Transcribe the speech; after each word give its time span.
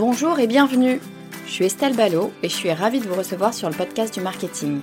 Bonjour 0.00 0.38
et 0.38 0.46
bienvenue. 0.46 0.98
Je 1.44 1.50
suis 1.50 1.66
Estelle 1.66 1.94
Ballot 1.94 2.32
et 2.42 2.48
je 2.48 2.54
suis 2.54 2.72
ravie 2.72 3.00
de 3.00 3.06
vous 3.06 3.16
recevoir 3.16 3.52
sur 3.52 3.68
le 3.68 3.76
podcast 3.76 4.14
du 4.14 4.22
marketing. 4.22 4.80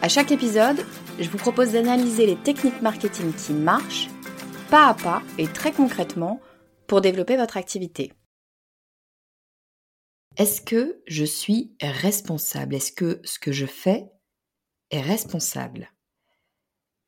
À 0.00 0.08
chaque 0.08 0.30
épisode, 0.30 0.78
je 1.18 1.28
vous 1.28 1.38
propose 1.38 1.72
d'analyser 1.72 2.24
les 2.24 2.36
techniques 2.36 2.80
marketing 2.82 3.34
qui 3.34 3.52
marchent, 3.52 4.08
pas 4.70 4.86
à 4.90 4.94
pas 4.94 5.24
et 5.38 5.48
très 5.48 5.72
concrètement, 5.72 6.40
pour 6.86 7.00
développer 7.00 7.36
votre 7.36 7.56
activité. 7.56 8.12
Est-ce 10.36 10.60
que 10.60 11.02
je 11.08 11.24
suis 11.24 11.74
responsable? 11.80 12.76
Est-ce 12.76 12.92
que 12.92 13.20
ce 13.24 13.40
que 13.40 13.50
je 13.50 13.66
fais 13.66 14.06
est 14.92 15.00
responsable? 15.00 15.90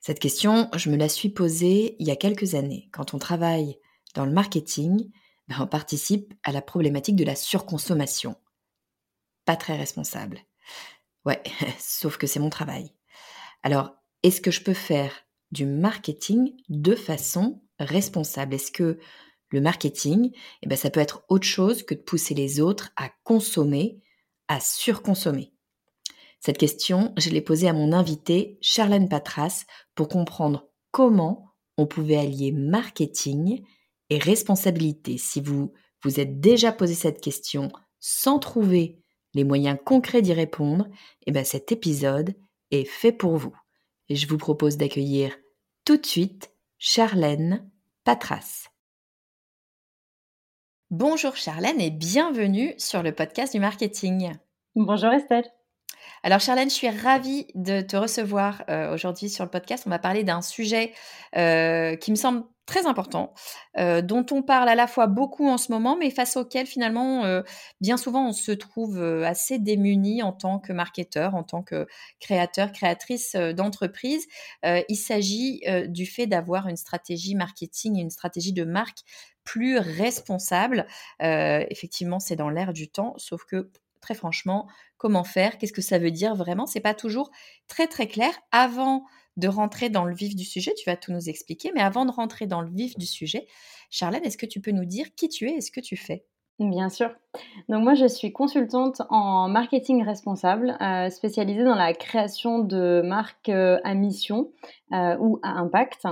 Cette 0.00 0.18
question, 0.18 0.68
je 0.74 0.90
me 0.90 0.96
la 0.96 1.08
suis 1.08 1.28
posée 1.28 1.94
il 2.00 2.08
y 2.08 2.10
a 2.10 2.16
quelques 2.16 2.56
années. 2.56 2.88
Quand 2.92 3.14
on 3.14 3.18
travaille 3.18 3.78
dans 4.16 4.26
le 4.26 4.32
marketing, 4.32 5.08
ben, 5.48 5.56
on 5.60 5.66
participe 5.66 6.34
à 6.42 6.52
la 6.52 6.62
problématique 6.62 7.16
de 7.16 7.24
la 7.24 7.34
surconsommation. 7.34 8.36
Pas 9.44 9.56
très 9.56 9.76
responsable. 9.76 10.40
Ouais, 11.24 11.42
sauf 11.78 12.16
que 12.16 12.26
c'est 12.26 12.40
mon 12.40 12.50
travail. 12.50 12.92
Alors, 13.62 13.96
est-ce 14.22 14.40
que 14.40 14.50
je 14.50 14.62
peux 14.62 14.74
faire 14.74 15.12
du 15.50 15.64
marketing 15.64 16.52
de 16.68 16.94
façon 16.94 17.62
responsable? 17.78 18.54
Est-ce 18.54 18.72
que 18.72 18.98
le 19.50 19.60
marketing, 19.60 20.32
eh 20.62 20.66
ben, 20.66 20.76
ça 20.76 20.90
peut 20.90 21.00
être 21.00 21.24
autre 21.28 21.46
chose 21.46 21.82
que 21.82 21.94
de 21.94 22.00
pousser 22.00 22.34
les 22.34 22.60
autres 22.60 22.90
à 22.96 23.10
consommer, 23.24 24.02
à 24.48 24.60
surconsommer? 24.60 25.54
Cette 26.40 26.58
question, 26.58 27.14
je 27.16 27.30
l'ai 27.30 27.40
posée 27.40 27.68
à 27.68 27.72
mon 27.72 27.92
invité, 27.92 28.58
Charlène 28.60 29.08
Patras, 29.08 29.64
pour 29.94 30.08
comprendre 30.08 30.68
comment 30.90 31.54
on 31.76 31.86
pouvait 31.86 32.16
allier 32.16 32.52
marketing 32.52 33.64
et 34.10 34.18
responsabilité. 34.18 35.18
Si 35.18 35.40
vous 35.40 35.72
vous 36.02 36.20
êtes 36.20 36.40
déjà 36.40 36.72
posé 36.72 36.94
cette 36.94 37.20
question 37.20 37.70
sans 38.00 38.38
trouver 38.38 39.02
les 39.34 39.44
moyens 39.44 39.78
concrets 39.84 40.22
d'y 40.22 40.32
répondre, 40.32 40.86
eh 41.26 41.32
bien 41.32 41.44
cet 41.44 41.72
épisode 41.72 42.34
est 42.70 42.84
fait 42.84 43.12
pour 43.12 43.36
vous. 43.36 43.56
Et 44.08 44.16
je 44.16 44.28
vous 44.28 44.38
propose 44.38 44.76
d'accueillir 44.76 45.36
tout 45.84 45.96
de 45.96 46.06
suite 46.06 46.50
Charlène 46.78 47.70
Patras. 48.04 48.68
Bonjour 50.90 51.36
Charlène 51.36 51.80
et 51.80 51.90
bienvenue 51.90 52.74
sur 52.78 53.02
le 53.02 53.14
podcast 53.14 53.52
du 53.52 53.60
marketing. 53.60 54.32
Bonjour 54.74 55.10
Estelle. 55.10 55.57
Alors 56.24 56.40
Charlène, 56.40 56.68
je 56.68 56.74
suis 56.74 56.88
ravie 56.88 57.46
de 57.54 57.80
te 57.80 57.96
recevoir 57.96 58.64
euh, 58.68 58.92
aujourd'hui 58.92 59.30
sur 59.30 59.44
le 59.44 59.50
podcast. 59.50 59.84
On 59.86 59.90
va 59.90 60.00
parler 60.00 60.24
d'un 60.24 60.42
sujet 60.42 60.92
euh, 61.36 61.94
qui 61.96 62.10
me 62.10 62.16
semble 62.16 62.44
très 62.66 62.86
important, 62.86 63.32
euh, 63.78 64.02
dont 64.02 64.26
on 64.32 64.42
parle 64.42 64.68
à 64.68 64.74
la 64.74 64.86
fois 64.86 65.06
beaucoup 65.06 65.48
en 65.48 65.58
ce 65.58 65.70
moment, 65.70 65.96
mais 65.96 66.10
face 66.10 66.36
auquel 66.36 66.66
finalement, 66.66 67.24
bien 67.80 67.96
souvent, 67.96 68.28
on 68.28 68.32
se 68.32 68.52
trouve 68.52 69.02
assez 69.02 69.58
démuni 69.58 70.22
en 70.22 70.32
tant 70.32 70.58
que 70.58 70.72
marketeur, 70.72 71.34
en 71.34 71.44
tant 71.44 71.62
que 71.62 71.86
créateur, 72.20 72.72
créatrice 72.72 73.34
d'entreprise. 73.34 74.26
il 74.64 74.96
s'agit 74.96 75.62
du 75.86 76.04
fait 76.04 76.26
d'avoir 76.26 76.68
une 76.68 76.76
stratégie 76.76 77.36
marketing 77.36 77.96
et 77.96 78.02
une 78.02 78.10
stratégie 78.10 78.52
de 78.52 78.64
marque 78.64 78.98
plus 79.44 79.78
responsable. 79.78 80.86
effectivement, 81.20 82.20
c'est 82.20 82.36
dans 82.36 82.50
l'air 82.50 82.74
du 82.74 82.90
temps, 82.90 83.14
sauf 83.16 83.46
que 83.46 83.70
très 84.00 84.14
franchement, 84.14 84.68
comment 84.96 85.24
faire 85.24 85.58
Qu'est-ce 85.58 85.72
que 85.72 85.82
ça 85.82 85.98
veut 85.98 86.10
dire 86.10 86.34
vraiment? 86.34 86.66
C'est 86.66 86.80
pas 86.80 86.94
toujours 86.94 87.30
très 87.66 87.86
très 87.86 88.06
clair. 88.06 88.32
Avant 88.52 89.04
de 89.36 89.48
rentrer 89.48 89.88
dans 89.88 90.04
le 90.04 90.14
vif 90.14 90.34
du 90.34 90.44
sujet, 90.44 90.74
tu 90.74 90.88
vas 90.90 90.96
tout 90.96 91.12
nous 91.12 91.28
expliquer, 91.28 91.70
mais 91.74 91.80
avant 91.80 92.04
de 92.04 92.10
rentrer 92.10 92.46
dans 92.46 92.60
le 92.60 92.70
vif 92.70 92.98
du 92.98 93.06
sujet, 93.06 93.46
Charlène, 93.90 94.24
est-ce 94.24 94.36
que 94.36 94.46
tu 94.46 94.60
peux 94.60 94.72
nous 94.72 94.84
dire 94.84 95.14
qui 95.14 95.28
tu 95.28 95.48
es 95.48 95.54
et 95.56 95.60
ce 95.60 95.70
que 95.70 95.80
tu 95.80 95.96
fais? 95.96 96.24
Bien 96.58 96.88
sûr. 96.88 97.10
Donc 97.68 97.84
moi, 97.84 97.94
je 97.94 98.06
suis 98.06 98.32
consultante 98.32 99.00
en 99.10 99.48
marketing 99.48 100.04
responsable, 100.04 100.76
euh, 100.80 101.08
spécialisée 101.08 101.62
dans 101.62 101.76
la 101.76 101.94
création 101.94 102.58
de 102.58 103.00
marques 103.04 103.48
euh, 103.48 103.78
à 103.84 103.94
mission 103.94 104.50
euh, 104.92 105.16
ou 105.20 105.38
à 105.44 105.50
impact. 105.50 106.08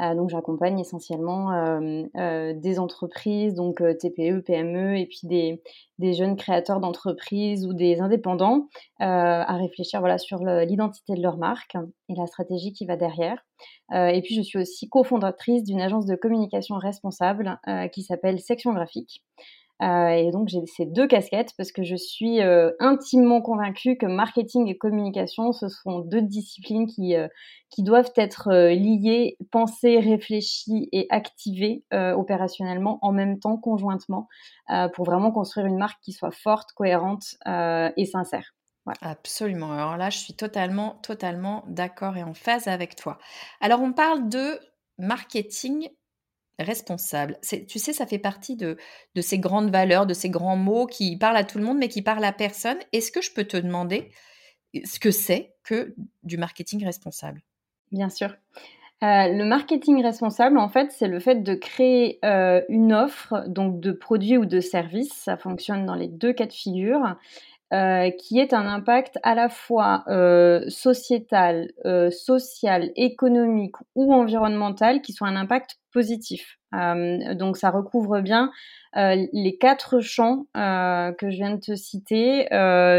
Euh, 0.00 0.14
donc 0.14 0.30
j'accompagne 0.30 0.80
essentiellement 0.80 1.52
euh, 1.52 2.02
euh, 2.16 2.52
des 2.54 2.78
entreprises, 2.78 3.54
donc 3.54 3.76
TPE, 3.76 4.40
PME, 4.40 4.98
et 4.98 5.06
puis 5.06 5.20
des, 5.24 6.12
jeunes 6.12 6.36
créateurs 6.36 6.80
d'entreprises 6.80 7.66
ou 7.66 7.72
des 7.72 8.00
indépendants 8.00 8.68
à 8.98 9.56
réfléchir 9.56 10.00
voilà, 10.00 10.18
sur 10.18 10.38
l'identité 10.38 11.14
de 11.14 11.22
leur 11.22 11.36
marque 11.36 11.76
et 12.08 12.14
la 12.14 12.26
stratégie 12.26 12.72
qui 12.72 12.84
va 12.84 12.96
derrière. 12.96 13.44
et 13.92 14.20
puis 14.22 14.34
je 14.34 14.42
suis 14.42 14.58
aussi 14.58 14.88
cofondatrice 14.88 15.62
d'une 15.62 15.80
agence 15.80 16.06
de 16.06 16.16
communication 16.16 16.76
responsable 16.76 17.58
qui 17.92 18.02
s'appelle 18.02 18.40
Section 18.40 18.72
Graphique. 18.72 19.22
Euh, 19.82 20.08
et 20.08 20.30
donc 20.30 20.48
j'ai 20.48 20.64
ces 20.66 20.86
deux 20.86 21.08
casquettes 21.08 21.52
parce 21.58 21.72
que 21.72 21.82
je 21.82 21.96
suis 21.96 22.40
euh, 22.40 22.70
intimement 22.78 23.42
convaincue 23.42 23.96
que 23.96 24.06
marketing 24.06 24.68
et 24.68 24.78
communication, 24.78 25.52
ce 25.52 25.68
sont 25.68 25.98
deux 25.98 26.22
disciplines 26.22 26.86
qui, 26.86 27.16
euh, 27.16 27.26
qui 27.70 27.82
doivent 27.82 28.12
être 28.16 28.52
liées, 28.70 29.36
pensées, 29.50 29.98
réfléchies 29.98 30.88
et 30.92 31.06
activées 31.10 31.82
opérationnellement 31.90 32.98
en 33.02 33.10
même 33.12 33.40
temps, 33.40 33.56
conjointement, 33.56 34.28
pour 34.94 35.04
vraiment 35.04 35.32
construire 35.32 35.66
une 35.66 35.78
marque 35.78 36.00
qui 36.02 36.12
soit 36.12 36.30
forte, 36.30 36.70
cohérente 36.72 37.24
et 37.44 38.04
sincère. 38.04 38.54
Absolument. 39.00 39.72
Alors 39.72 39.96
là, 39.96 40.10
je 40.10 40.18
suis 40.18 40.34
totalement, 40.34 41.00
totalement 41.02 41.64
d'accord 41.66 42.16
et 42.16 42.22
en 42.22 42.34
phase 42.34 42.68
avec 42.68 42.94
toi. 42.94 43.18
Alors, 43.60 43.80
on 43.80 43.92
parle 43.92 44.28
de 44.28 44.60
marketing 44.98 45.88
Responsable. 46.58 47.36
tu 47.68 47.78
sais, 47.78 47.92
ça 47.92 48.06
fait 48.06 48.18
partie 48.18 48.56
de, 48.56 48.76
de 49.14 49.20
ces 49.20 49.38
grandes 49.38 49.70
valeurs, 49.70 50.06
de 50.06 50.14
ces 50.14 50.30
grands 50.30 50.56
mots 50.56 50.86
qui 50.86 51.16
parlent 51.16 51.36
à 51.36 51.44
tout 51.44 51.58
le 51.58 51.64
monde, 51.64 51.78
mais 51.78 51.88
qui 51.88 52.02
parlent 52.02 52.24
à 52.24 52.32
personne. 52.32 52.78
Est-ce 52.92 53.10
que 53.10 53.20
je 53.20 53.32
peux 53.32 53.44
te 53.44 53.56
demander 53.56 54.10
ce 54.84 55.00
que 55.00 55.10
c'est 55.10 55.54
que 55.64 55.94
du 56.22 56.36
marketing 56.36 56.84
responsable? 56.84 57.42
Bien 57.90 58.08
sûr. 58.08 58.36
Euh, 59.02 59.28
le 59.28 59.44
marketing 59.44 60.02
responsable, 60.02 60.56
en 60.56 60.68
fait, 60.68 60.92
c'est 60.92 61.08
le 61.08 61.20
fait 61.20 61.42
de 61.42 61.54
créer 61.54 62.18
euh, 62.24 62.62
une 62.68 62.92
offre, 62.92 63.44
donc 63.48 63.80
de 63.80 63.92
produits 63.92 64.38
ou 64.38 64.46
de 64.46 64.60
services. 64.60 65.12
Ça 65.12 65.36
fonctionne 65.36 65.84
dans 65.84 65.94
les 65.94 66.08
deux 66.08 66.32
cas 66.32 66.46
de 66.46 66.52
figure. 66.52 67.16
Euh, 67.72 68.10
qui 68.10 68.38
est 68.38 68.52
un 68.52 68.66
impact 68.66 69.18
à 69.24 69.34
la 69.34 69.48
fois 69.48 70.04
sociétal, 70.68 71.70
social, 72.10 72.92
économique 72.94 73.76
ou 73.94 74.14
environnemental, 74.14 75.02
qui 75.02 75.12
soit 75.12 75.28
un 75.28 75.36
impact 75.36 75.78
positif. 75.92 76.58
Euh, 76.74 77.34
donc 77.34 77.56
ça 77.56 77.70
recouvre 77.70 78.20
bien 78.20 78.50
euh, 78.96 79.26
les 79.32 79.56
quatre 79.56 80.00
champs 80.00 80.46
euh, 80.56 81.12
que 81.12 81.30
je 81.30 81.36
viens 81.36 81.52
de 81.52 81.60
te 81.60 81.74
citer. 81.76 82.48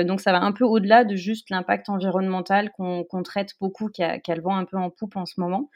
donc 0.06 0.22
ça 0.22 0.32
va 0.32 0.42
un 0.42 0.52
peu 0.52 0.64
au-delà 0.64 1.04
de 1.04 1.16
juste 1.16 1.50
l'impact 1.50 1.90
environnemental 1.90 2.72
qu'on 2.72 3.24
traite 3.24 3.52
beaucoup, 3.62 3.90
qui 3.90 4.04
a, 4.04 4.20
vent 4.42 4.56
un 4.56 4.66
peu 4.66 4.78
en 4.78 4.90
poupe 4.90 5.16
en 5.18 5.26
ce 5.26 5.40
moment. 5.40 5.70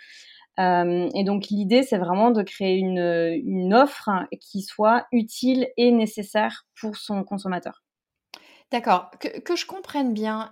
et 0.57 1.23
donc 1.23 1.47
l'idée, 1.49 1.83
c'est 1.83 1.97
vraiment 1.97 2.31
de 2.31 2.41
créer 2.43 2.77
une 2.77 3.73
offre 3.73 4.09
qui 4.39 4.61
soit 4.61 5.07
utile 5.11 5.67
et 5.77 5.91
nécessaire 5.91 6.65
pour 6.79 6.95
son 6.97 7.23
consommateur. 7.23 7.83
D'accord. 8.71 9.09
Que, 9.19 9.55
je 9.55 9.65
comprenne 9.65 10.13
bien, 10.13 10.51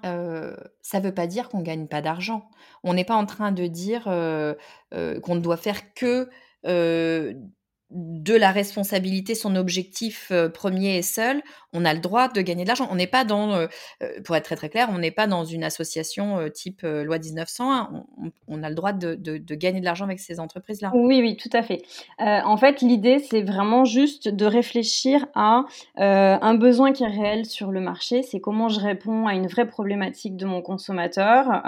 ça 0.81 1.00
ne 1.00 1.04
veut 1.06 1.14
pas 1.14 1.28
dire 1.28 1.50
qu'on 1.50 1.60
ne 1.60 1.64
gagne 1.64 1.88
pas 1.88 2.02
d'argent. 2.02 2.50
On 2.84 2.94
n'est 2.96 3.06
pas 3.06 3.16
en 3.16 3.25
train 3.28 3.52
de 3.52 3.68
dire 3.68 4.04
qu'on 4.06 5.36
ne 5.36 5.40
doit 5.40 5.58
faire 5.58 5.94
que 5.94 6.30
de 7.89 8.36
la 8.36 8.51
responsabilité, 8.51 9.34
son 9.34 9.56
objectif 9.56 10.28
euh, 10.31 10.50
premier 10.50 10.98
et 10.98 11.01
seul, 11.01 11.42
on 11.72 11.86
a 11.86 11.94
le 11.94 12.01
droit 12.01 12.28
de 12.28 12.42
gagner 12.42 12.63
de 12.63 12.68
l'argent. 12.68 12.88
On 12.92 12.95
n'est 12.95 13.07
pas 13.07 13.24
dans, 13.24 13.54
euh, 13.54 13.68
euh, 14.04 14.22
pour 14.25 14.36
être 14.36 14.44
très 14.44 14.57
très 14.57 14.68
clair, 14.68 14.89
on 14.92 14.98
n'est 14.98 15.12
pas 15.12 15.25
dans 15.25 15.45
une 15.45 15.63
association 15.63 16.50
type 16.54 16.81
loi 16.84 17.18
1901. 17.18 17.89
On, 17.94 18.31
on, 18.48 18.63
a 18.63 18.69
le 18.69 18.75
droit 18.75 18.92
de, 18.92 19.16
gagner 19.56 19.80
de 19.80 19.86
l'argent 19.86 20.04
avec 20.04 20.19
ces 20.19 20.39
entreprises-là. 20.39 20.92
Oui, 20.94 21.22
oui, 21.22 21.38
tout 21.38 21.50
à 21.54 21.63
fait. 21.63 21.84
en 22.19 22.57
fait, 22.57 22.81
l'idée, 22.81 23.19
c'est 23.19 23.42
vraiment 23.42 23.86
juste 23.86 24.28
de 24.28 24.45
réfléchir 24.45 25.25
à 25.36 25.63
un 25.95 26.56
besoin 26.56 26.92
qui 26.92 27.04
est 27.04 27.07
réel 27.07 27.45
sur 27.45 27.72
le 27.72 27.80
marché. 27.80 28.24
C'est 28.24 28.39
comment 28.39 28.69
je 28.69 28.80
réponds 28.80 29.28
à 29.28 29.34
une 29.34 29.48
vraie 29.48 29.68
problématique 29.68 30.36
de 30.36 30.45
mon 30.45 30.62
consommateur 30.62 31.62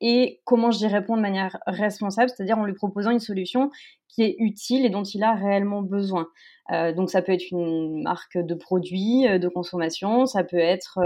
et 0.00 0.40
comment 0.44 0.70
j'y 0.70 0.86
réponds 0.86 1.16
de 1.16 1.22
manière 1.22 1.58
responsable, 1.66 2.30
c'est-à-dire 2.30 2.58
en 2.58 2.64
lui 2.64 2.74
proposant 2.74 3.10
une 3.10 3.20
solution 3.20 3.70
qui 4.12 4.22
est 4.22 4.36
utile 4.38 4.84
et 4.84 4.90
dont 4.90 5.02
il 5.02 5.22
a 5.22 5.34
réellement 5.34 5.82
besoin. 5.82 6.28
Euh, 6.70 6.92
donc 6.92 7.10
ça 7.10 7.22
peut 7.22 7.32
être 7.32 7.50
une 7.50 8.02
marque 8.02 8.38
de 8.38 8.54
produits 8.54 9.26
euh, 9.26 9.38
de 9.38 9.48
consommation, 9.48 10.26
ça 10.26 10.44
peut 10.44 10.58
être 10.58 11.00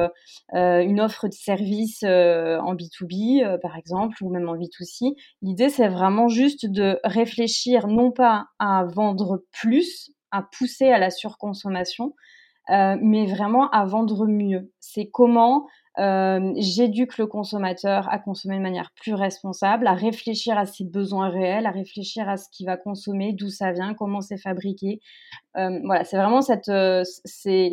euh, 0.55 0.83
une 0.83 1.01
offre 1.01 1.29
de 1.29 1.33
service 1.33 2.03
en 2.03 2.75
B2B 2.75 3.59
par 3.61 3.77
exemple 3.77 4.23
ou 4.23 4.31
même 4.31 4.49
en 4.49 4.57
B2C. 4.57 5.15
L'idée 5.43 5.71
c'est 5.71 5.89
vraiment 5.89 6.29
juste 6.29 6.67
de 6.67 6.99
réfléchir 7.05 7.87
non 7.87 8.11
pas 8.11 8.47
à 8.59 8.85
vendre 8.85 9.43
plus, 9.53 10.11
à 10.31 10.43
pousser 10.43 10.89
à 10.89 10.99
la 10.99 11.11
surconsommation, 11.11 12.15
mais 12.69 13.27
vraiment 13.27 13.71
à 13.71 13.85
vendre 13.87 14.27
mieux. 14.27 14.73
C'est 14.81 15.09
comment 15.09 15.67
euh, 15.99 16.53
j'éduque 16.57 17.19
le 17.19 17.27
consommateur 17.27 18.09
à 18.13 18.19
consommer 18.19 18.57
de 18.57 18.63
manière 18.63 18.91
plus 18.95 19.15
responsable, 19.15 19.87
à 19.87 19.95
réfléchir 19.95 20.59
à 20.59 20.67
ses 20.67 20.85
besoins 20.85 21.31
réels, 21.31 21.67
à 21.67 21.71
réfléchir 21.71 22.29
à 22.29 22.37
ce 22.37 22.49
qu'il 22.51 22.67
va 22.67 22.77
consommer, 22.77 23.33
d'où 23.33 23.49
ça 23.49 23.73
vient, 23.73 23.95
comment 23.95 24.21
c'est 24.21 24.39
fabriqué. 24.39 25.01
Euh, 25.57 25.81
voilà, 25.85 26.05
c'est 26.05 26.17
vraiment 26.17 26.43
cette, 26.43 26.69
euh, 26.69 27.03
c'est 27.25 27.71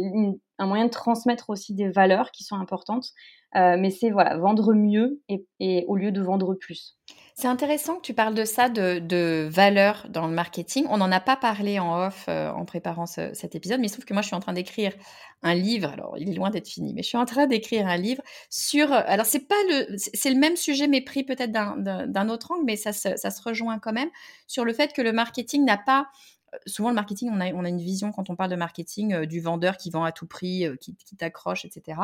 un 0.58 0.66
moyen 0.66 0.86
de 0.86 0.92
transmettre 0.92 1.50
aussi 1.50 1.74
des 1.74 1.90
valeurs 1.90 2.32
qui 2.32 2.44
sont 2.44 2.56
importantes. 2.56 3.08
mais 3.54 3.90
c'est 3.92 4.10
voilà, 4.10 4.38
vendre 4.38 4.74
mieux 4.74 5.22
et 5.60 5.86
au 5.88 5.96
lieu 5.96 6.12
de 6.12 6.22
vendre 6.22 6.56
plus. 6.56 6.98
C'est 7.36 7.48
intéressant 7.48 7.96
que 7.96 8.02
tu 8.02 8.14
parles 8.14 8.36
de 8.36 8.46
ça, 8.46 8.70
de, 8.70 9.00
de 9.00 9.48
valeur 9.50 10.06
dans 10.10 10.28
le 10.28 10.34
marketing. 10.34 10.86
On 10.90 10.98
n'en 10.98 11.12
a 11.12 11.20
pas 11.20 11.36
parlé 11.36 11.80
en 11.80 12.06
off 12.06 12.26
euh, 12.30 12.52
en 12.52 12.64
préparant 12.64 13.08
cet 13.08 13.56
épisode, 13.56 13.80
mais 13.80 13.88
il 13.88 13.90
se 13.90 13.96
trouve 13.96 14.06
que 14.06 14.14
moi, 14.14 14.22
je 14.22 14.28
suis 14.28 14.36
en 14.36 14.40
train 14.40 14.54
d'écrire 14.54 14.94
un 15.42 15.56
livre. 15.56 15.90
Alors, 15.90 16.16
il 16.20 16.30
est 16.30 16.36
loin 16.36 16.52
d'être 16.52 16.68
fini, 16.68 16.94
mais 16.94 17.02
je 17.02 17.08
suis 17.08 17.18
en 17.18 17.26
train 17.26 17.48
d'écrire 17.48 17.88
un 17.88 17.98
livre 17.98 18.22
sur. 18.52 18.92
Alors, 18.92 19.26
c'est 19.26 19.48
pas 19.48 19.56
le, 19.68 19.96
c'est 19.98 20.30
le 20.30 20.38
même 20.38 20.56
sujet, 20.56 20.88
mais 20.88 21.02
pris 21.02 21.24
peut-être 21.24 21.52
d'un 21.52 22.30
autre 22.30 22.52
angle, 22.52 22.66
mais 22.66 22.76
ça 22.76 22.94
se, 22.94 23.16
ça 23.16 23.32
se 23.32 23.42
rejoint 23.42 23.80
quand 23.80 23.94
même 23.94 24.10
sur 24.46 24.64
le 24.64 24.74
fait 24.74 24.94
que 24.94 25.02
le 25.02 25.12
marketing 25.12 25.66
n'a 25.66 25.78
pas 25.78 26.02
euh, 26.02 26.43
souvent 26.66 26.90
le 26.90 26.96
marketing, 26.96 27.30
on 27.34 27.40
a, 27.40 27.48
une 27.48 27.82
vision 27.82 28.12
quand 28.12 28.30
on 28.30 28.36
parle 28.36 28.52
de 28.52 28.56
marketing 28.56 29.14
euh, 29.14 29.26
du 29.26 29.40
vendeur 29.40 29.78
qui 29.78 29.90
vend 29.90 30.04
à 30.04 30.12
tout 30.12 30.28
prix, 30.28 30.66
qui, 30.80 30.96
qui 30.96 31.16
t'accroche, 31.16 31.66
etc. 31.66 32.00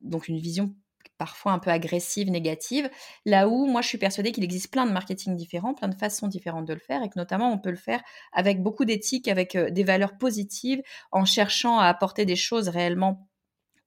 donc 0.00 0.28
une 0.28 0.38
vision 0.38 0.74
parfois 1.22 1.52
un 1.52 1.60
peu 1.60 1.70
agressive, 1.70 2.30
négative, 2.30 2.90
là 3.26 3.48
où 3.48 3.66
moi 3.66 3.80
je 3.80 3.86
suis 3.86 3.98
persuadée 3.98 4.32
qu'il 4.32 4.42
existe 4.42 4.72
plein 4.72 4.86
de 4.86 4.92
marketing 4.92 5.36
différents, 5.36 5.72
plein 5.72 5.86
de 5.86 5.94
façons 5.94 6.26
différentes 6.26 6.66
de 6.66 6.72
le 6.72 6.80
faire 6.80 7.00
et 7.04 7.08
que 7.08 7.16
notamment 7.16 7.52
on 7.52 7.58
peut 7.58 7.70
le 7.70 7.76
faire 7.76 8.02
avec 8.32 8.60
beaucoup 8.60 8.84
d'éthique, 8.84 9.28
avec 9.28 9.54
euh, 9.54 9.70
des 9.70 9.84
valeurs 9.84 10.18
positives, 10.18 10.82
en 11.12 11.24
cherchant 11.24 11.78
à 11.78 11.86
apporter 11.86 12.24
des 12.24 12.34
choses 12.34 12.68
réellement 12.68 13.28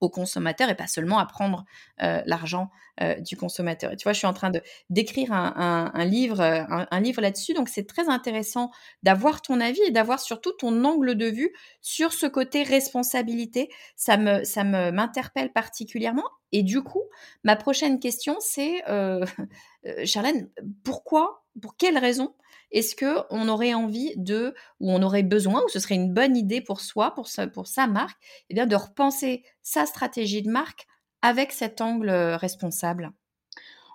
au 0.02 0.10
consommateur 0.10 0.70
et 0.70 0.76
pas 0.76 0.88
seulement 0.88 1.20
à 1.20 1.26
prendre 1.26 1.66
euh, 2.02 2.22
l'argent 2.26 2.70
euh, 3.02 3.16
du 3.16 3.38
consommateur. 3.38 3.92
Et 3.92 3.98
tu 3.98 4.04
vois, 4.04 4.14
je 4.14 4.20
suis 4.20 4.28
en 4.28 4.34
train 4.34 4.50
de 4.50 4.62
d'écrire 4.90 5.32
un, 5.32 6.06
livre, 6.06 6.42
euh, 6.42 6.64
un, 6.70 7.00
livre 7.00 7.22
là-dessus, 7.22 7.54
donc 7.54 7.70
c'est 7.70 7.88
très 7.88 8.10
intéressant 8.10 8.72
d'avoir 9.04 9.42
ton 9.42 9.60
avis 9.60 9.82
et 9.86 9.92
d'avoir 9.92 10.20
surtout 10.20 10.52
ton 10.54 10.84
angle 10.84 11.16
de 11.16 11.28
vue 11.28 11.54
sur 11.82 12.14
ce 12.14 12.26
côté 12.26 12.64
responsabilité. 12.64 13.70
Ça 13.96 14.18
me 14.18 14.44
ça 14.44 14.64
me 14.64 14.92
m'interpelle 14.92 15.52
particulièrement. 15.52 16.26
Et 16.52 16.64
du 16.64 16.82
coup, 16.84 17.04
ma 17.44 17.56
prochaine 17.56 18.00
question, 18.00 18.38
c'est 18.40 18.84
Charlène, 20.06 20.50
pourquoi, 20.84 21.46
pour 21.62 21.78
quelle 21.78 21.98
raison 21.98 22.34
est-ce 22.72 22.96
que 22.96 23.20
on 23.30 23.48
aurait 23.48 23.74
envie 23.74 24.14
de, 24.18 24.54
ou 24.80 24.92
on 24.92 25.02
aurait 25.02 25.24
besoin, 25.24 25.62
ou 25.64 25.70
ce 25.70 25.80
serait 25.80 25.96
une 25.96 26.14
bonne 26.14 26.36
idée 26.36 26.62
pour 26.62 26.82
soi, 26.82 27.14
pour 27.14 27.28
sa, 27.28 27.88
marque, 27.88 28.18
eh 28.50 28.54
bien 28.54 28.66
de 28.66 28.76
repenser 28.76 29.44
sa 29.62 29.86
stratégie 29.86 30.42
de 30.42 30.50
marque 30.50 30.88
avec 31.22 31.52
cet 31.52 31.82
angle 31.82 32.10
euh, 32.10 32.38
responsable? 32.38 33.12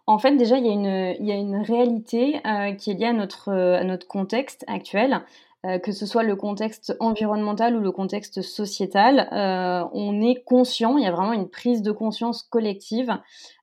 En 0.06 0.18
fait, 0.18 0.36
déjà, 0.36 0.58
il 0.58 0.66
y 0.66 1.32
a 1.32 1.36
une, 1.36 1.62
réalité 1.62 2.40
euh, 2.44 2.72
qui 2.72 2.90
est 2.90 2.94
liée 2.94 3.06
à 3.06 3.12
notre, 3.12 3.52
à 3.52 3.84
notre 3.84 4.08
contexte 4.08 4.64
actuel. 4.66 5.22
Euh, 5.66 5.78
que 5.78 5.92
ce 5.92 6.06
soit 6.06 6.22
le 6.22 6.36
contexte 6.36 6.96
environnemental 7.00 7.76
ou 7.76 7.80
le 7.80 7.92
contexte 7.92 8.40
sociétal, 8.40 9.28
euh, 9.30 9.86
on 9.92 10.22
est 10.22 10.42
conscient, 10.42 10.96
il 10.96 11.04
y 11.04 11.06
a 11.06 11.12
vraiment 11.12 11.34
une 11.34 11.50
prise 11.50 11.82
de 11.82 11.92
conscience 11.92 12.42
collective 12.42 13.12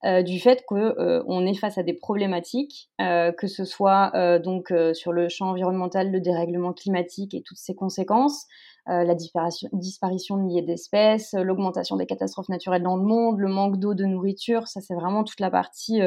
euh, 0.05 0.21
du 0.21 0.39
fait 0.39 0.63
qu'on 0.67 1.45
est 1.47 1.55
face 1.55 1.79
à 1.79 1.83
des 1.83 1.93
problématiques, 1.93 2.91
que 2.99 3.47
ce 3.47 3.65
soit 3.65 4.11
donc 4.39 4.71
sur 4.93 5.11
le 5.11 5.27
champ 5.29 5.49
environnemental, 5.49 6.11
le 6.11 6.19
dérèglement 6.19 6.73
climatique 6.73 7.33
et 7.33 7.41
toutes 7.41 7.57
ses 7.57 7.75
conséquences, 7.75 8.45
la 8.85 9.15
disparition, 9.15 9.69
disparition 9.73 10.37
de 10.37 10.43
milliers 10.43 10.61
d'espèces, 10.61 11.33
l'augmentation 11.33 11.95
des 11.95 12.05
catastrophes 12.05 12.49
naturelles 12.49 12.83
dans 12.83 12.95
le 12.95 13.03
monde, 13.03 13.39
le 13.39 13.49
manque 13.49 13.77
d'eau, 13.77 13.93
de 13.93 14.05
nourriture, 14.05 14.67
ça 14.67 14.81
c'est 14.81 14.95
vraiment 14.95 15.23
toute 15.23 15.39
la 15.39 15.51
partie 15.51 16.01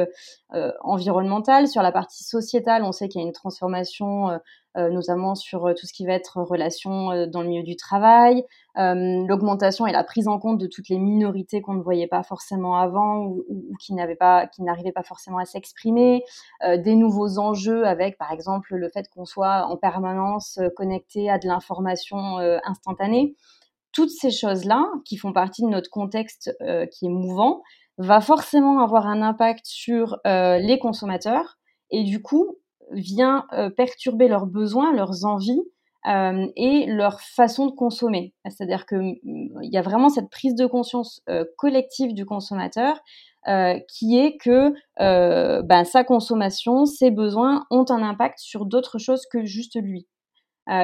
environnementale. 0.81 1.67
Sur 1.67 1.81
la 1.81 1.91
partie 1.91 2.23
sociétale, 2.23 2.83
on 2.83 2.91
sait 2.91 3.07
qu'il 3.07 3.21
y 3.21 3.23
a 3.23 3.27
une 3.27 3.33
transformation 3.33 4.39
notamment 4.75 5.35
sur 5.35 5.73
tout 5.77 5.85
ce 5.85 5.93
qui 5.93 6.05
va 6.05 6.13
être 6.13 6.41
relations 6.41 7.27
dans 7.27 7.41
le 7.41 7.49
milieu 7.49 7.63
du 7.63 7.75
travail, 7.75 8.43
l'augmentation 8.75 9.85
et 9.85 9.91
la 9.91 10.03
prise 10.03 10.27
en 10.27 10.39
compte 10.39 10.57
de 10.59 10.67
toutes 10.67 10.89
les 10.89 10.97
minorités 10.97 11.61
qu'on 11.61 11.73
ne 11.73 11.81
voyait 11.81 12.07
pas 12.07 12.23
forcément 12.23 12.75
avant 12.75 13.25
ou, 13.25 13.43
qui 13.79 13.93
n'arrivaient 13.93 14.15
pas 14.15 15.03
forcément 15.03 15.39
à 15.39 15.45
s'exprimer, 15.45 16.23
des 16.63 16.95
nouveaux 16.95 17.37
enjeux 17.37 17.85
avec, 17.85 18.17
par 18.17 18.31
exemple, 18.31 18.75
le 18.75 18.89
fait 18.89 19.09
qu'on 19.09 19.25
soit 19.25 19.65
en 19.65 19.77
permanence 19.77 20.59
connecté 20.75 21.29
à 21.29 21.37
de 21.37 21.47
l'information 21.47 22.37
instantanée. 22.63 23.35
Toutes 23.91 24.11
ces 24.11 24.31
choses-là, 24.31 24.85
qui 25.03 25.17
font 25.17 25.33
partie 25.33 25.63
de 25.63 25.67
notre 25.67 25.89
contexte 25.89 26.55
qui 26.91 27.07
est 27.07 27.09
mouvant, 27.09 27.61
va 27.97 28.21
forcément 28.21 28.79
avoir 28.79 29.05
un 29.05 29.21
impact 29.21 29.65
sur 29.65 30.17
les 30.23 30.79
consommateurs 30.79 31.57
et 31.89 32.03
du 32.03 32.21
coup 32.21 32.55
vient 32.93 33.45
perturber 33.77 34.27
leurs 34.27 34.45
besoins, 34.45 34.93
leurs 34.93 35.25
envies 35.25 35.61
euh, 36.07 36.47
et 36.55 36.87
leur 36.87 37.21
façon 37.21 37.67
de 37.67 37.73
consommer. 37.73 38.33
C'est-à-dire 38.49 38.87
qu'il 38.87 39.19
mm, 39.23 39.59
y 39.61 39.77
a 39.77 39.83
vraiment 39.83 40.09
cette 40.09 40.31
prise 40.31 40.55
de 40.55 40.65
conscience 40.65 41.21
euh, 41.29 41.45
collective 41.57 42.15
du 42.15 42.25
consommateur 42.25 42.99
euh, 43.47 43.79
qui 43.87 44.17
est 44.17 44.37
que 44.37 44.73
ben, 44.97 45.83
sa 45.83 46.03
consommation, 46.03 46.85
ses 46.85 47.11
besoins 47.11 47.67
ont 47.69 47.85
un 47.89 48.01
impact 48.01 48.39
sur 48.39 48.65
d'autres 48.65 48.97
choses 48.97 49.27
que 49.31 49.45
juste 49.45 49.79
lui. 49.79 50.07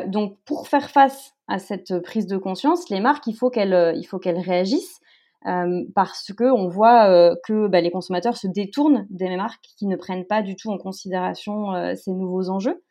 donc 0.07 0.37
pour 0.45 0.67
faire 0.67 0.89
face 0.89 1.33
à 1.47 1.57
cette 1.57 1.99
prise 1.99 2.27
de 2.27 2.37
conscience, 2.37 2.89
les 2.89 2.99
marques, 2.99 3.25
il 3.25 3.35
faut 3.35 3.49
qu'elles, 3.49 3.95
il 3.97 4.03
faut 4.03 4.19
qu'elles 4.19 4.39
réagissent. 4.39 4.99
Parce 5.43 6.33
que 6.33 6.43
on 6.43 6.67
voit 6.67 7.35
que 7.45 7.67
ben, 7.67 7.83
les 7.83 7.91
consommateurs 7.91 8.37
se 8.37 8.47
détournent 8.47 9.07
des 9.09 9.35
marques 9.35 9.65
qui 9.77 9.85
ne 9.85 9.95
prennent 9.95 10.25
pas 10.25 10.41
du 10.41 10.55
tout 10.55 10.71
en 10.71 10.77
considération 10.77 11.95
ces 11.95 12.11
nouveaux 12.11 12.49
enjeux. 12.49 12.81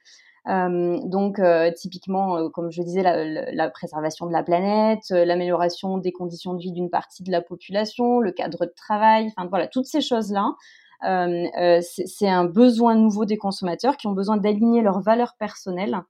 Euh, 0.49 0.99
donc, 1.05 1.39
euh, 1.39 1.73
typiquement, 1.73 2.37
euh, 2.37 2.49
comme 2.49 2.71
je 2.71 2.83
disais, 2.83 3.03
la, 3.03 3.71
préservation 3.71 4.27
de 4.27 4.33
la 4.33 4.43
planète, 4.43 5.11
l'amélioration 5.11 5.99
des 5.99 6.13
conditions 6.13 6.55
de 6.55 6.61
vie 6.61 6.73
d'une 6.73 6.91
partie 6.91 7.23
de 7.23 7.33
la 7.33 7.43
population, 7.43 8.21
le 8.21 8.33
cadre 8.33 8.67
de 8.67 8.73
travail, 8.77 9.33
enfin 9.37 9.49
voilà, 9.49 9.67
toutes 9.67 9.87
ces 9.87 10.01
choses-là. 10.01 10.55
c'est 11.03 12.29
un 12.29 12.45
besoin 12.45 12.95
nouveau 12.95 13.25
des 13.25 13.37
consommateurs 13.37 13.97
qui 13.97 14.07
ont 14.07 14.13
besoin 14.13 14.37
d'aligner 14.37 14.83
leurs 14.83 15.01
valeurs 15.01 15.35
personnelles 15.39 16.01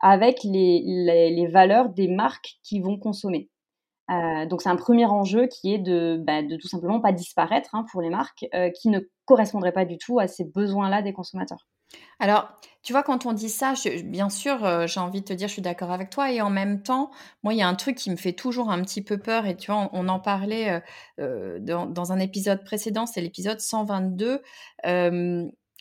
avec 0.00 0.42
les, 0.44 0.82
les, 1.30 1.46
valeurs 1.48 1.90
des 1.90 2.08
marques 2.08 2.58
qui 2.62 2.80
vont 2.80 2.98
consommer. 2.98 3.50
Donc 4.46 4.62
c'est 4.62 4.68
un 4.68 4.76
premier 4.76 5.06
enjeu 5.06 5.46
qui 5.46 5.72
est 5.72 5.78
de, 5.78 6.20
bah, 6.20 6.42
tout 6.42 6.68
simplement 6.68 7.00
pas 7.00 7.12
disparaître 7.12 7.74
hein, 7.74 7.84
pour 7.90 8.02
les 8.02 8.10
marques 8.10 8.46
qui 8.80 8.88
ne 8.88 9.00
correspondraient 9.24 9.72
pas 9.72 9.84
du 9.84 9.98
tout 9.98 10.18
à 10.18 10.26
ces 10.26 10.44
besoins-là 10.44 11.02
des 11.02 11.12
consommateurs. 11.12 11.66
Alors, 12.18 12.48
tu 12.82 12.92
vois, 12.92 13.02
quand 13.02 13.26
on 13.26 13.32
dit 13.32 13.48
ça, 13.48 13.74
bien 14.04 14.30
sûr, 14.30 14.64
euh, 14.64 14.86
j'ai 14.86 15.00
envie 15.00 15.20
de 15.20 15.26
te 15.26 15.32
dire, 15.32 15.48
je 15.48 15.54
suis 15.54 15.62
d'accord 15.62 15.90
avec 15.90 16.10
toi. 16.10 16.30
Et 16.32 16.40
en 16.40 16.50
même 16.50 16.82
temps, 16.82 17.10
moi, 17.42 17.54
il 17.54 17.58
y 17.58 17.62
a 17.62 17.68
un 17.68 17.74
truc 17.74 17.96
qui 17.96 18.10
me 18.10 18.16
fait 18.16 18.32
toujours 18.32 18.70
un 18.70 18.80
petit 18.82 19.02
peu 19.02 19.18
peur. 19.18 19.46
Et 19.46 19.56
tu 19.56 19.70
vois, 19.70 19.88
on, 19.92 20.08
en 20.08 20.20
parlait 20.20 20.70
euh, 20.70 20.80
euh, 21.20 21.58
dans, 21.60 22.12
un 22.12 22.18
épisode 22.18 22.64
précédent, 22.64 23.06
c'est 23.06 23.20
l'épisode 23.20 23.60
122, 23.60 24.42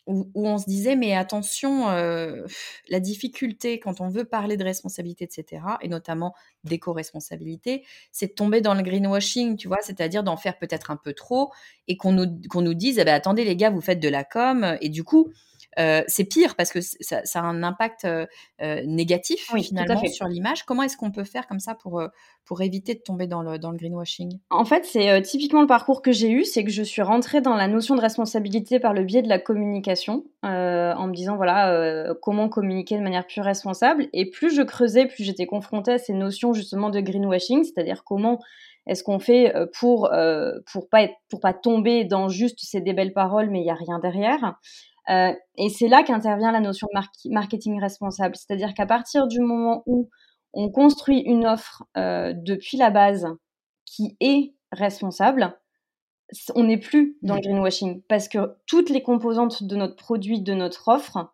où, 0.09 0.47
on 0.47 0.57
se 0.57 0.65
disait, 0.65 0.95
mais 0.95 1.15
attention, 1.15 1.87
la 1.87 2.99
difficulté 2.99 3.79
quand 3.79 4.01
on 4.01 4.09
veut 4.09 4.25
parler 4.25 4.57
de 4.57 4.63
responsabilité, 4.63 5.25
etc., 5.25 5.61
et 5.81 5.87
notamment 5.87 6.33
d'éco-responsabilité, 6.63 7.85
c'est 8.11 8.27
de 8.27 8.33
tomber 8.33 8.61
dans 8.61 8.73
le 8.73 8.81
greenwashing, 8.81 9.55
tu 9.55 9.67
vois, 9.67 9.79
c'est-à-dire 9.81 10.23
d'en 10.23 10.37
faire 10.37 10.57
peut-être 10.57 10.91
un 10.91 10.97
peu 10.97 11.13
trop 11.13 11.51
et 11.87 11.95
qu'on 11.95 12.11
nous, 12.11 12.27
qu'on 12.49 12.61
nous 12.61 12.73
dise, 12.73 12.99
eh 12.99 13.05
ben, 13.05 13.13
attendez 13.13 13.45
les 13.45 13.55
gars, 13.55 13.69
vous 13.69 13.81
faites 13.81 13.99
de 13.99 14.09
la 14.09 14.23
com, 14.23 14.77
et 14.81 14.89
du 14.89 15.03
coup, 15.03 15.31
euh, 15.79 16.03
c'est 16.07 16.25
pire 16.25 16.55
parce 16.55 16.71
que 16.71 16.79
ça, 16.81 17.21
a 17.35 17.41
un 17.41 17.63
impact 17.63 18.03
euh, 18.03 18.25
euh, 18.61 18.81
négatif 18.85 19.49
finalement 19.55 20.05
sur 20.07 20.27
l'image. 20.27 20.63
Comment 20.63 20.83
est-ce 20.83 20.97
qu'on 20.97 21.11
peut 21.11 21.23
faire 21.23 21.47
comme 21.47 21.59
ça 21.59 21.73
pour, 21.73 22.01
pour 22.45 22.61
éviter 22.61 22.95
de 22.95 22.99
tomber 22.99 23.27
dans 23.27 23.41
le, 23.41 23.57
dans 23.57 23.71
le 23.71 23.77
greenwashing? 23.77 24.39
En 24.49 24.65
fait, 24.65 24.85
c'est 24.85 25.21
typiquement 25.21 25.61
le 25.61 25.67
parcours 25.67 26.01
que 26.01 26.11
j'ai 26.11 26.29
eu, 26.29 26.43
c'est 26.43 26.63
que 26.63 26.71
je 26.71 26.83
suis 26.83 27.01
rentrée 27.01 27.39
dans 27.39 27.55
la 27.55 27.67
notion 27.67 27.95
de 27.95 28.01
responsabilité 28.01 28.79
par 28.79 28.93
le 28.93 29.03
biais 29.03 29.21
de 29.21 29.29
la 29.29 29.39
communication, 29.39 30.25
en 30.43 31.07
me 31.07 31.13
disant 31.13 31.37
voilà 31.37 32.13
comment 32.21 32.49
communiquer 32.49 32.97
de 32.97 33.03
manière 33.03 33.25
plus 33.25 33.41
responsable. 33.41 34.07
Et 34.11 34.29
plus 34.29 34.53
je 34.53 34.61
creusais, 34.61 35.05
plus 35.05 35.23
j'étais 35.23 35.45
confrontée 35.45 35.93
à 35.93 35.97
ces 35.97 36.13
notions 36.13 36.53
justement 36.53 36.89
de 36.89 36.99
greenwashing, 36.99 37.63
c'est-à-dire 37.63 38.03
comment 38.03 38.39
est-ce 38.87 39.03
qu'on 39.03 39.19
fait 39.19 39.53
pour 39.79 40.11
pour 40.71 40.89
pas 40.89 41.03
être, 41.03 41.15
pour 41.29 41.39
pas 41.39 41.53
tomber 41.53 42.03
dans 42.03 42.27
juste 42.27 42.59
ces 42.61 42.81
des 42.81 42.93
belles 42.93 43.13
paroles 43.13 43.49
mais 43.49 43.61
il 43.61 43.65
y 43.65 43.69
a 43.69 43.75
rien 43.75 43.99
derrière 43.99 44.57
euh, 45.09 45.33
et 45.57 45.69
c'est 45.69 45.87
là 45.87 46.03
qu'intervient 46.03 46.51
la 46.51 46.59
notion 46.59 46.87
de 46.93 47.31
marketing 47.31 47.79
responsable. 47.81 48.35
C'est-à-dire 48.35 48.73
qu'à 48.73 48.85
partir 48.85 49.27
du 49.27 49.39
moment 49.39 49.83
où 49.85 50.09
on 50.53 50.69
construit 50.69 51.19
une 51.19 51.45
offre 51.45 51.83
euh, 51.97 52.33
depuis 52.35 52.77
la 52.77 52.89
base 52.91 53.27
qui 53.85 54.17
est 54.19 54.53
responsable, 54.71 55.57
on 56.53 56.65
n'est 56.65 56.77
plus 56.77 57.17
dans 57.23 57.35
le 57.35 57.39
mmh. 57.39 57.43
greenwashing 57.43 58.01
parce 58.07 58.27
que 58.27 58.55
toutes 58.67 58.91
les 58.91 59.01
composantes 59.01 59.63
de 59.63 59.75
notre 59.75 59.95
produit, 59.95 60.41
de 60.41 60.53
notre 60.53 60.87
offre, 60.87 61.31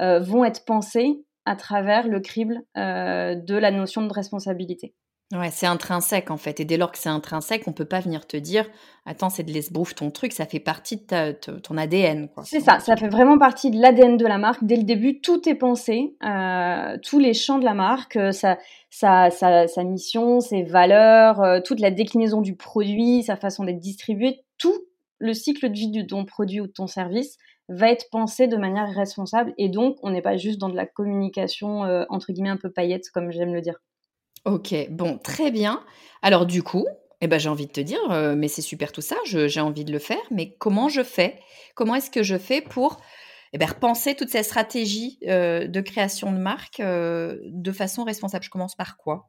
euh, 0.00 0.20
vont 0.20 0.44
être 0.44 0.64
pensées 0.64 1.22
à 1.44 1.56
travers 1.56 2.08
le 2.08 2.20
crible 2.20 2.62
de 2.76 3.56
la 3.56 3.70
notion 3.70 4.06
de 4.06 4.12
responsabilité. 4.12 4.94
Ouais, 5.30 5.50
c'est 5.50 5.66
intrinsèque 5.66 6.30
en 6.30 6.38
fait. 6.38 6.58
Et 6.58 6.64
dès 6.64 6.78
lors 6.78 6.90
que 6.90 6.96
c'est 6.96 7.10
intrinsèque, 7.10 7.68
on 7.68 7.72
peut 7.72 7.84
pas 7.84 8.00
venir 8.00 8.26
te 8.26 8.38
dire 8.38 8.64
Attends, 9.04 9.28
c'est 9.28 9.42
de 9.42 9.52
l'esbrouffe 9.52 9.94
ton 9.94 10.10
truc, 10.10 10.32
ça 10.32 10.46
fait 10.46 10.60
partie 10.60 10.96
de 10.96 11.32
ton 11.32 11.76
ADN. 11.76 12.28
C'est 12.44 12.60
ça, 12.60 12.78
ça 12.78 12.96
fait 12.96 13.08
vraiment 13.08 13.38
partie 13.38 13.70
de 13.70 13.78
l'ADN 13.78 14.16
de 14.16 14.26
la 14.26 14.38
marque. 14.38 14.64
Dès 14.64 14.76
le 14.76 14.84
début, 14.84 15.20
tout 15.20 15.46
est 15.48 15.54
pensé, 15.54 16.14
euh, 16.24 16.96
tous 17.02 17.18
les 17.18 17.34
champs 17.34 17.58
de 17.58 17.64
la 17.64 17.74
marque, 17.74 18.16
euh, 18.16 18.32
sa, 18.32 18.58
sa, 18.90 19.30
sa, 19.30 19.84
mission, 19.84 20.40
ses 20.40 20.62
valeurs, 20.62 21.40
euh, 21.42 21.60
toute 21.62 21.80
la 21.80 21.90
déclinaison 21.90 22.40
du 22.40 22.54
produit, 22.54 23.22
sa 23.22 23.36
façon 23.36 23.64
d'être 23.64 23.80
distribué, 23.80 24.40
tout 24.56 24.78
le 25.18 25.34
cycle 25.34 25.68
de 25.68 25.74
vie 25.74 25.90
de 25.90 26.02
ton 26.02 26.24
produit 26.24 26.60
ou 26.60 26.66
de 26.66 26.72
ton 26.72 26.86
service 26.86 27.36
va 27.68 27.90
être 27.90 28.08
pensé 28.10 28.46
de 28.46 28.56
manière 28.56 28.88
responsable. 28.94 29.52
Et 29.58 29.68
donc, 29.68 29.96
on 30.02 30.10
n'est 30.10 30.22
pas 30.22 30.38
juste 30.38 30.58
dans 30.58 30.70
de 30.70 30.76
la 30.76 30.86
communication, 30.86 31.80
entre 32.08 32.32
guillemets, 32.32 32.48
un 32.48 32.56
peu 32.56 32.70
paillette, 32.70 33.10
comme 33.12 33.30
j'aime 33.30 33.52
le 33.52 33.60
dire. 33.60 33.78
OK, 34.48 34.74
bon, 34.90 35.18
très 35.18 35.50
bien. 35.50 35.84
Alors 36.22 36.46
du 36.46 36.62
coup, 36.62 36.86
eh 37.20 37.26
ben, 37.26 37.38
j'ai 37.38 37.50
envie 37.50 37.66
de 37.66 37.72
te 37.72 37.80
dire, 37.80 38.00
euh, 38.10 38.34
mais 38.34 38.48
c'est 38.48 38.62
super 38.62 38.92
tout 38.92 39.02
ça, 39.02 39.16
j'ai 39.24 39.60
envie 39.60 39.84
de 39.84 39.92
le 39.92 39.98
faire, 39.98 40.22
mais 40.30 40.54
comment 40.58 40.88
je 40.88 41.02
fais? 41.02 41.38
Comment 41.74 41.94
est-ce 41.96 42.10
que 42.10 42.22
je 42.22 42.38
fais 42.38 42.62
pour, 42.62 42.98
eh 43.52 43.58
ben, 43.58 43.68
repenser 43.68 44.14
toute 44.14 44.30
cette 44.30 44.46
stratégie, 44.46 45.18
euh, 45.28 45.66
de 45.68 45.80
création 45.82 46.32
de 46.32 46.38
marque, 46.38 46.80
euh, 46.80 47.36
de 47.44 47.72
façon 47.72 48.04
responsable? 48.04 48.42
Je 48.42 48.48
commence 48.48 48.74
par 48.74 48.96
quoi? 48.96 49.28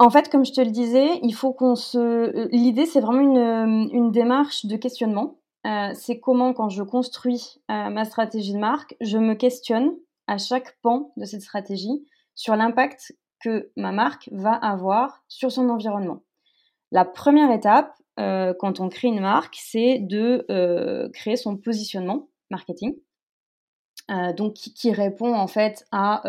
En 0.00 0.10
fait, 0.10 0.28
comme 0.30 0.44
je 0.44 0.52
te 0.52 0.60
le 0.60 0.72
disais, 0.72 1.20
il 1.22 1.32
faut 1.32 1.52
qu'on 1.52 1.76
se 1.76 2.48
l'idée, 2.50 2.86
c'est 2.86 3.00
vraiment 3.00 3.20
une, 3.20 3.88
une 3.92 4.10
démarche 4.10 4.66
de 4.66 4.76
questionnement. 4.76 5.38
c'est 5.94 6.18
comment 6.18 6.52
quand 6.54 6.70
je 6.70 6.82
construis, 6.82 7.62
ma 7.68 8.04
stratégie 8.04 8.52
de 8.52 8.58
marque, 8.58 8.96
je 9.00 9.16
me 9.16 9.34
questionne 9.34 9.92
à 10.26 10.38
chaque 10.38 10.76
pan 10.82 11.12
de 11.16 11.24
cette 11.24 11.42
stratégie 11.42 12.04
sur 12.34 12.56
l'impact 12.56 13.14
que 13.40 13.70
ma 13.76 13.92
marque 13.92 14.28
va 14.32 14.52
avoir 14.52 15.24
sur 15.28 15.52
son 15.52 15.68
environnement. 15.68 16.22
La 16.92 17.04
première 17.04 17.50
étape, 17.50 17.92
euh, 18.18 18.54
quand 18.58 18.80
on 18.80 18.88
crée 18.88 19.08
une 19.08 19.20
marque, 19.20 19.56
c'est 19.60 19.98
de 19.98 20.46
euh, 20.50 21.08
créer 21.10 21.36
son 21.36 21.56
positionnement 21.56 22.28
marketing, 22.50 22.94
euh, 24.10 24.32
donc 24.32 24.54
qui, 24.54 24.92
répond 24.92 25.34
en 25.34 25.46
fait 25.46 25.84
à 25.92 26.22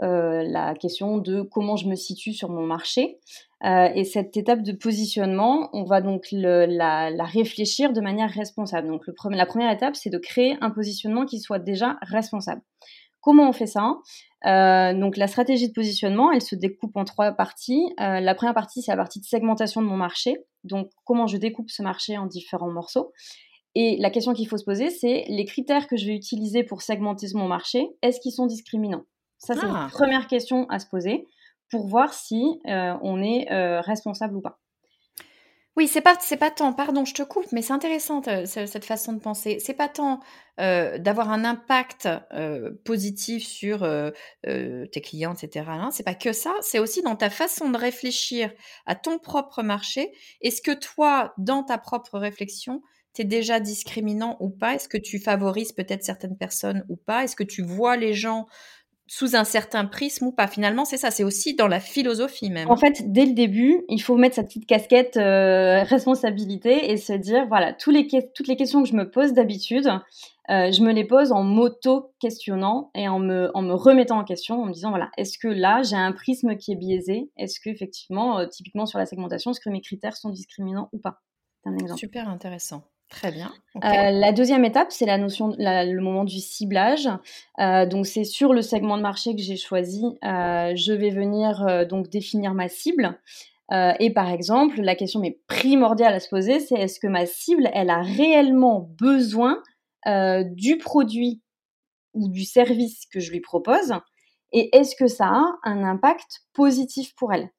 la 0.00 0.74
question 0.74 1.18
de 1.18 1.42
comment 1.42 1.76
je 1.76 1.88
me 1.88 1.96
situe 1.96 2.32
sur 2.32 2.50
mon 2.50 2.64
marché. 2.64 3.18
et 3.64 4.04
cette 4.04 4.36
étape 4.36 4.62
de 4.62 4.72
positionnement, 4.72 5.70
on 5.72 5.84
va 5.84 6.00
donc 6.00 6.28
la, 6.30 7.10
réfléchir 7.24 7.92
de 7.92 8.00
manière 8.00 8.30
responsable. 8.30 8.88
Donc 8.88 9.04
la 9.30 9.46
première 9.46 9.72
étape, 9.72 9.96
c'est 9.96 10.10
de 10.10 10.18
créer 10.18 10.56
un 10.60 10.70
positionnement 10.70 11.24
qui 11.24 11.40
soit 11.40 11.58
déjà 11.58 11.98
responsable. 12.02 12.62
Comment 13.20 13.48
on 13.48 13.52
fait 13.52 13.66
ça 13.66 13.96
euh, 14.46 14.94
donc 14.94 15.16
la 15.16 15.26
stratégie 15.26 15.68
de 15.68 15.72
positionnement, 15.72 16.30
elle 16.30 16.42
se 16.42 16.54
découpe 16.54 16.96
en 16.96 17.04
trois 17.04 17.32
parties. 17.32 17.92
Euh, 18.00 18.20
la 18.20 18.34
première 18.34 18.54
partie, 18.54 18.82
c'est 18.82 18.92
la 18.92 18.96
partie 18.96 19.20
de 19.20 19.24
segmentation 19.24 19.82
de 19.82 19.86
mon 19.86 19.96
marché. 19.96 20.36
Donc 20.64 20.90
comment 21.04 21.26
je 21.26 21.36
découpe 21.36 21.70
ce 21.70 21.82
marché 21.82 22.16
en 22.16 22.26
différents 22.26 22.70
morceaux. 22.70 23.12
Et 23.74 23.96
la 23.98 24.10
question 24.10 24.32
qu'il 24.32 24.48
faut 24.48 24.56
se 24.56 24.64
poser, 24.64 24.90
c'est 24.90 25.24
les 25.28 25.44
critères 25.44 25.86
que 25.86 25.96
je 25.96 26.06
vais 26.06 26.14
utiliser 26.14 26.64
pour 26.64 26.82
segmenter 26.82 27.26
mon 27.34 27.46
marché, 27.46 27.86
est-ce 28.02 28.18
qu'ils 28.20 28.32
sont 28.32 28.46
discriminants? 28.46 29.04
Ça, 29.38 29.54
c'est 29.54 29.66
la 29.66 29.84
ah. 29.84 29.88
première 29.92 30.26
question 30.26 30.68
à 30.68 30.78
se 30.78 30.86
poser 30.86 31.26
pour 31.70 31.86
voir 31.86 32.12
si 32.12 32.60
euh, 32.66 32.94
on 33.02 33.22
est 33.22 33.46
responsable 33.80 34.36
ou 34.36 34.40
pas. 34.40 34.58
Oui, 35.78 35.86
c'est 35.86 36.00
pas 36.00 36.16
c'est 36.20 36.36
pas 36.36 36.50
tant 36.50 36.72
pardon, 36.72 37.04
je 37.04 37.14
te 37.14 37.22
coupe, 37.22 37.46
mais 37.52 37.62
c'est 37.62 37.72
intéressant, 37.72 38.20
cette 38.46 38.84
façon 38.84 39.12
de 39.12 39.20
penser. 39.20 39.58
C'est 39.60 39.74
pas 39.74 39.86
tant, 39.86 40.18
euh, 40.58 40.98
d'avoir 40.98 41.30
un 41.30 41.44
impact, 41.44 42.08
euh, 42.32 42.72
positif 42.84 43.46
sur, 43.46 43.84
euh, 43.84 44.10
tes 44.42 45.00
clients 45.00 45.34
etc. 45.34 45.66
Hein. 45.68 45.90
c'est 45.92 46.02
pas 46.02 46.16
que 46.16 46.32
ça, 46.32 46.52
c'est 46.62 46.80
aussi 46.80 47.00
dans 47.02 47.14
ta 47.14 47.30
façon 47.30 47.70
de 47.70 47.78
réfléchir 47.78 48.52
à 48.86 48.96
ton 48.96 49.20
propre 49.20 49.62
marché. 49.62 50.10
Est-ce 50.40 50.62
que 50.62 50.72
toi, 50.72 51.32
dans 51.38 51.62
ta 51.62 51.78
propre 51.78 52.18
réflexion, 52.18 52.82
tu 53.14 53.22
es 53.22 53.24
déjà 53.24 53.60
discriminant 53.60 54.36
ou 54.40 54.50
pas? 54.50 54.74
Est-ce 54.74 54.88
que 54.88 54.98
tu 54.98 55.20
favorises 55.20 55.70
peut-être 55.70 56.02
certaines 56.02 56.36
personnes 56.36 56.84
ou 56.88 56.96
pas? 56.96 57.22
Est-ce 57.22 57.36
que 57.36 57.44
tu 57.44 57.62
vois 57.62 57.96
les 57.96 58.14
gens 58.14 58.48
sous 59.08 59.34
un 59.34 59.44
certain 59.44 59.86
prisme 59.86 60.26
ou 60.26 60.32
pas. 60.32 60.46
Finalement, 60.46 60.84
c'est 60.84 60.98
ça, 60.98 61.10
c'est 61.10 61.24
aussi 61.24 61.54
dans 61.54 61.66
la 61.66 61.80
philosophie 61.80 62.50
même. 62.50 62.70
En 62.70 62.76
fait, 62.76 63.10
dès 63.10 63.24
le 63.24 63.32
début, 63.32 63.82
il 63.88 64.00
faut 64.02 64.16
mettre 64.16 64.36
sa 64.36 64.44
petite 64.44 64.66
casquette 64.66 65.16
euh, 65.16 65.82
responsabilité 65.82 66.90
et 66.90 66.96
se 66.98 67.14
dire, 67.14 67.46
voilà, 67.48 67.72
tous 67.72 67.90
les 67.90 68.06
toutes 68.34 68.48
les 68.48 68.56
questions 68.56 68.82
que 68.82 68.88
je 68.88 68.94
me 68.94 69.10
pose 69.10 69.32
d'habitude, 69.32 69.88
euh, 70.50 70.70
je 70.70 70.82
me 70.82 70.92
les 70.92 71.04
pose 71.04 71.32
en 71.32 71.42
m'auto-questionnant 71.42 72.90
et 72.94 73.08
en 73.08 73.18
me, 73.18 73.50
en 73.54 73.62
me 73.62 73.74
remettant 73.74 74.18
en 74.18 74.24
question, 74.24 74.62
en 74.62 74.66
me 74.66 74.72
disant, 74.72 74.90
voilà, 74.90 75.10
est-ce 75.16 75.38
que 75.38 75.48
là, 75.48 75.82
j'ai 75.82 75.96
un 75.96 76.12
prisme 76.12 76.56
qui 76.56 76.72
est 76.72 76.76
biaisé? 76.76 77.30
Est-ce 77.36 77.60
que 77.60 77.70
effectivement, 77.70 78.38
euh, 78.38 78.46
typiquement 78.46 78.86
sur 78.86 78.98
la 78.98 79.06
segmentation, 79.06 79.50
est-ce 79.50 79.60
que 79.60 79.70
mes 79.70 79.80
critères 79.80 80.16
sont 80.16 80.30
discriminants 80.30 80.90
ou 80.92 80.98
pas? 80.98 81.22
C'est 81.62 81.70
un 81.70 81.76
exemple. 81.76 82.00
Super 82.00 82.28
intéressant. 82.28 82.84
Très 83.08 83.32
bien. 83.32 83.52
Euh, 83.76 84.10
la 84.10 84.32
deuxième 84.32 84.66
étape, 84.66 84.92
c'est 84.92 85.06
la 85.06 85.16
notion, 85.16 85.54
le 85.58 86.00
moment 86.00 86.24
du 86.24 86.40
ciblage. 86.40 87.08
Euh, 87.58 87.86
donc, 87.86 88.06
c'est 88.06 88.24
sur 88.24 88.52
le 88.52 88.60
segment 88.60 88.98
de 88.98 89.02
marché 89.02 89.34
que 89.34 89.40
j'ai 89.40 89.56
choisi. 89.56 90.04
Euh, 90.24 90.72
je 90.76 90.92
vais 90.92 91.10
venir 91.10 91.86
donc 91.88 92.10
définir 92.10 92.52
ma 92.52 92.68
cible. 92.68 93.18
et 93.70 94.10
par 94.12 94.30
exemple, 94.30 94.80
la 94.80 94.94
question 94.94 95.20
mais 95.20 95.40
primordiale 95.46 96.14
à 96.14 96.20
se 96.20 96.28
poser, 96.28 96.60
c'est 96.60 96.74
est-ce 96.74 97.00
que 97.00 97.06
ma 97.06 97.24
cible, 97.24 97.70
elle 97.72 97.90
a 97.90 98.02
réellement 98.02 98.80
besoin 98.98 99.62
du 100.06 100.76
produit 100.76 101.40
ou 102.12 102.28
du 102.28 102.44
service 102.44 103.06
que 103.06 103.20
je 103.20 103.30
lui 103.30 103.40
propose? 103.40 103.94
Et 104.52 104.74
est-ce 104.76 104.96
que 104.96 105.06
ça 105.06 105.26
a 105.26 105.44
un 105.64 105.84
impact 105.84 106.40
positif 106.52 107.14
pour 107.14 107.32
elle? 107.32 107.50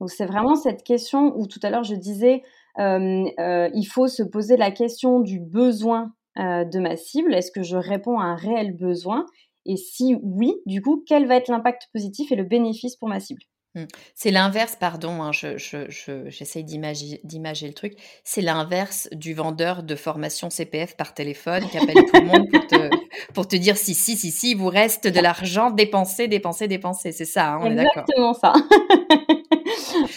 Donc, 0.00 0.10
c'est 0.10 0.26
vraiment 0.26 0.54
cette 0.54 0.82
question 0.84 1.34
où 1.36 1.46
tout 1.46 1.60
à 1.62 1.70
l'heure 1.70 1.84
je 1.84 1.94
disais 1.94 2.42
il 2.78 3.88
faut 3.90 4.08
se 4.08 4.22
poser 4.22 4.56
la 4.56 4.70
question 4.70 5.20
du 5.20 5.40
besoin 5.40 6.12
euh, 6.38 6.64
de 6.64 6.78
ma 6.78 6.96
cible. 6.96 7.34
Est-ce 7.34 7.50
que 7.50 7.62
je 7.62 7.78
réponds 7.78 8.18
à 8.18 8.24
un 8.24 8.36
réel 8.36 8.76
besoin? 8.76 9.24
Et 9.64 9.76
si 9.76 10.16
oui, 10.22 10.54
du 10.66 10.82
coup, 10.82 11.02
quel 11.06 11.26
va 11.26 11.36
être 11.36 11.48
l'impact 11.48 11.88
positif 11.94 12.30
et 12.30 12.36
le 12.36 12.44
bénéfice 12.44 12.96
pour 12.96 13.08
ma 13.08 13.20
cible? 13.20 13.40
Mmh. 13.74 13.84
c'est 14.14 14.30
l'inverse, 14.30 14.74
pardon, 14.80 15.22
hein, 15.22 15.32
j'essaye 15.32 16.64
d'imager 16.64 17.66
le 17.66 17.72
truc. 17.74 17.94
C'est 18.24 18.40
l'inverse 18.40 19.08
du 19.12 19.34
vendeur 19.34 19.82
de 19.82 19.94
formation 19.96 20.48
CPF 20.48 20.96
par 20.96 21.12
téléphone 21.12 21.62
qui 21.68 21.76
appelle 21.76 21.94
tout 21.94 22.20
le 22.20 22.26
monde 22.26 22.48
pour 22.50 22.66
te, 22.66 22.90
pour 23.34 23.48
te 23.48 23.56
dire 23.56 23.76
si, 23.76 23.94
si, 23.94 24.16
si, 24.16 24.30
si, 24.30 24.52
il 24.52 24.56
vous 24.56 24.68
reste 24.68 25.06
de 25.06 25.20
l'argent, 25.20 25.70
dépensé, 25.70 26.28
dépensé, 26.28 26.68
dépensé. 26.68 27.12
C'est 27.12 27.26
ça, 27.26 27.52
hein, 27.52 27.60
on 27.62 27.70
est 27.70 27.76
d'accord. 27.76 28.04
Exactement 28.08 28.34
ça. 28.34 28.52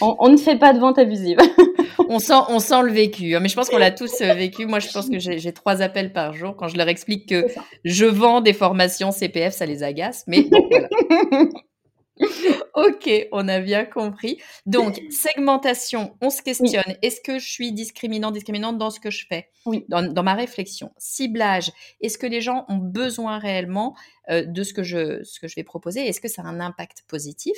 on, 0.00 0.28
ne 0.28 0.36
fait 0.36 0.58
pas 0.58 0.72
de 0.72 0.78
vente 0.78 0.98
abusive. 0.98 1.38
on, 2.08 2.18
sent, 2.18 2.34
on 2.48 2.58
sent 2.58 2.82
le 2.82 2.92
vécu. 2.92 3.34
Hein, 3.34 3.40
mais 3.40 3.48
je 3.48 3.54
pense 3.54 3.68
qu'on 3.68 3.78
l'a 3.78 3.90
tous 3.90 4.20
euh, 4.20 4.34
vécu. 4.34 4.66
Moi, 4.66 4.78
je 4.78 4.88
pense 4.90 5.08
que 5.08 5.18
j'ai 5.18 5.52
trois 5.52 5.82
appels 5.82 6.12
par 6.12 6.32
jour. 6.32 6.56
Quand 6.56 6.68
je 6.68 6.76
leur 6.76 6.88
explique 6.88 7.28
que 7.28 7.46
je 7.84 8.06
vends 8.06 8.40
des 8.40 8.52
formations 8.52 9.10
CPF, 9.12 9.54
ça 9.54 9.66
les 9.66 9.82
agace. 9.82 10.24
Mais 10.26 10.42
bon, 10.42 10.68
voilà. 10.70 10.88
ok, 12.74 13.10
on 13.32 13.48
a 13.48 13.60
bien 13.60 13.84
compris. 13.84 14.40
Donc, 14.66 15.00
segmentation, 15.10 16.16
on 16.20 16.30
se 16.30 16.42
questionne. 16.42 16.96
Est-ce 17.02 17.20
que 17.20 17.38
je 17.38 17.48
suis 17.48 17.72
discriminant, 17.72 18.30
discriminante 18.30 18.78
dans 18.78 18.90
ce 18.90 19.00
que 19.00 19.10
je 19.10 19.26
fais? 19.26 19.48
Oui. 19.66 19.84
Dans, 19.88 20.22
ma 20.22 20.34
réflexion. 20.34 20.92
Ciblage, 20.98 21.70
est-ce 22.00 22.18
que 22.18 22.26
les 22.26 22.40
gens 22.40 22.64
ont 22.68 22.76
besoin 22.76 23.38
réellement 23.38 23.96
euh, 24.28 24.44
de 24.44 24.62
ce 24.62 24.74
que, 24.74 24.82
je, 24.82 25.22
ce 25.24 25.40
que 25.40 25.48
je 25.48 25.54
vais 25.56 25.64
proposer? 25.64 26.06
Est-ce 26.06 26.20
que 26.20 26.28
ça 26.28 26.42
a 26.42 26.46
un 26.46 26.60
impact 26.60 27.04
positif? 27.08 27.56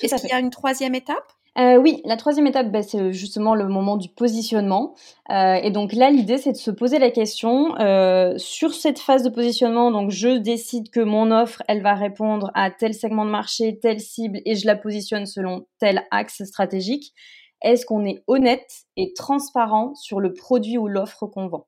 Est-ce 0.00 0.16
qu'il 0.16 0.30
y 0.30 0.32
a 0.32 0.40
une 0.40 0.50
troisième 0.50 0.94
étape? 0.94 1.32
Euh, 1.56 1.76
oui, 1.76 2.02
la 2.04 2.16
troisième 2.16 2.46
étape, 2.48 2.72
bah, 2.72 2.82
c'est 2.82 3.12
justement 3.12 3.54
le 3.54 3.68
moment 3.68 3.96
du 3.96 4.08
positionnement. 4.08 4.94
Euh, 5.30 5.54
et 5.54 5.70
donc 5.70 5.92
là, 5.92 6.10
l'idée, 6.10 6.38
c'est 6.38 6.52
de 6.52 6.56
se 6.56 6.70
poser 6.70 6.98
la 6.98 7.10
question 7.10 7.78
euh, 7.78 8.36
sur 8.38 8.74
cette 8.74 8.98
phase 8.98 9.22
de 9.22 9.28
positionnement. 9.28 9.92
Donc, 9.92 10.10
je 10.10 10.36
décide 10.38 10.90
que 10.90 11.00
mon 11.00 11.30
offre, 11.30 11.62
elle 11.68 11.82
va 11.82 11.94
répondre 11.94 12.50
à 12.54 12.70
tel 12.70 12.92
segment 12.92 13.24
de 13.24 13.30
marché, 13.30 13.78
telle 13.78 14.00
cible, 14.00 14.40
et 14.44 14.56
je 14.56 14.66
la 14.66 14.74
positionne 14.74 15.26
selon 15.26 15.66
tel 15.78 16.02
axe 16.10 16.42
stratégique. 16.44 17.14
Est-ce 17.62 17.86
qu'on 17.86 18.04
est 18.04 18.24
honnête 18.26 18.84
et 18.96 19.14
transparent 19.14 19.94
sur 19.94 20.20
le 20.20 20.34
produit 20.34 20.76
ou 20.76 20.88
l'offre 20.88 21.26
qu'on 21.26 21.46
vend? 21.48 21.66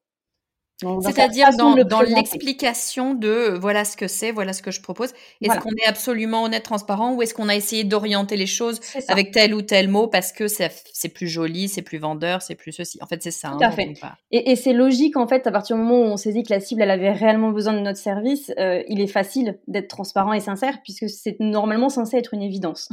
C'est-à-dire 0.80 1.49
dans, 1.56 1.75
dans 1.85 2.02
l'explication 2.02 3.14
de 3.14 3.28
euh, 3.28 3.59
voilà 3.59 3.85
ce 3.85 3.97
que 3.97 4.09
c'est, 4.09 4.30
voilà 4.30 4.52
ce 4.52 4.62
que 4.62 4.71
je 4.71 4.83
propose. 4.83 5.11
Est-ce 5.40 5.59
qu'on 5.59 5.71
est 5.71 5.87
absolument 5.87 6.42
honnête, 6.45 6.64
transparent 6.64 7.14
ou 7.14 7.23
est-ce 7.23 7.33
qu'on 7.33 7.49
a 7.49 7.56
essayé 7.56 7.85
d'orienter 7.85 8.37
les 8.37 8.47
choses 8.47 8.80
avec 9.09 9.30
tel 9.30 9.54
ou 9.54 9.62
tel 9.62 9.88
mot 9.88 10.06
parce 10.06 10.33
que 10.33 10.49
c'est 10.49 11.09
plus 11.14 11.28
joli, 11.28 11.68
c'est 11.68 11.83
plus 11.83 11.99
vendeur, 11.99 12.42
c'est 12.42 12.54
plus 12.54 12.73
ceci? 12.73 12.99
En 13.00 13.06
fait, 13.06 13.23
c'est 13.23 13.30
ça. 13.30 13.49
Tout 13.49 13.64
hein, 13.64 13.68
à 13.68 13.71
fait. 13.71 13.95
Et, 14.33 14.50
et 14.50 14.56
c'est 14.56 14.75
logique 14.75 15.16
en 15.16 15.26
fait 15.26 15.47
à 15.47 15.50
partir 15.50 15.76
du 15.76 15.83
moment 15.83 16.00
où 16.00 16.04
on 16.04 16.16
s'est 16.18 16.33
dit 16.33 16.42
que 16.42 16.52
la 16.52 16.61
cible 16.61 16.83
elle 16.83 16.90
avait 16.90 17.12
réellement 17.12 17.52
besoin 17.52 17.73
de 17.73 17.80
notre 17.80 17.99
service, 17.99 18.52
euh, 18.59 18.83
il 18.88 19.00
est 19.00 19.06
facile 19.06 19.59
d'être 19.68 19.88
transparent 19.88 20.35
et 20.35 20.40
sincère 20.40 20.83
puisque 20.83 21.09
c'est 21.09 21.37
normalement 21.40 21.88
censé 21.88 22.18
être 22.18 22.35
une 22.35 22.42
évidence. 22.42 22.90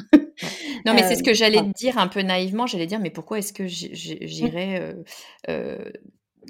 non 0.86 0.94
mais 0.94 1.04
c'est 1.04 1.16
ce 1.18 1.24
que 1.24 1.34
j'allais 1.34 1.62
dire 1.75 1.98
un 1.98 2.08
peu 2.08 2.22
naïvement. 2.22 2.66
J'allais 2.66 2.88
dire 2.88 3.00
mais 3.00 3.10
pourquoi 3.10 3.40
est-ce 3.40 3.52
que 3.52 3.68
j'irais 3.68 4.96
euh, 5.50 5.78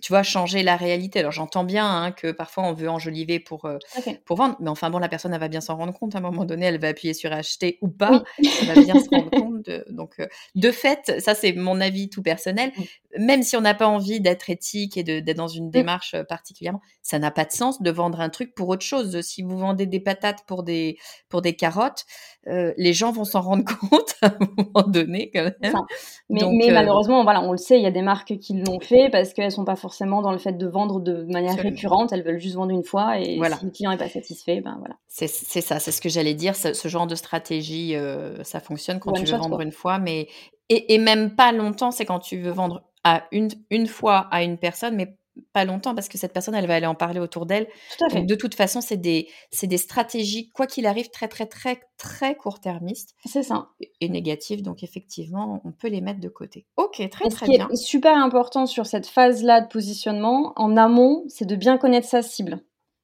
tu 0.02 0.12
vois, 0.12 0.24
changer 0.24 0.64
la 0.64 0.76
réalité. 0.76 1.20
Alors 1.20 1.32
j'entends 1.32 1.64
bien 1.64 1.88
hein, 1.88 2.12
que 2.12 2.32
parfois 2.32 2.64
on 2.64 2.74
veut 2.74 2.90
enjoliver 2.90 3.40
pour, 3.40 3.66
euh, 3.66 3.78
pour 4.26 4.38
vendre, 4.38 4.56
mais 4.60 4.70
enfin 4.70 4.90
bon, 4.90 5.00
la 5.00 5.10
personne 5.10 5.34
elle 5.34 5.40
va 5.40 5.48
bien 5.48 5.62
s'en 5.62 5.76
rendre 5.76 5.94
compte. 5.94 6.16
À 6.16 6.20
un 6.20 6.22
moment 6.22 6.46
donné, 6.46 6.66
elle 6.66 6.80
va 6.80 6.90
appuyer 6.90 7.14
sur 7.14 7.32
acheter 7.32 7.78
ou 7.82 7.90
pas. 7.90 8.24
Elle 8.40 8.68
va 8.68 8.82
bien 8.82 8.96
se 9.00 9.10
rendre 9.10 9.30
compte. 9.32 9.66
De, 9.66 9.86
donc 9.90 10.20
euh, 10.20 10.28
de 10.56 10.72
fait, 10.72 11.20
ça 11.20 11.36
c'est 11.36 11.54
mon 11.54 11.80
avis 11.82 12.10
tout 12.10 12.22
personnel. 12.22 12.72
Même 13.18 13.44
si 13.44 13.56
on 13.56 13.62
n'a 13.62 13.76
pas 13.76 13.88
envie 13.88 14.20
d'être 14.20 14.50
éthique 14.50 14.98
et 14.98 15.04
d'être 15.04 15.38
dans 15.38 15.48
une 15.48 15.70
démarche 15.70 16.16
euh, 16.16 16.24
particulièrement, 16.24 16.82
ça 17.02 17.20
n'a 17.20 17.32
pas 17.32 17.46
de 17.46 17.52
sens 17.52 17.82
de 17.82 17.92
vendre 17.92 18.20
un 18.20 18.30
truc 18.30 18.56
pour 18.56 18.70
autre 18.70 18.86
chose. 18.86 19.22
Si 19.22 19.44
vous 19.44 19.58
vendez 19.58 19.86
des 19.86 20.00
patates 20.00 20.46
pour 20.48 20.64
des 20.64 20.98
pour 21.30 21.42
des 21.42 21.56
carottes, 21.56 22.06
les 22.46 22.94
gens 22.94 23.12
vont 23.12 23.24
s'en 23.24 23.42
rendre 23.42 23.64
compte 23.90 24.16
à 24.22 24.28
un 24.28 24.38
moment 24.58 24.88
donné 24.88 25.32
quand 25.34 25.44
même. 25.44 25.74
Mais, 26.30 26.42
mais 26.52 26.72
malheureusement, 26.72 27.24
voilà, 27.24 27.42
on 27.42 27.52
le 27.52 27.58
sait, 27.58 27.78
il 27.78 27.84
y 27.84 27.88
a 27.88 27.92
des 27.92 28.02
marques 28.02 28.38
qui 28.40 28.54
l'ont 28.54 28.80
fait 28.80 29.10
parce 29.10 29.34
qu'elles 29.34 29.52
sont 29.52 29.66
pas 29.66 29.76
forcément 29.76 30.22
dans 30.22 30.32
le 30.32 30.38
fait 30.38 30.54
de 30.54 30.68
vendre 30.68 31.00
de 31.00 31.24
manière 31.24 31.56
récurrente, 31.56 32.12
elles 32.12 32.24
veulent 32.24 32.40
juste 32.40 32.56
vendre 32.56 32.72
une 32.72 32.84
fois 32.84 33.20
et 33.20 33.40
si 33.40 33.66
le 33.66 33.72
client 33.72 33.92
n'est 33.92 33.98
pas 33.98 34.10
satisfait, 34.10 34.62
ben 34.62 34.76
voilà. 34.80 34.96
C'est 35.08 35.28
ça, 35.28 35.80
c'est 35.80 35.92
ce 35.92 36.02
que 36.02 36.10
j'allais 36.10 36.34
dire. 36.34 36.56
Ce, 36.56 36.88
genre 36.88 37.08
de 37.08 37.16
stratégie, 37.16 37.96
euh, 37.96 38.44
ça 38.44 38.60
fonctionne 38.60 39.00
quand 39.00 39.14
tu 39.14 39.26
veux 39.26 39.38
vendre 39.38 39.62
une 39.62 39.72
fois, 39.72 40.00
mais 40.00 40.28
et, 40.70 40.98
même 40.98 41.36
pas 41.36 41.52
longtemps, 41.52 41.92
c'est 41.92 42.06
quand 42.06 42.20
tu 42.20 42.38
veux 42.40 42.52
vendre 42.52 42.84
à 43.04 43.24
une, 43.32 43.50
une 43.70 43.88
fois 43.88 44.28
à 44.32 44.44
une 44.44 44.58
personne, 44.58 44.96
mais 44.96 45.18
pas 45.54 45.66
longtemps 45.66 45.96
parce 45.96 46.10
que 46.10 46.18
cette 46.18 46.34
personne, 46.34 46.56
elle 46.56 46.68
va 46.68 46.76
aller 46.76 46.86
en 46.86 46.96
parler 46.96 47.20
autour 47.20 47.46
d'elle. 47.46 47.68
de 48.14 48.36
toute 48.36 48.56
façon, 48.56 48.82
c'est 48.82 48.98
des, 48.98 49.28
des 49.62 49.78
stratégies, 49.78 50.50
quoi 50.52 50.68
qu'il 50.68 50.86
arrive, 50.86 51.10
très, 51.10 51.28
très, 51.28 51.46
très, 51.46 51.82
très 51.98 52.36
court-termistes. 52.36 53.16
C'est 53.26 53.44
ça. 53.44 53.70
Et, 54.02 54.10
négatives. 54.10 54.62
Donc, 54.62 54.84
effectivement, 54.84 55.62
on 55.64 55.72
peut 55.72 55.88
les 55.88 56.02
mettre 56.02 56.20
de 56.20 56.30
côté. 56.30 56.66
Ok, 56.78 57.08
très, 57.10 57.30
très 57.30 57.48
bien. 57.48 57.64
Ce 57.64 57.68
qui 57.68 57.74
est 57.74 57.86
super 57.86 58.18
important 58.18 58.66
sur 58.66 58.86
cette 58.86 59.08
phase-là 59.08 59.62
de 59.62 59.68
positionnement, 59.68 60.54
en 60.56 60.78
amont, 60.78 61.24
c'est 61.28 61.46
de 61.46 61.56
bien 61.56 61.78
connaître 61.78 62.08
sa 62.08 62.22
cible. 62.22 62.60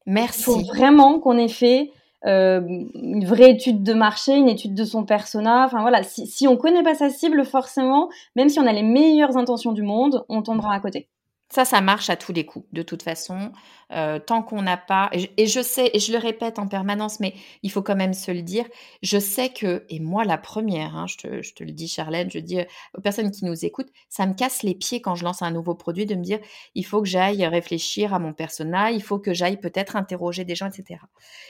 Merci. 0.06 0.40
Il 0.40 0.44
faut 0.44 0.60
vraiment 0.60 1.18
qu'on 1.18 1.36
ait 1.36 1.48
fait 1.48 1.90
euh, 2.26 2.60
une 2.94 3.24
vraie 3.24 3.50
étude 3.50 3.82
de 3.82 3.94
marché, 3.94 4.36
une 4.36 4.48
étude 4.48 4.74
de 4.74 4.84
son 4.84 5.04
persona. 5.04 5.64
Enfin 5.64 5.80
voilà, 5.80 6.02
si, 6.02 6.26
si 6.26 6.46
on 6.46 6.56
connaît 6.56 6.82
pas 6.82 6.94
sa 6.94 7.10
cible, 7.10 7.44
forcément, 7.44 8.08
même 8.36 8.48
si 8.48 8.60
on 8.60 8.66
a 8.66 8.72
les 8.72 8.82
meilleures 8.82 9.36
intentions 9.36 9.72
du 9.72 9.82
monde, 9.82 10.24
on 10.28 10.42
tombera 10.42 10.74
à 10.74 10.80
côté. 10.80 11.08
Ça, 11.52 11.64
ça 11.64 11.80
marche 11.80 12.10
à 12.10 12.16
tous 12.16 12.32
les 12.32 12.46
coups, 12.46 12.66
de 12.72 12.82
toute 12.82 13.02
façon. 13.02 13.52
Euh, 13.92 14.20
tant 14.20 14.40
qu'on 14.40 14.62
n'a 14.62 14.76
pas, 14.76 15.10
et 15.12 15.46
je, 15.48 15.60
sais, 15.60 15.90
et 15.92 15.98
je 15.98 16.12
le 16.12 16.18
répète 16.18 16.60
en 16.60 16.68
permanence, 16.68 17.18
mais 17.18 17.34
il 17.64 17.72
faut 17.72 17.82
quand 17.82 17.96
même 17.96 18.14
se 18.14 18.30
le 18.30 18.42
dire, 18.42 18.64
je 19.02 19.18
sais 19.18 19.48
que, 19.48 19.84
et 19.88 19.98
moi 19.98 20.24
la 20.24 20.38
première, 20.38 20.96
hein, 20.96 21.06
je, 21.08 21.16
te, 21.16 21.64
le 21.64 21.72
dis 21.72 21.88
Charlène, 21.88 22.30
je 22.30 22.38
dis 22.38 22.60
aux 22.96 23.00
personnes 23.00 23.32
qui 23.32 23.44
nous 23.44 23.64
écoutent, 23.64 23.90
ça 24.08 24.26
me 24.26 24.34
casse 24.34 24.62
les 24.62 24.76
pieds 24.76 25.00
quand 25.00 25.16
je 25.16 25.24
lance 25.24 25.42
un 25.42 25.50
nouveau 25.50 25.74
produit 25.74 26.06
de 26.06 26.14
me 26.14 26.22
dire, 26.22 26.38
il 26.76 26.86
faut 26.86 27.02
que 27.02 27.08
j'aille 27.08 27.44
réfléchir 27.44 28.14
à 28.14 28.20
mon 28.20 28.32
persona, 28.32 28.92
il 28.92 29.02
faut 29.02 29.18
que 29.18 29.34
j'aille 29.34 29.58
peut-être 29.58 29.96
interroger 29.96 30.44
des 30.44 30.54
gens, 30.54 30.68
etc. 30.68 31.00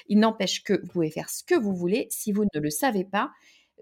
Il 0.09 0.19
n'empêche 0.19 0.63
que 0.63 0.81
vous 0.81 0.89
pouvez 0.89 1.11
faire 1.11 1.29
ce 1.29 1.45
que 1.45 1.55
vous 1.55 1.75
voulez, 1.75 2.09
si 2.11 2.33
vous 2.33 2.45
ne 2.55 2.61
le 2.61 2.71
savez 2.71 3.05
pas, 3.05 3.33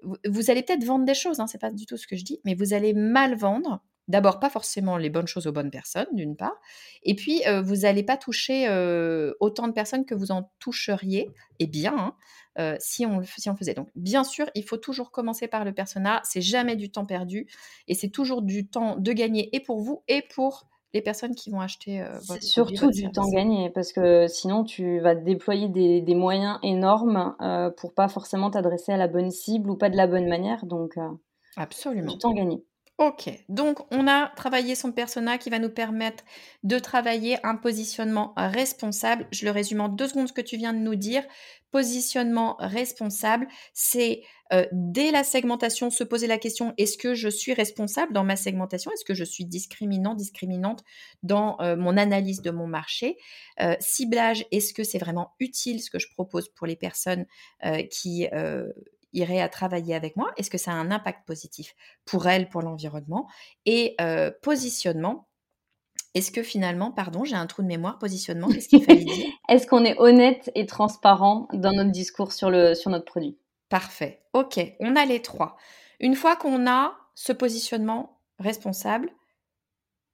vous, 0.03 0.51
allez 0.51 0.65
peut-être 0.65 0.85
vendre 0.85 1.05
des 1.05 1.15
choses, 1.15 1.39
hein, 1.39 1.47
c'est 1.47 1.61
pas 1.61 1.71
du 1.71 1.87
tout 1.87 1.97
ce 1.97 2.09
que 2.09 2.17
je 2.17 2.25
dis, 2.25 2.41
mais 2.45 2.55
vous 2.55 2.75
allez 2.75 2.93
mal 2.93 3.37
vendre 3.37 3.81
d'abord 4.09 4.41
pas 4.41 4.51
forcément 4.51 4.97
les 4.97 5.11
bonnes 5.11 5.27
choses 5.27 5.47
aux 5.47 5.53
bonnes 5.53 5.71
personnes, 5.71 6.09
d'une 6.13 6.35
part, 6.35 6.59
et 7.03 7.15
puis 7.15 7.43
euh, 7.47 7.63
vous 7.63 7.77
n'allez 7.77 8.03
pas 8.03 8.17
toucher 8.17 8.67
euh, 8.69 9.35
autant 9.39 9.69
de 9.69 9.73
personnes 9.73 10.05
que 10.05 10.15
vous 10.15 10.33
en 10.33 10.51
toucheriez, 10.59 11.31
et 11.59 11.67
bien, 11.67 11.97
hein, 11.97 12.15
euh, 12.59 12.77
si, 12.81 13.07
on, 13.07 13.23
si 13.23 13.49
on 13.51 13.57
faisait. 13.57 13.75
Donc, 13.75 13.89
bien 13.95 14.25
sûr, 14.25 14.47
il 14.55 14.65
faut 14.65 14.79
toujours 14.79 15.11
commencer 15.11 15.47
par 15.47 15.65
le 15.65 15.73
persona, 15.73 16.21
c'est 16.25 16.41
jamais 16.41 16.75
du 16.75 16.91
temps 16.91 17.05
perdu, 17.05 17.47
et 17.87 17.95
c'est 17.95 18.09
toujours 18.09 18.43
du 18.43 18.67
temps 18.67 18.97
de 18.97 19.13
gagner, 19.13 19.55
et 19.55 19.61
pour 19.61 19.81
vous, 19.81 20.03
et 20.09 20.23
pour 20.35 20.67
les 20.95 21.03
personnes 21.03 21.35
qui 21.35 21.51
vont 21.51 21.61
acheter 21.61 22.03
votre 22.27 22.41
C'est 22.41 22.49
surtout 22.49 22.91
du 22.91 23.13
temps 23.13 23.29
gagné, 23.29 23.69
parce 23.69 23.93
que 23.93 24.27
sinon, 24.27 24.65
tu 24.65 25.01
vas 25.01 25.15
déployer 25.15 25.69
des, 25.69 26.01
des 26.01 26.15
moyens 26.15 26.59
énormes 26.63 27.37
pour 27.77 27.93
pas 27.93 28.09
forcément 28.09 28.51
t'adresser 28.51 28.93
à 28.93 28.97
la 28.97 29.07
bonne 29.07 29.31
cible 29.31 29.69
ou 29.69 29.77
pas 29.77 29.91
de 29.91 29.97
la 29.97 30.07
bonne 30.07 30.29
manière, 30.29 30.65
donc... 30.65 30.97
Absolument. 31.57 32.13
Du 32.13 32.19
temps 32.19 32.33
gagné. 32.33 32.65
Ok, 32.99 33.31
donc 33.49 33.79
on 33.93 34.09
a 34.09 34.27
travaillé 34.35 34.75
son 34.75 34.91
persona 34.91 35.39
qui 35.39 35.51
va 35.51 35.61
nous 35.61 35.71
permettre 35.71 36.25
de 36.65 36.81
travailler 36.81 37.39
un 37.47 37.55
positionnement 37.55 38.33
responsable. 38.37 39.29
Je 39.31 39.45
le 39.45 39.53
résume 39.53 39.81
en 39.81 39.89
deux 39.89 40.09
secondes 40.09 40.27
ce 40.27 40.33
que 40.33 40.41
tu 40.41 40.57
viens 40.57 40.73
de 40.73 40.81
nous 40.81 40.97
dire. 40.97 41.23
Positionnement 41.71 42.57
responsable, 42.59 43.47
c'est 43.73 44.23
euh, 44.53 44.67
dès 44.73 45.13
la 45.13 45.23
segmentation 45.23 45.91
se 45.91 46.03
poser 46.03 46.27
la 46.27 46.39
question 46.39 46.75
est-ce 46.77 46.99
que 46.99 47.15
je 47.15 47.29
suis 47.29 47.55
responsable 47.55 48.13
dans 48.13 48.25
ma 48.25 48.35
segmentation? 48.35 48.91
Est-ce 48.91 49.05
que 49.05 49.15
je 49.15 49.23
suis 49.23 49.45
discriminant, 49.45 50.17
discriminante 50.17 50.83
dans 51.23 51.61
euh, 51.61 51.77
mon 51.77 51.97
analyse 51.97 52.43
de 52.43 52.51
mon 52.51 52.67
marché? 52.67 53.17
Euh, 53.61 53.77
Ciblage, 53.79 54.45
est-ce 54.51 54.75
que 54.75 54.83
c'est 54.83 54.99
vraiment 54.99 55.37
utile 55.39 55.81
ce 55.81 55.91
que 55.91 56.01
je 56.01 56.09
propose 56.11 56.49
pour 56.49 56.67
les 56.67 56.75
personnes 56.75 57.27
qui 57.91 58.27
irait 59.13 59.41
à 59.41 59.49
travailler 59.49 59.95
avec 59.95 60.17
moi? 60.17 60.31
Est-ce 60.37 60.51
que 60.51 60.59
ça 60.59 60.73
a 60.73 60.75
un 60.75 60.91
impact 60.91 61.27
positif 61.27 61.75
pour 62.05 62.27
elle, 62.27 62.49
pour 62.49 62.63
l'environnement? 62.63 63.29
Et 63.67 63.95
euh, 64.01 64.31
positionnement, 64.43 65.29
est-ce 66.15 66.31
que 66.31 66.43
finalement, 66.43 66.91
pardon, 66.91 67.25
j'ai 67.25 67.37
un 67.37 67.47
trou 67.47 67.63
de 67.63 67.69
mémoire, 67.69 67.99
positionnement, 67.99 68.49
qu'est-ce 68.49 68.69
qu'il 68.69 68.85
fallait 68.85 69.05
dire? 69.05 69.27
Est-ce 69.49 69.67
qu'on 69.67 69.85
est 69.85 69.99
honnête 69.99 70.51
et 70.55 70.67
transparent 70.67 71.49
dans 71.53 71.73
notre 71.73 71.91
discours 71.91 72.33
sur, 72.33 72.51
le, 72.51 72.75
sur 72.75 72.91
notre 72.91 73.05
produit? 73.05 73.39
Parfait. 73.69 74.23
Ok, 74.33 74.59
on 74.81 74.97
a 74.97 75.05
les 75.05 75.21
trois. 75.21 75.57
Une 76.01 76.15
fois 76.15 76.37
qu'on 76.37 76.67
a 76.67 76.97
ce 77.15 77.33
positionnement 77.33 78.21
responsable, 78.39 79.11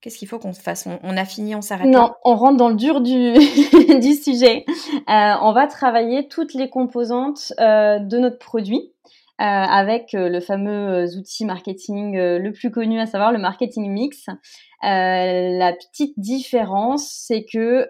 Qu'est-ce 0.05 0.19
qu'il 0.19 0.29
faut 0.29 0.39
qu'on 0.39 0.53
fasse? 0.53 0.87
On, 1.03 1.17
a 1.17 1.25
fini, 1.25 1.55
on 1.55 1.63
s'arrête 1.63 1.87
Non, 1.87 2.13
on 2.27 2.37
rentre 2.37 2.59
dans 2.59 2.69
le 2.69 2.75
dur 2.75 3.01
du, 3.01 3.33
du 4.01 4.13
sujet. 4.13 4.67
Euh, 4.69 5.33
on 5.41 5.55
va 5.55 5.67
travailler 5.67 6.29
toutes 6.29 6.53
les 6.53 6.69
composantes 6.69 7.55
euh, 7.59 7.99
de 8.01 8.19
notre 8.19 8.39
produit. 8.39 8.93
Euh, 9.41 9.45
avec 9.45 10.11
le 10.13 10.39
fameux 10.41 11.07
outil 11.17 11.47
marketing 11.47 12.17
le 12.17 12.53
plus 12.53 12.71
connu, 12.71 13.01
à 13.01 13.07
savoir 13.07 13.33
le 13.33 13.39
marketing 13.39 13.91
mix. 13.91 14.27
la 14.83 15.73
petite 15.73 16.13
différence, 16.19 17.11
c'est 17.11 17.47
que 17.51 17.89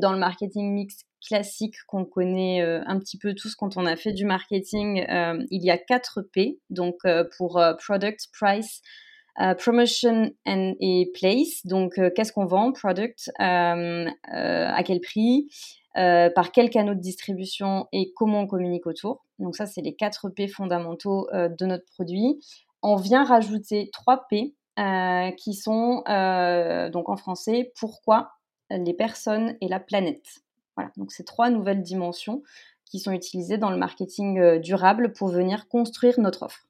dans 0.00 0.12
le 0.12 0.18
marketing 0.18 0.72
mix 0.72 1.04
classique 1.28 1.74
qu'on 1.86 2.06
connaît 2.06 2.62
un 2.62 2.98
petit 2.98 3.18
peu 3.18 3.34
tous 3.34 3.54
quand 3.54 3.76
on 3.76 3.84
a 3.84 3.94
fait 3.94 4.12
du 4.12 4.24
marketing, 4.24 5.04
il 5.50 5.64
y 5.64 5.70
a 5.70 5.76
4 5.76 6.22
P, 6.32 6.58
donc 6.70 6.96
pour 7.36 7.62
product, 7.78 8.26
price, 8.32 8.80
euh, 9.40 9.54
promotion 9.54 10.30
and, 10.46 10.72
et 10.80 11.10
place, 11.12 11.66
donc 11.66 11.98
euh, 11.98 12.10
qu'est-ce 12.14 12.32
qu'on 12.32 12.46
vend, 12.46 12.72
product, 12.72 13.30
euh, 13.38 14.06
à 14.32 14.82
quel 14.82 15.00
prix, 15.00 15.48
par 15.94 16.52
quel 16.52 16.68
canaux 16.68 16.94
de 16.94 17.00
distribution 17.00 17.86
et 17.92 18.12
comment 18.14 18.40
on 18.40 18.46
communique 18.46 18.86
autour? 18.86 19.24
Donc 19.38 19.56
ça, 19.56 19.64
c'est 19.64 19.80
les 19.80 19.94
4 19.94 20.28
P 20.28 20.46
fondamentaux 20.46 21.26
de 21.32 21.66
notre 21.66 21.86
produit. 21.86 22.38
On 22.82 22.96
vient 22.96 23.24
rajouter 23.24 23.88
3 23.94 24.26
P 24.28 24.54
qui 25.38 25.54
sont, 25.54 26.02
donc 26.92 27.08
en 27.08 27.16
français, 27.16 27.72
pourquoi 27.80 28.32
les 28.68 28.92
personnes 28.92 29.56
et 29.62 29.68
la 29.68 29.80
planète? 29.80 30.42
Voilà, 30.76 30.90
donc 30.98 31.12
c'est 31.12 31.24
trois 31.24 31.48
nouvelles 31.48 31.82
dimensions 31.82 32.42
qui 32.84 33.00
sont 33.00 33.12
utilisées 33.12 33.56
dans 33.56 33.70
le 33.70 33.78
marketing 33.78 34.58
durable 34.58 35.14
pour 35.14 35.28
venir 35.28 35.66
construire 35.66 36.20
notre 36.20 36.42
offre. 36.42 36.65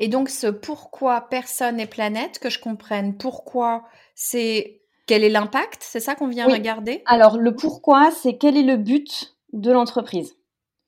Et 0.00 0.08
donc, 0.08 0.30
ce 0.30 0.46
pourquoi 0.46 1.26
personne 1.28 1.78
et 1.78 1.86
planète, 1.86 2.38
que 2.38 2.48
je 2.48 2.58
comprenne 2.58 3.16
pourquoi 3.18 3.84
c'est 4.14 4.80
quel 5.06 5.22
est 5.24 5.28
l'impact, 5.28 5.82
c'est 5.82 6.00
ça 6.00 6.14
qu'on 6.14 6.28
vient 6.28 6.46
regarder? 6.46 7.02
Alors, 7.04 7.36
le 7.36 7.54
pourquoi, 7.54 8.10
c'est 8.10 8.38
quel 8.38 8.56
est 8.56 8.62
le 8.62 8.76
but 8.76 9.36
de 9.52 9.70
l'entreprise. 9.70 10.36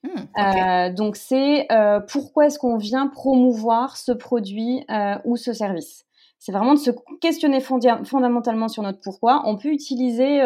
Mmh, 0.03 0.09
euh, 0.39 0.93
donc, 0.95 1.17
c'est 1.17 1.71
euh, 1.71 2.01
pourquoi 2.01 2.47
est-ce 2.47 2.59
qu'on 2.59 2.79
vient 2.79 3.07
promouvoir 3.07 3.99
ce 3.99 4.13
produit 4.13 4.83
euh, 4.91 5.17
ou 5.25 5.37
ce 5.37 5.53
service? 5.53 6.07
C'est 6.39 6.53
vraiment 6.53 6.75
de 6.75 6.79
se 6.79 6.91
questionner 7.21 7.61
fondamentalement 7.61 8.69
sur 8.69 8.83
notre 8.83 8.99
pourquoi. 9.01 9.43
On 9.45 9.57
peut 9.57 9.69
utiliser 9.69 10.41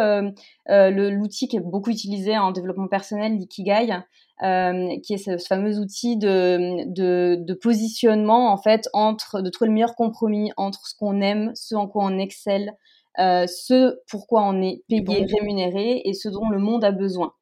l'outil 0.68 1.48
qui 1.48 1.56
est 1.56 1.60
beaucoup 1.60 1.88
utilisé 1.88 2.36
en 2.36 2.50
développement 2.50 2.86
personnel, 2.88 3.36
l'ikigai, 3.38 4.02
euh, 4.42 4.98
qui 5.02 5.14
est 5.14 5.18
ce, 5.18 5.38
fameux 5.38 5.78
outil 5.78 6.16
de, 6.16 6.84
de, 6.92 7.36
de, 7.36 7.54
positionnement 7.54 8.52
en 8.52 8.58
fait 8.58 8.88
entre 8.92 9.40
de 9.40 9.48
trouver 9.48 9.68
le 9.68 9.74
meilleur 9.74 9.94
compromis 9.94 10.52
entre 10.56 10.86
ce 10.86 10.94
qu'on 10.94 11.20
aime, 11.22 11.52
ce 11.54 11.74
en 11.74 11.86
quoi 11.86 12.04
on 12.04 12.18
excelle, 12.18 12.72
euh, 13.18 13.46
ce 13.46 13.98
pourquoi 14.10 14.42
on 14.42 14.60
est 14.60 14.82
payé, 14.88 15.24
rémunéré 15.24 16.02
et 16.04 16.12
ce 16.12 16.28
dont 16.28 16.50
le 16.50 16.58
monde 16.58 16.84
a 16.84 16.92
besoin. 16.92 17.32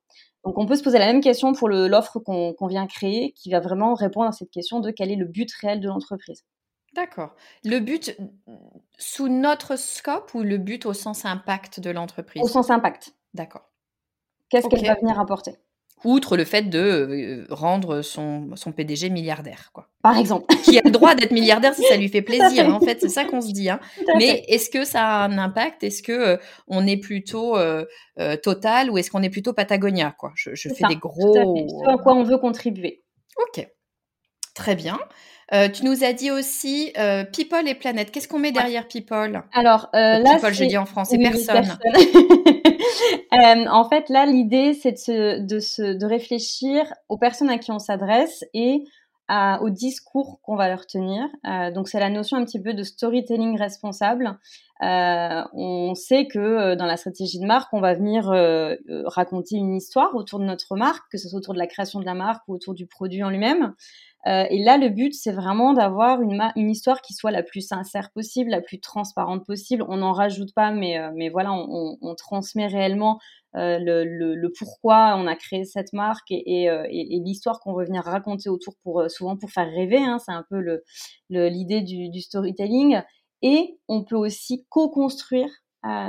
Donc 0.44 0.58
on 0.58 0.66
peut 0.66 0.76
se 0.76 0.84
poser 0.84 0.98
la 0.98 1.06
même 1.06 1.20
question 1.20 1.52
pour 1.52 1.68
l'offre 1.68 2.20
qu'on 2.20 2.66
vient 2.68 2.86
créer, 2.86 3.32
qui 3.32 3.50
va 3.50 3.60
vraiment 3.60 3.94
répondre 3.94 4.28
à 4.28 4.32
cette 4.32 4.50
question 4.50 4.80
de 4.80 4.90
quel 4.90 5.10
est 5.10 5.16
le 5.16 5.24
but 5.24 5.50
réel 5.52 5.80
de 5.80 5.88
l'entreprise. 5.88 6.44
D'accord. 6.94 7.34
Le 7.64 7.80
but 7.80 8.16
sous 8.98 9.28
notre 9.28 9.76
scope 9.76 10.32
ou 10.34 10.42
le 10.42 10.58
but 10.58 10.86
au 10.86 10.92
sens 10.92 11.24
impact 11.24 11.80
de 11.80 11.90
l'entreprise? 11.90 12.42
Au 12.42 12.46
sens 12.46 12.70
impact. 12.70 13.14
D'accord. 13.32 13.68
Qu'est-ce 14.48 14.68
qu'elle 14.68 14.86
va 14.86 14.94
venir 14.94 15.18
apporter? 15.18 15.56
Outre 16.04 16.36
le 16.36 16.44
fait 16.44 16.62
de 16.62 16.78
euh, 16.78 17.46
rendre 17.50 18.02
son, 18.02 18.50
son, 18.56 18.72
PDG 18.72 19.10
milliardaire, 19.10 19.70
quoi. 19.72 19.88
Par 20.02 20.18
exemple. 20.18 20.54
Qui 20.64 20.78
a 20.78 20.82
le 20.84 20.90
droit 20.90 21.14
d'être 21.14 21.30
milliardaire 21.32 21.74
si 21.74 21.82
ça 21.84 21.96
lui 21.96 22.08
fait 22.10 22.22
plaisir. 22.22 22.68
Hein. 22.68 22.72
en 22.72 22.80
fait, 22.80 23.00
c'est 23.00 23.08
ça 23.08 23.24
qu'on 23.24 23.40
se 23.40 23.52
dit. 23.52 23.70
Hein. 23.70 23.80
Mais 24.16 24.44
est-ce 24.48 24.70
que 24.70 24.84
ça 24.84 25.04
a 25.04 25.24
un 25.24 25.38
impact? 25.38 25.82
Est-ce 25.82 26.02
que 26.02 26.12
euh, 26.12 26.36
on 26.68 26.86
est 26.86 26.98
plutôt 26.98 27.56
euh, 27.56 27.84
Total 28.42 28.90
ou 28.90 28.98
est-ce 28.98 29.10
qu'on 29.10 29.22
est 29.22 29.30
plutôt 29.30 29.52
Patagonia, 29.52 30.14
quoi? 30.16 30.32
Je, 30.34 30.50
fais 30.54 30.86
des 30.88 30.96
gros. 30.96 31.34
Ce 31.34 31.90
à 31.90 31.96
quoi 31.96 32.14
on 32.14 32.22
veut 32.22 32.38
contribuer. 32.38 33.02
Ok. 33.48 33.66
Très 34.54 34.76
bien. 34.76 34.98
Tu 35.72 35.84
nous 35.84 36.04
as 36.04 36.12
dit 36.12 36.30
aussi 36.30 36.92
People 37.32 37.68
et 37.68 37.74
Planète. 37.74 38.10
Qu'est-ce 38.10 38.28
qu'on 38.28 38.38
met 38.38 38.52
derrière 38.52 38.88
People? 38.88 39.42
Alors 39.52 39.88
là, 39.92 40.20
People, 40.34 40.52
je 40.52 40.64
dis 40.64 40.78
en 40.78 40.86
français, 40.86 41.18
personne. 41.18 41.64
Euh, 43.32 43.66
en 43.66 43.88
fait, 43.88 44.08
là, 44.08 44.26
l'idée, 44.26 44.74
c'est 44.74 44.92
de, 45.08 45.38
de, 45.40 46.06
réfléchir 46.06 46.92
aux 47.08 47.18
personnes 47.18 47.50
à 47.50 47.58
qui 47.58 47.72
on 47.72 47.78
s'adresse 47.78 48.44
et 48.54 48.84
au 49.60 49.70
discours 49.70 50.40
qu'on 50.42 50.54
va 50.54 50.68
leur 50.68 50.86
tenir. 50.86 51.26
Euh, 51.46 51.70
donc, 51.72 51.88
c'est 51.88 51.98
la 51.98 52.10
notion 52.10 52.36
un 52.36 52.44
petit 52.44 52.60
peu 52.60 52.74
de 52.74 52.82
storytelling 52.82 53.58
responsable. 53.58 54.38
Euh, 54.82 55.42
on 55.54 55.94
sait 55.94 56.26
que 56.26 56.74
dans 56.74 56.84
la 56.84 56.96
stratégie 56.96 57.40
de 57.40 57.46
marque, 57.46 57.72
on 57.72 57.80
va 57.80 57.94
venir 57.94 58.26
raconter 59.06 59.56
une 59.56 59.74
histoire 59.74 60.14
autour 60.14 60.38
de 60.38 60.44
notre 60.44 60.76
marque, 60.76 61.10
que 61.10 61.18
ce 61.18 61.28
soit 61.28 61.38
autour 61.38 61.54
de 61.54 61.58
la 61.58 61.66
création 61.66 62.00
de 62.00 62.04
la 62.04 62.14
marque 62.14 62.42
ou 62.48 62.54
autour 62.54 62.74
du 62.74 62.86
produit 62.86 63.22
en 63.24 63.30
lui-même. 63.30 63.74
Euh, 64.26 64.46
et 64.48 64.62
là, 64.62 64.78
le 64.78 64.88
but, 64.88 65.12
c'est 65.14 65.32
vraiment 65.32 65.74
d'avoir 65.74 66.22
une, 66.22 66.70
histoire 66.70 67.02
qui 67.02 67.12
soit 67.12 67.30
la 67.30 67.42
plus 67.42 67.60
sincère 67.60 68.10
possible, 68.12 68.50
la 68.50 68.62
plus 68.62 68.80
transparente 68.80 69.44
possible. 69.44 69.84
On 69.88 69.98
n'en 69.98 70.12
rajoute 70.12 70.54
pas, 70.54 70.70
mais, 70.70 70.98
euh, 70.98 71.30
voilà, 71.30 71.52
on, 71.52 72.14
transmet 72.16 72.66
réellement 72.66 73.20
euh, 73.56 73.78
le, 73.80 74.48
pourquoi 74.58 75.16
on 75.16 75.26
a 75.26 75.36
créé 75.36 75.64
cette 75.64 75.92
marque 75.92 76.30
et, 76.30 76.68
l'histoire 77.24 77.60
qu'on 77.60 77.74
veut 77.74 77.84
venir 77.84 78.02
raconter 78.02 78.48
autour 78.48 78.74
souvent 79.08 79.36
pour 79.36 79.50
faire 79.50 79.70
rêver. 79.70 79.98
Hein, 79.98 80.18
c'est 80.24 80.32
un 80.32 80.44
peu 80.48 80.80
l'idée 81.28 81.82
du, 81.82 82.20
storytelling. 82.20 83.02
Et 83.42 83.78
on 83.88 84.04
peut 84.04 84.16
aussi 84.16 84.64
co-construire 84.70 85.50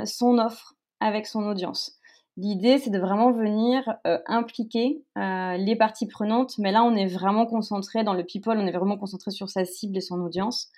son 0.06 0.38
offre 0.38 0.74
avec 1.00 1.26
son 1.26 1.44
audience. 1.44 1.98
L'idée, 2.38 2.78
c'est 2.78 2.90
de 2.90 2.98
vraiment 2.98 3.32
venir 3.32 3.96
euh, 4.06 4.18
impliquer 4.26 5.02
euh, 5.16 5.56
les 5.56 5.74
parties 5.74 6.06
prenantes, 6.06 6.58
mais 6.58 6.70
là, 6.70 6.84
on 6.84 6.94
est 6.94 7.06
vraiment 7.06 7.46
concentré 7.46 8.04
dans 8.04 8.12
le 8.12 8.24
people, 8.24 8.58
on 8.58 8.66
est 8.66 8.72
vraiment 8.72 8.98
concentré 8.98 9.30
sur 9.30 9.48
sa 9.48 9.64
cible 9.64 9.96
et 9.96 10.02
son 10.02 10.20
audience, 10.20 10.70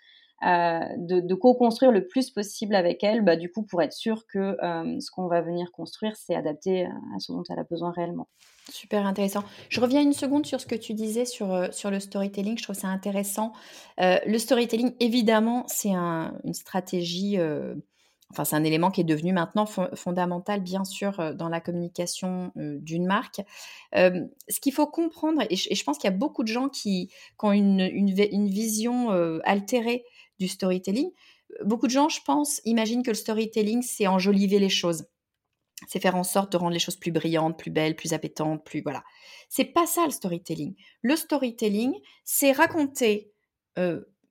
euh, 0.47 0.79
de, 0.99 1.35
co-construire 1.35 1.91
le 1.91 2.07
plus 2.07 2.31
possible 2.31 2.77
avec 2.77 3.03
elle, 3.03 3.23
bah, 3.23 3.35
du 3.35 3.51
coup, 3.51 3.65
pour 3.65 3.83
être 3.83 3.93
sûr 3.93 4.25
que 4.33 4.57
ce 5.01 5.11
qu'on 5.11 5.27
va 5.27 5.41
venir 5.41 5.73
construire, 5.73 6.15
c'est 6.15 6.37
adapté 6.37 6.85
à 6.85 7.19
ce 7.19 7.33
dont 7.33 7.43
elle 7.51 7.59
a 7.59 7.65
besoin 7.65 7.91
réellement. 7.91 8.29
Super 8.71 9.05
intéressant. 9.05 9.43
Je 9.69 9.81
reviens 9.81 10.01
une 10.01 10.13
seconde 10.13 10.47
sur 10.47 10.61
ce 10.61 10.67
que 10.67 10.77
tu 10.77 10.95
disais 10.95 11.25
sur, 11.25 11.75
sur 11.75 11.91
le 11.91 11.99
storytelling. 11.99 12.57
Je 12.57 12.63
trouve 12.63 12.77
ça 12.77 12.87
intéressant. 12.87 13.53
le 13.99 14.39
storytelling, 14.39 14.93
évidemment, 15.01 15.65
c'est 15.67 15.91
une 15.91 16.55
stratégie 16.55 17.37
enfin 18.31 18.45
c'est 18.45 18.57
un 18.57 18.65
élément 18.65 18.91
qui 18.91 19.01
est 19.01 19.05
devenu 19.05 19.33
maintenant 19.33 19.67
fondamental 19.67 20.61
bien 20.61 20.85
sûr 20.85 21.19
euh, 21.21 21.33
dans 21.33 21.49
la 21.49 21.61
communication 21.61 22.53
euh, 22.57 22.79
d'une 22.81 23.07
marque. 23.07 23.41
Euh, 23.95 24.27
ce 24.49 24.61
qu'il 24.61 24.73
faut 24.73 24.87
comprendre, 24.87 25.43
et 25.49 25.57
je, 25.57 25.85
pense 25.85 25.99
qu'il 25.99 26.11
y 26.11 26.13
a 26.13 26.17
beaucoup 26.17 26.43
de 26.43 26.49
gens 26.49 26.69
qui, 26.69 27.11
ont 27.43 27.53
une, 27.53 28.11
vision 28.11 29.11
altérée 29.45 30.05
du 30.39 30.49
storytelling, 30.49 31.11
beaucoup 31.65 31.87
de 31.87 31.93
gens, 31.93 32.09
je 32.09 32.21
pense, 32.25 32.61
imaginent 32.65 33.03
que 33.03 33.11
le 33.11 33.17
storytelling, 33.17 33.83
c'est 33.83 34.07
enjoliver 34.07 34.59
les 34.59 34.69
choses. 34.69 35.07
C'est 35.87 36.01
faire 36.01 36.17
en 36.17 36.25
sorte 36.25 36.53
de 36.53 36.57
rendre 36.57 36.73
les 36.73 36.81
choses 36.81 36.97
plus 36.97 37.13
brillantes, 37.13 37.59
plus 37.59 37.71
belles, 37.71 37.95
plus 37.95 38.13
appétantes, 38.13 38.65
plus 38.65 38.83
voilà. 38.83 39.05
C'est 39.49 39.65
pas 39.65 39.87
ça 39.87 40.05
le 40.05 40.11
storytelling. 40.11 40.75
Le 41.03 41.17
storytelling, 41.17 41.95
c'est 42.25 42.53
raconter 42.53 43.33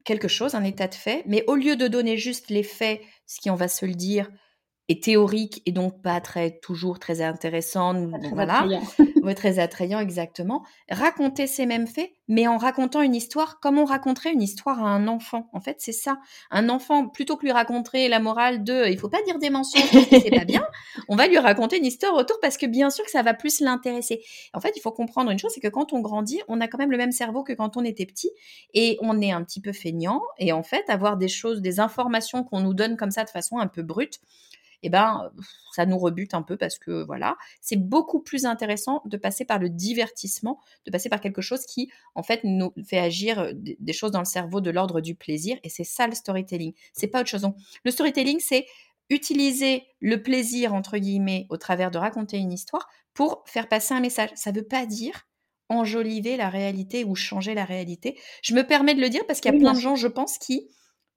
quelque 0.08 0.30
chose, 0.30 0.56
un 0.56 0.64
état 0.64 0.88
de 0.88 0.96
fait, 0.96 1.22
mais 1.28 1.44
au 1.48 1.56
lieu 1.56 1.76
de 1.76 1.88
donner 1.88 2.18
juste 2.18 2.50
les 2.50 2.64
faits, 2.64 3.02
ce 3.26 3.42
qui, 3.42 3.52
on 3.52 3.56
va 3.56 3.68
se 3.68 3.86
le 3.86 3.94
dire, 3.94 4.30
est 4.88 5.04
théorique 5.04 5.62
et 5.66 5.74
donc 5.74 6.02
pas 6.02 6.22
très 6.22 6.60
toujours 6.60 6.98
très 6.98 7.22
intéressant, 7.22 8.10
très 8.22 8.34
très 9.36 9.60
attrayant 9.60 10.00
exactement. 10.00 10.64
Raconter 10.90 11.48
ces 11.48 11.66
mêmes 11.66 11.88
faits, 11.88 12.12
mais 12.28 12.48
en 12.48 12.58
racontant 12.58 13.02
une 13.02 13.16
histoire 13.16 13.60
comme 13.60 13.78
on 13.78 13.86
raconterait 13.86 14.34
une 14.34 14.42
histoire 14.42 14.84
à 14.84 14.90
un 14.90 15.08
enfant. 15.08 15.50
En 15.54 15.62
fait, 15.62 15.78
c'est 15.80 15.92
ça. 15.92 16.18
Un 16.52 16.70
enfant, 16.70 17.08
plutôt 17.08 17.38
que 17.38 17.44
lui 17.44 17.52
raconter 17.52 18.08
la 18.10 18.20
morale 18.20 18.64
de, 18.64 18.88
il 18.88 19.00
faut 19.00 19.10
pas 19.10 19.22
dire 19.24 19.40
des 19.40 19.50
mensonges 19.50 19.92
parce 19.92 20.06
que 20.06 20.20
c'est 20.20 20.32
pas 20.32 20.46
bien, 20.46 20.66
on 21.10 21.16
va 21.16 21.28
lui 21.28 21.38
raconter 21.38 21.78
une 21.78 21.86
histoire 21.86 22.14
autour 22.16 22.40
parce 22.42 22.58
que 22.58 22.66
bien 22.66 22.90
sûr 22.90 23.06
que 23.06 23.12
ça 23.12 23.24
va 23.24 23.34
plus 23.34 23.60
l'intéresser. 23.60 24.22
En 24.54 24.60
fait, 24.60 24.74
il 24.76 24.82
faut 24.82 24.92
comprendre 24.92 25.32
une 25.32 25.40
chose, 25.40 25.52
c'est 25.54 25.62
que 25.62 25.68
quand 25.68 25.94
on 25.94 26.00
grandit, 26.00 26.42
on 26.48 26.62
a 26.62 26.68
quand 26.68 26.78
même 26.78 26.92
le 26.92 26.98
même 26.98 27.12
cerveau 27.12 27.44
que 27.44 27.54
quand 27.54 27.78
on 27.78 27.84
était 27.84 28.06
petit 28.06 28.32
et 28.74 28.98
on 29.02 29.22
est 29.22 29.32
un 29.32 29.44
petit 29.44 29.62
peu 29.62 29.74
feignant 29.74 30.22
et 30.38 30.52
en 30.52 30.64
fait, 30.64 30.90
avoir 30.90 31.18
des 31.18 31.28
choses, 31.28 31.62
des 31.62 31.80
informations 31.80 32.44
qu'on 32.44 32.62
nous 32.62 32.74
donne 32.74 32.98
comme 32.98 33.12
ça 33.12 33.24
de 33.24 33.30
façon 33.30 33.58
un 33.60 33.68
peu 33.68 33.82
brute, 33.82 34.20
eh 34.84 34.90
ben, 34.90 35.32
ça 35.74 35.86
nous 35.86 35.98
rebute 35.98 36.34
un 36.34 36.42
peu 36.42 36.58
parce 36.58 36.78
que 36.78 37.04
voilà, 37.06 37.36
c'est 37.62 37.78
beaucoup 37.78 38.22
plus 38.22 38.46
intéressant 38.46 39.02
de 39.06 39.18
passer 39.18 39.46
par 39.46 39.60
le 39.60 39.70
divertissement, 39.70 40.60
de 40.86 40.92
passer 40.92 41.10
par 41.10 41.20
quelque 41.20 41.42
chose 41.42 41.66
qui, 41.66 41.92
en 42.16 42.24
fait, 42.24 42.42
nous 42.44 42.74
fait 42.88 43.00
agir 43.00 43.40
euh, 43.40 43.52
des 43.56 43.94
choses 43.94 44.12
dans 44.12 44.20
le 44.20 44.26
cerveau 44.26 44.62
de 44.62 44.70
l'ordre 44.70 45.02
du 45.02 45.16
plaisir. 45.16 45.58
Et 45.64 45.70
c'est 45.70 45.84
ça 45.84 46.08
le 46.08 46.14
storytelling. 46.14 46.74
C'est 46.94 47.08
pas 47.08 47.22
autre 47.22 47.30
chose. 47.30 47.48
Le 47.84 47.92
storytelling, 47.92 48.40
c'est 48.40 48.66
utiliser 49.10 49.84
le 50.00 50.22
plaisir, 50.22 50.74
entre 50.74 50.98
guillemets, 50.98 51.48
au 51.50 51.58
travers 51.58 51.92
de 51.92 51.98
raconter 51.98 52.38
une 52.38 52.52
histoire 52.52 52.88
pour 53.14 53.44
faire 53.46 53.68
passer 53.68 53.94
un 53.94 54.00
message. 54.00 54.30
Ça 54.36 54.52
ne 54.52 54.58
veut 54.58 54.68
pas 54.68 54.86
dire 54.86 55.28
enjoliver 55.70 56.38
la 56.38 56.50
réalité 56.50 57.04
ou 57.04 57.16
changer 57.16 57.54
la 57.54 57.66
réalité. 57.66 58.18
Je 58.42 58.54
me 58.54 58.66
permets 58.66 58.96
de 58.96 59.02
le 59.02 59.10
dire 59.10 59.26
parce 59.28 59.42
qu'il 59.42 59.52
y 59.52 59.56
a 59.56 59.60
plein 59.60 59.74
de 59.74 59.80
gens, 59.80 59.96
je 59.96 60.08
pense, 60.08 60.38
qui 60.38 60.70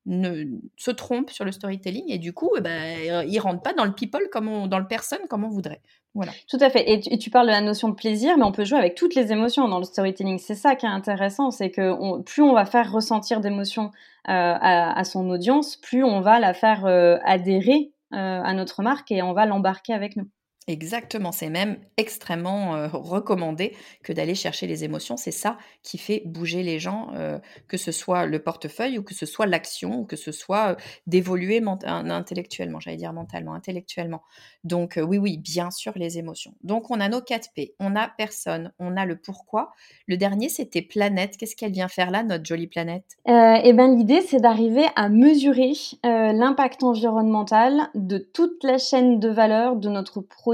ne 0.06 0.44
se 0.76 0.90
trompe 0.90 1.30
sur 1.30 1.44
le 1.44 1.52
storytelling 1.52 2.04
et 2.08 2.18
du 2.18 2.32
coup, 2.32 2.50
eh 2.56 2.60
ben, 2.60 3.24
ils 3.28 3.38
rentrent 3.38 3.62
pas 3.62 3.74
dans 3.74 3.84
le 3.84 3.92
people 3.92 4.28
comme 4.32 4.68
dans 4.68 4.78
le 4.78 4.86
person 4.86 5.18
comme 5.28 5.44
on 5.44 5.48
voudrait. 5.48 5.82
Voilà. 6.14 6.32
Tout 6.48 6.58
à 6.60 6.70
fait. 6.70 6.90
Et 6.90 7.18
tu, 7.18 7.30
parles 7.30 7.46
de 7.46 7.52
la 7.52 7.60
notion 7.60 7.88
de 7.88 7.94
plaisir, 7.94 8.36
mais 8.36 8.42
on 8.42 8.50
peut 8.50 8.64
jouer 8.64 8.78
avec 8.78 8.96
toutes 8.96 9.14
les 9.14 9.30
émotions 9.30 9.68
dans 9.68 9.78
le 9.78 9.84
storytelling. 9.84 10.38
C'est 10.38 10.56
ça 10.56 10.74
qui 10.74 10.86
est 10.86 10.90
intéressant, 10.90 11.50
c'est 11.52 11.70
que 11.70 12.20
plus 12.22 12.42
on 12.42 12.52
va 12.52 12.64
faire 12.64 12.90
ressentir 12.90 13.40
d'émotions 13.40 13.92
euh, 14.28 14.54
à, 14.60 15.04
son 15.04 15.30
audience, 15.30 15.76
plus 15.76 16.04
on 16.04 16.20
va 16.20 16.40
la 16.40 16.52
faire 16.52 16.84
euh, 16.84 17.16
adhérer 17.24 17.92
euh, 18.12 18.42
à 18.42 18.52
notre 18.54 18.82
marque 18.82 19.10
et 19.12 19.22
on 19.22 19.32
va 19.32 19.46
l'embarquer 19.46 19.94
avec 19.94 20.16
nous. 20.16 20.28
Exactement, 20.66 21.32
c'est 21.32 21.48
même 21.48 21.78
extrêmement 21.96 22.76
euh, 22.76 22.86
recommandé 22.92 23.74
que 24.02 24.12
d'aller 24.12 24.34
chercher 24.34 24.66
les 24.66 24.84
émotions. 24.84 25.16
C'est 25.16 25.30
ça 25.30 25.56
qui 25.82 25.96
fait 25.96 26.22
bouger 26.26 26.62
les 26.62 26.78
gens, 26.78 27.08
euh, 27.16 27.38
que 27.66 27.78
ce 27.78 27.92
soit 27.92 28.26
le 28.26 28.38
portefeuille 28.40 28.98
ou 28.98 29.02
que 29.02 29.14
ce 29.14 29.24
soit 29.24 29.46
l'action 29.46 30.00
ou 30.00 30.04
que 30.04 30.16
ce 30.16 30.32
soit 30.32 30.72
euh, 30.72 30.74
d'évoluer 31.06 31.62
intellectuellement, 31.64 32.78
j'allais 32.78 32.98
dire 32.98 33.12
mentalement, 33.14 33.54
intellectuellement. 33.54 34.22
Donc 34.62 35.00
oui, 35.02 35.16
oui, 35.16 35.38
bien 35.38 35.70
sûr 35.70 35.92
les 35.96 36.18
émotions. 36.18 36.52
Donc 36.62 36.90
on 36.90 37.00
a 37.00 37.08
nos 37.08 37.22
4 37.22 37.52
P, 37.54 37.74
on 37.80 37.96
a 37.96 38.08
personne, 38.08 38.72
on 38.78 38.96
a 38.98 39.06
le 39.06 39.16
pourquoi. 39.16 39.72
Le 40.06 40.18
dernier, 40.18 40.50
c'était 40.50 40.82
planète. 40.82 41.38
Qu'est-ce 41.38 41.56
qu'elle 41.56 41.72
vient 41.72 41.88
faire 41.88 42.10
là, 42.10 42.22
notre 42.22 42.44
jolie 42.44 42.66
planète? 42.66 43.16
Eh 43.26 43.72
ben 43.72 43.96
l'idée, 43.96 44.20
c'est 44.20 44.40
d'arriver 44.40 44.84
à 44.94 45.08
mesurer 45.08 45.72
l'impact 46.04 46.82
environnemental 46.82 47.88
de 47.94 48.18
toute 48.18 48.62
la 48.62 48.78
chaîne 48.78 49.18
de 49.18 49.28
valeur 49.28 49.76
de 49.76 49.88
notre 49.88 50.20
produit 50.20 50.49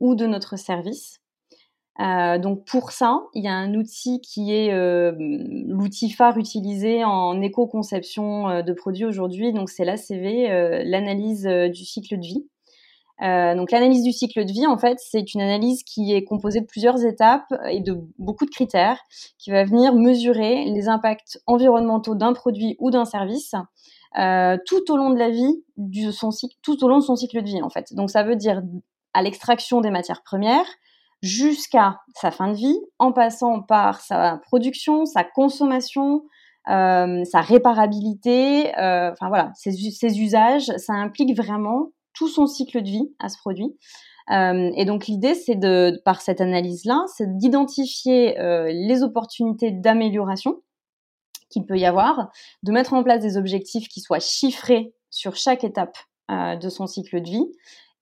ou 0.00 0.14
de 0.14 0.26
notre 0.26 0.58
service. 0.58 1.20
Euh, 2.00 2.38
donc 2.38 2.64
pour 2.64 2.90
ça, 2.90 3.20
il 3.34 3.44
y 3.44 3.48
a 3.48 3.54
un 3.54 3.74
outil 3.74 4.20
qui 4.20 4.52
est 4.52 4.72
euh, 4.72 5.12
l'outil 5.18 6.10
phare 6.10 6.38
utilisé 6.38 7.04
en 7.04 7.40
éco-conception 7.40 8.48
euh, 8.48 8.62
de 8.62 8.72
produits 8.72 9.04
aujourd'hui. 9.04 9.52
Donc 9.52 9.70
c'est 9.70 9.84
l'ACV, 9.84 10.82
l'analyse 10.84 11.44
du 11.44 11.84
cycle 11.84 12.18
de 12.18 12.26
vie. 12.26 12.46
donc 13.20 13.70
l'analyse 13.70 14.02
du 14.02 14.12
cycle 14.12 14.44
de 14.44 14.52
vie, 14.52 14.66
en 14.66 14.76
fait, 14.76 14.98
c'est 14.98 15.34
une 15.34 15.40
analyse 15.40 15.84
qui 15.84 16.12
est 16.12 16.24
composée 16.24 16.60
de 16.60 16.66
plusieurs 16.66 17.04
étapes 17.04 17.52
et 17.70 17.80
de 17.80 17.96
beaucoup 18.18 18.44
de 18.44 18.50
critères, 18.50 18.98
qui 19.38 19.50
va 19.50 19.64
venir 19.64 19.94
mesurer 19.94 20.64
les 20.64 20.88
impacts 20.88 21.40
environnementaux 21.46 22.16
d'un 22.16 22.32
produit 22.32 22.76
ou 22.80 22.90
d'un 22.90 23.04
service 23.04 23.54
tout 24.66 24.92
au 24.92 24.96
long 24.96 25.10
de 25.10 25.18
la 25.18 25.30
vie, 25.30 25.64
du, 25.76 26.12
son, 26.12 26.30
tout 26.62 26.84
au 26.84 26.88
long 26.88 26.98
de 26.98 27.04
son 27.04 27.14
cycle 27.14 27.40
de 27.40 27.46
vie, 27.46 27.62
en 27.62 27.70
fait. 27.70 27.94
Donc 27.94 28.10
ça 28.10 28.24
veut 28.24 28.36
dire 28.36 28.62
à 29.14 29.22
l'extraction 29.22 29.80
des 29.80 29.90
matières 29.90 30.22
premières, 30.22 30.66
jusqu'à 31.22 32.00
sa 32.14 32.30
fin 32.30 32.48
de 32.48 32.56
vie, 32.56 32.78
en 32.98 33.10
passant 33.12 33.62
par 33.62 34.00
sa 34.00 34.40
production, 34.44 35.06
sa 35.06 35.24
consommation, 35.24 36.22
euh, 36.68 37.24
sa 37.24 37.40
réparabilité, 37.40 38.76
euh, 38.78 39.10
enfin 39.12 39.28
voilà, 39.28 39.52
ses, 39.54 40.20
usages, 40.20 40.70
ça 40.76 40.92
implique 40.92 41.36
vraiment 41.36 41.92
tout 42.12 42.28
son 42.28 42.46
cycle 42.46 42.82
de 42.82 42.88
vie 42.88 43.14
à 43.18 43.28
ce 43.28 43.38
produit. 43.38 43.76
Euh, 44.30 44.70
et 44.74 44.84
donc 44.84 45.06
l'idée, 45.06 45.34
c'est 45.34 45.56
de, 45.56 46.00
par 46.04 46.20
cette 46.20 46.40
analyse-là, 46.40 47.04
c'est 47.14 47.36
d'identifier 47.36 48.36
les 48.68 49.02
opportunités 49.02 49.70
d'amélioration 49.70 50.60
qu'il 51.50 51.64
peut 51.64 51.78
y 51.78 51.86
avoir, 51.86 52.30
de 52.62 52.72
mettre 52.72 52.94
en 52.94 53.02
place 53.02 53.20
des 53.20 53.36
objectifs 53.36 53.88
qui 53.88 54.00
soient 54.00 54.20
chiffrés 54.20 54.94
sur 55.10 55.36
chaque 55.36 55.64
étape 55.64 55.96
de 56.30 56.68
son 56.68 56.86
cycle 56.86 57.20
de 57.20 57.28
vie, 57.28 57.46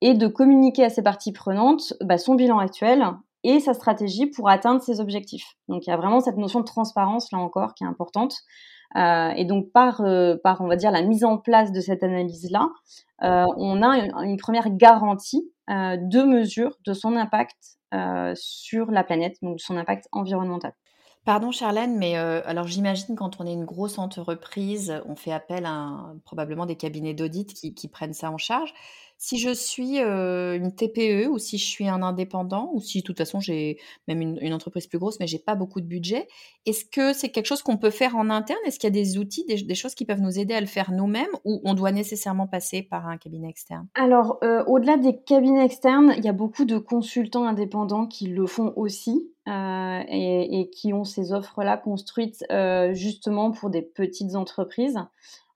et 0.02 0.14
de 0.14 0.26
communiquer 0.26 0.84
à 0.84 0.90
ses 0.90 1.02
parties 1.02 1.32
prenantes 1.32 1.94
bah, 2.02 2.18
son 2.18 2.34
bilan 2.34 2.58
actuel 2.58 3.06
et 3.44 3.60
sa 3.60 3.72
stratégie 3.72 4.26
pour 4.26 4.50
atteindre 4.50 4.82
ses 4.82 5.00
objectifs. 5.00 5.54
Donc 5.68 5.86
il 5.86 5.90
y 5.90 5.92
a 5.92 5.96
vraiment 5.96 6.20
cette 6.20 6.36
notion 6.36 6.60
de 6.60 6.64
transparence 6.64 7.32
là 7.32 7.38
encore 7.38 7.74
qui 7.74 7.84
est 7.84 7.86
importante. 7.86 8.34
Euh, 8.96 9.30
et 9.30 9.44
donc 9.44 9.70
par, 9.72 10.02
euh, 10.02 10.36
par, 10.42 10.60
on 10.60 10.66
va 10.66 10.76
dire, 10.76 10.90
la 10.90 11.02
mise 11.02 11.24
en 11.24 11.38
place 11.38 11.72
de 11.72 11.80
cette 11.80 12.02
analyse-là, 12.02 12.68
euh, 13.22 13.46
on 13.56 13.82
a 13.82 14.24
une, 14.24 14.36
première 14.36 14.68
garantie 14.70 15.50
de 15.68 16.22
mesure 16.24 16.76
de 16.84 16.92
son 16.92 17.16
impact 17.16 17.78
sur 18.34 18.90
la 18.90 19.04
planète, 19.04 19.36
donc 19.40 19.60
son 19.60 19.76
impact 19.76 20.08
environnemental. 20.12 20.72
Pardon 21.24 21.52
Charlène, 21.52 21.96
mais 21.96 22.16
alors 22.16 22.66
j'imagine 22.66 23.14
quand 23.14 23.40
on 23.40 23.46
est 23.46 23.52
une 23.52 23.64
grosse 23.64 23.98
entreprise, 23.98 25.00
on 25.06 25.14
fait 25.14 25.30
appel 25.30 25.64
à 25.66 26.12
probablement 26.24 26.66
des 26.66 26.76
cabinets 26.76 27.14
d'audit 27.14 27.54
qui, 27.54 27.88
prennent 27.88 28.12
ça 28.12 28.30
en 28.30 28.38
charge. 28.38 28.74
Si 29.24 29.38
je 29.38 29.54
suis 29.54 30.00
une 30.00 30.74
TPE 30.74 31.28
ou 31.28 31.38
si 31.38 31.56
je 31.56 31.64
suis 31.64 31.88
un 31.88 32.02
indépendant 32.02 32.70
ou 32.72 32.80
si 32.80 33.02
de 33.02 33.04
toute 33.04 33.18
façon 33.18 33.38
j'ai 33.38 33.78
même 34.08 34.20
une, 34.20 34.52
entreprise 34.52 34.88
plus 34.88 34.98
grosse 34.98 35.20
mais 35.20 35.28
j'ai 35.28 35.38
pas 35.38 35.54
beaucoup 35.54 35.80
de 35.80 35.86
budget, 35.86 36.26
est-ce 36.66 36.84
que 36.84 37.12
c'est 37.12 37.28
quelque 37.28 37.46
chose 37.46 37.62
qu'on 37.62 37.76
peut 37.76 37.90
faire 37.90 38.16
en 38.16 38.30
interne? 38.30 38.58
Est-ce 38.66 38.80
qu'il 38.80 38.88
y 38.88 38.92
a 38.92 39.00
des 39.00 39.18
outils, 39.18 39.44
des, 39.44 39.74
choses 39.76 39.94
qui 39.94 40.04
peuvent 40.06 40.20
nous 40.20 40.40
aider 40.40 40.54
à 40.54 40.60
le 40.60 40.66
faire 40.66 40.90
nous-mêmes 40.90 41.30
ou 41.44 41.60
on 41.62 41.74
doit 41.74 41.92
nécessairement 41.92 42.48
passer 42.48 42.82
par 42.82 43.06
un 43.06 43.16
cabinet 43.16 43.48
externe? 43.48 43.86
Alors, 43.94 44.40
au-delà 44.66 44.96
des 44.96 45.16
cabinets 45.16 45.64
externes, 45.64 46.14
il 46.18 46.24
y 46.24 46.28
a 46.28 46.32
beaucoup 46.32 46.64
de 46.64 46.78
consultants 46.78 47.46
indépendants 47.46 48.08
qui 48.08 48.26
le 48.26 48.46
font 48.48 48.72
aussi. 48.74 49.30
et, 49.46 50.60
et, 50.60 50.70
qui 50.70 50.92
ont 50.92 51.04
ces 51.04 51.32
offres-là 51.32 51.76
construites 51.76 52.44
justement 52.90 53.52
pour 53.52 53.70
des 53.70 53.82
petites 53.82 54.34
entreprises. 54.34 54.98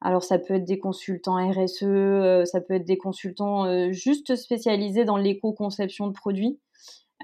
Alors 0.01 0.23
ça 0.23 0.39
peut 0.39 0.55
être 0.55 0.65
des 0.65 0.79
consultants 0.79 1.37
RSE, 1.37 1.83
euh, 1.83 2.45
ça 2.45 2.61
peut 2.61 2.75
être 2.75 2.85
des 2.85 2.99
consultants 2.99 3.65
euh, 3.65 3.93
juste 3.93 4.37
spécialisés 4.37 5.05
dans 5.05 5.17
l'éco-conception 5.17 6.07
de 6.09 6.13
produits. 6.13 6.61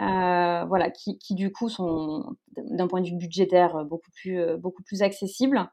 Euh, 0.01 0.65
voilà, 0.65 0.91
qui, 0.91 1.19
du 1.35 1.53
coup 1.53 1.69
sont 1.69 2.37
d'un 2.57 2.89
point 2.89 3.03
de 3.03 3.09
vue 3.09 3.17
budgétaire 3.17 3.85
beaucoup 3.85 4.83
plus 4.83 5.03
accessibles. 5.03 5.71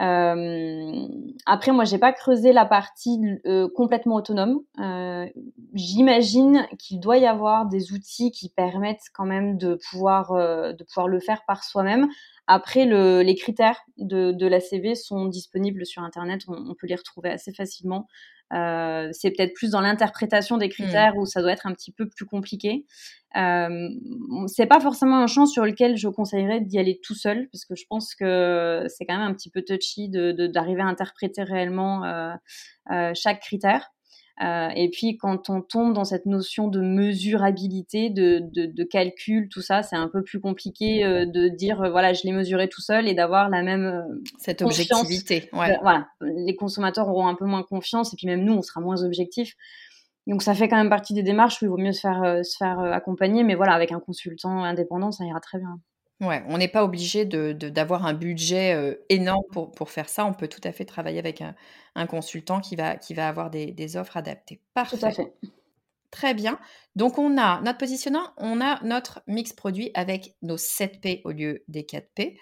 Euh, 0.00 1.08
après, 1.46 1.72
moi, 1.72 1.84
j'ai 1.84 1.98
pas 1.98 2.12
creusé 2.12 2.52
la 2.52 2.66
partie 2.66 3.18
euh, 3.46 3.68
complètement 3.74 4.16
autonome. 4.16 4.60
Euh, 4.78 5.26
J'imagine 5.74 6.66
qu'il 6.78 7.00
doit 7.00 7.18
y 7.18 7.26
avoir 7.26 7.66
des 7.66 7.92
outils 7.92 8.30
qui 8.30 8.50
permettent 8.50 9.08
quand 9.14 9.24
même 9.26 9.56
de 9.58 9.78
pouvoir 9.90 10.32
de 10.32 10.84
pouvoir 10.84 11.08
le 11.08 11.20
faire 11.20 11.42
par 11.46 11.64
soi-même. 11.64 12.08
Après, 12.46 12.84
le, 12.84 13.22
les 13.22 13.34
critères 13.34 13.80
de, 13.98 14.32
de 14.32 14.46
la 14.46 14.60
CV 14.60 14.94
sont 14.94 15.26
disponibles 15.26 15.84
sur 15.84 16.02
Internet. 16.02 16.42
On, 16.48 16.54
on 16.70 16.74
peut 16.74 16.86
les 16.86 16.94
retrouver 16.94 17.30
assez 17.30 17.52
facilement. 17.52 18.06
Euh, 18.52 19.08
c'est 19.12 19.30
peut-être 19.30 19.54
plus 19.54 19.70
dans 19.70 19.80
l'interprétation 19.80 20.56
des 20.56 20.68
critères 20.68 21.14
mmh. 21.14 21.18
où 21.18 21.26
ça 21.26 21.42
doit 21.42 21.52
être 21.52 21.66
un 21.66 21.72
petit 21.72 21.92
peu 21.92 22.08
plus 22.08 22.26
compliqué. 22.26 22.86
Euh, 23.36 23.88
c'est 24.46 24.66
pas 24.66 24.80
forcément 24.80 25.18
un 25.18 25.26
champ 25.26 25.46
sur 25.46 25.64
lequel 25.64 25.96
je 25.96 26.08
conseillerais 26.08 26.60
d'y 26.60 26.78
aller 26.78 27.00
tout 27.02 27.14
seul 27.14 27.48
parce 27.52 27.64
que 27.64 27.74
je 27.74 27.84
pense 27.88 28.14
que 28.14 28.86
c'est 28.88 29.04
quand 29.04 29.18
même 29.18 29.28
un 29.28 29.34
petit 29.34 29.50
peu 29.50 29.62
touchy 29.62 30.08
d'arriver 30.08 30.82
de, 30.82 30.86
à 30.86 30.88
interpréter 30.88 31.42
réellement 31.42 32.04
euh, 32.04 33.12
chaque 33.14 33.40
critère. 33.40 33.90
Euh, 34.42 34.68
et 34.76 34.90
puis 34.90 35.16
quand 35.16 35.48
on 35.48 35.62
tombe 35.62 35.94
dans 35.94 36.04
cette 36.04 36.26
notion 36.26 36.68
de 36.68 36.80
mesurabilité, 36.80 38.10
de, 38.10 38.40
de, 38.52 38.66
de 38.66 38.84
calcul, 38.84 39.48
tout 39.48 39.62
ça, 39.62 39.82
c'est 39.82 39.96
un 39.96 40.08
peu 40.08 40.22
plus 40.22 40.40
compliqué 40.40 41.04
euh, 41.04 41.24
de 41.24 41.48
dire 41.48 41.80
euh, 41.80 41.90
voilà 41.90 42.12
je 42.12 42.22
l'ai 42.24 42.32
mesuré 42.32 42.68
tout 42.68 42.82
seul 42.82 43.08
et 43.08 43.14
d'avoir 43.14 43.48
la 43.48 43.62
même 43.62 44.04
cette 44.38 44.60
objectivité. 44.60 45.48
Ouais. 45.54 45.78
voilà, 45.80 46.08
les 46.20 46.54
consommateurs 46.54 47.08
auront 47.08 47.28
un 47.28 47.34
peu 47.34 47.46
moins 47.46 47.62
confiance 47.62 48.12
et 48.12 48.16
puis 48.16 48.26
même 48.26 48.44
nous 48.44 48.52
on 48.52 48.62
sera 48.62 48.80
moins 48.82 49.02
objectif. 49.04 49.54
Donc 50.26 50.42
ça 50.42 50.54
fait 50.54 50.68
quand 50.68 50.76
même 50.76 50.90
partie 50.90 51.14
des 51.14 51.22
démarches 51.22 51.62
où 51.62 51.64
il 51.64 51.68
vaut 51.68 51.78
mieux 51.78 51.92
se 51.92 52.00
faire 52.00 52.44
se 52.44 52.56
faire 52.58 52.80
accompagner, 52.80 53.42
mais 53.42 53.54
voilà 53.54 53.72
avec 53.72 53.90
un 53.92 54.00
consultant 54.00 54.64
indépendant 54.64 55.12
ça 55.12 55.24
ira 55.24 55.40
très 55.40 55.58
bien. 55.58 55.80
Ouais, 56.20 56.42
on 56.48 56.56
n'est 56.56 56.68
pas 56.68 56.82
obligé 56.82 57.26
de 57.26 57.52
d'avoir 57.52 58.06
un 58.06 58.14
budget, 58.14 58.98
énorme 59.10 59.42
pour 59.52 59.70
pour 59.72 59.90
faire 59.90 60.08
ça. 60.08 60.24
On 60.24 60.32
peut 60.32 60.48
tout 60.48 60.62
à 60.64 60.72
fait 60.72 60.86
travailler 60.86 61.18
avec 61.18 61.42
un 61.42 61.54
un 61.94 62.06
consultant 62.06 62.60
qui 62.60 62.74
va 62.74 62.96
qui 62.96 63.12
va 63.12 63.28
avoir 63.28 63.50
des 63.50 63.72
des 63.72 63.96
offres 63.96 64.16
adaptées. 64.16 64.60
Tout 64.74 64.98
à 65.02 65.10
fait. 65.10 65.32
Très 66.10 66.32
bien. 66.32 66.58
Donc 66.94 67.18
on 67.18 67.36
a 67.36 67.60
notre 67.60 67.76
positionnement, 67.78 68.32
on 68.38 68.62
a 68.62 68.82
notre 68.82 69.22
mix 69.26 69.52
produit 69.52 69.90
avec 69.92 70.36
nos 70.40 70.56
7 70.56 71.00
P 71.02 71.20
au 71.24 71.32
lieu 71.32 71.64
des 71.68 71.84
4 71.84 72.08
P. 72.14 72.38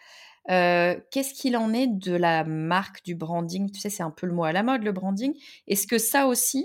qu'est-ce 0.47 1.35
qu'il 1.35 1.57
en 1.57 1.73
est 1.73 1.89
de 1.89 2.15
la 2.15 2.45
marque, 2.45 3.03
du 3.05 3.17
branding? 3.17 3.73
Tu 3.73 3.81
sais, 3.81 3.91
c'est 3.91 4.05
un 4.05 4.11
peu 4.13 4.27
le 4.27 4.33
mot 4.35 4.45
à 4.45 4.53
la 4.53 4.63
mode, 4.63 4.85
le 4.85 4.93
branding. 4.93 5.35
Est-ce 5.67 5.89
que 5.89 5.99
ça 5.99 6.27
aussi, 6.27 6.65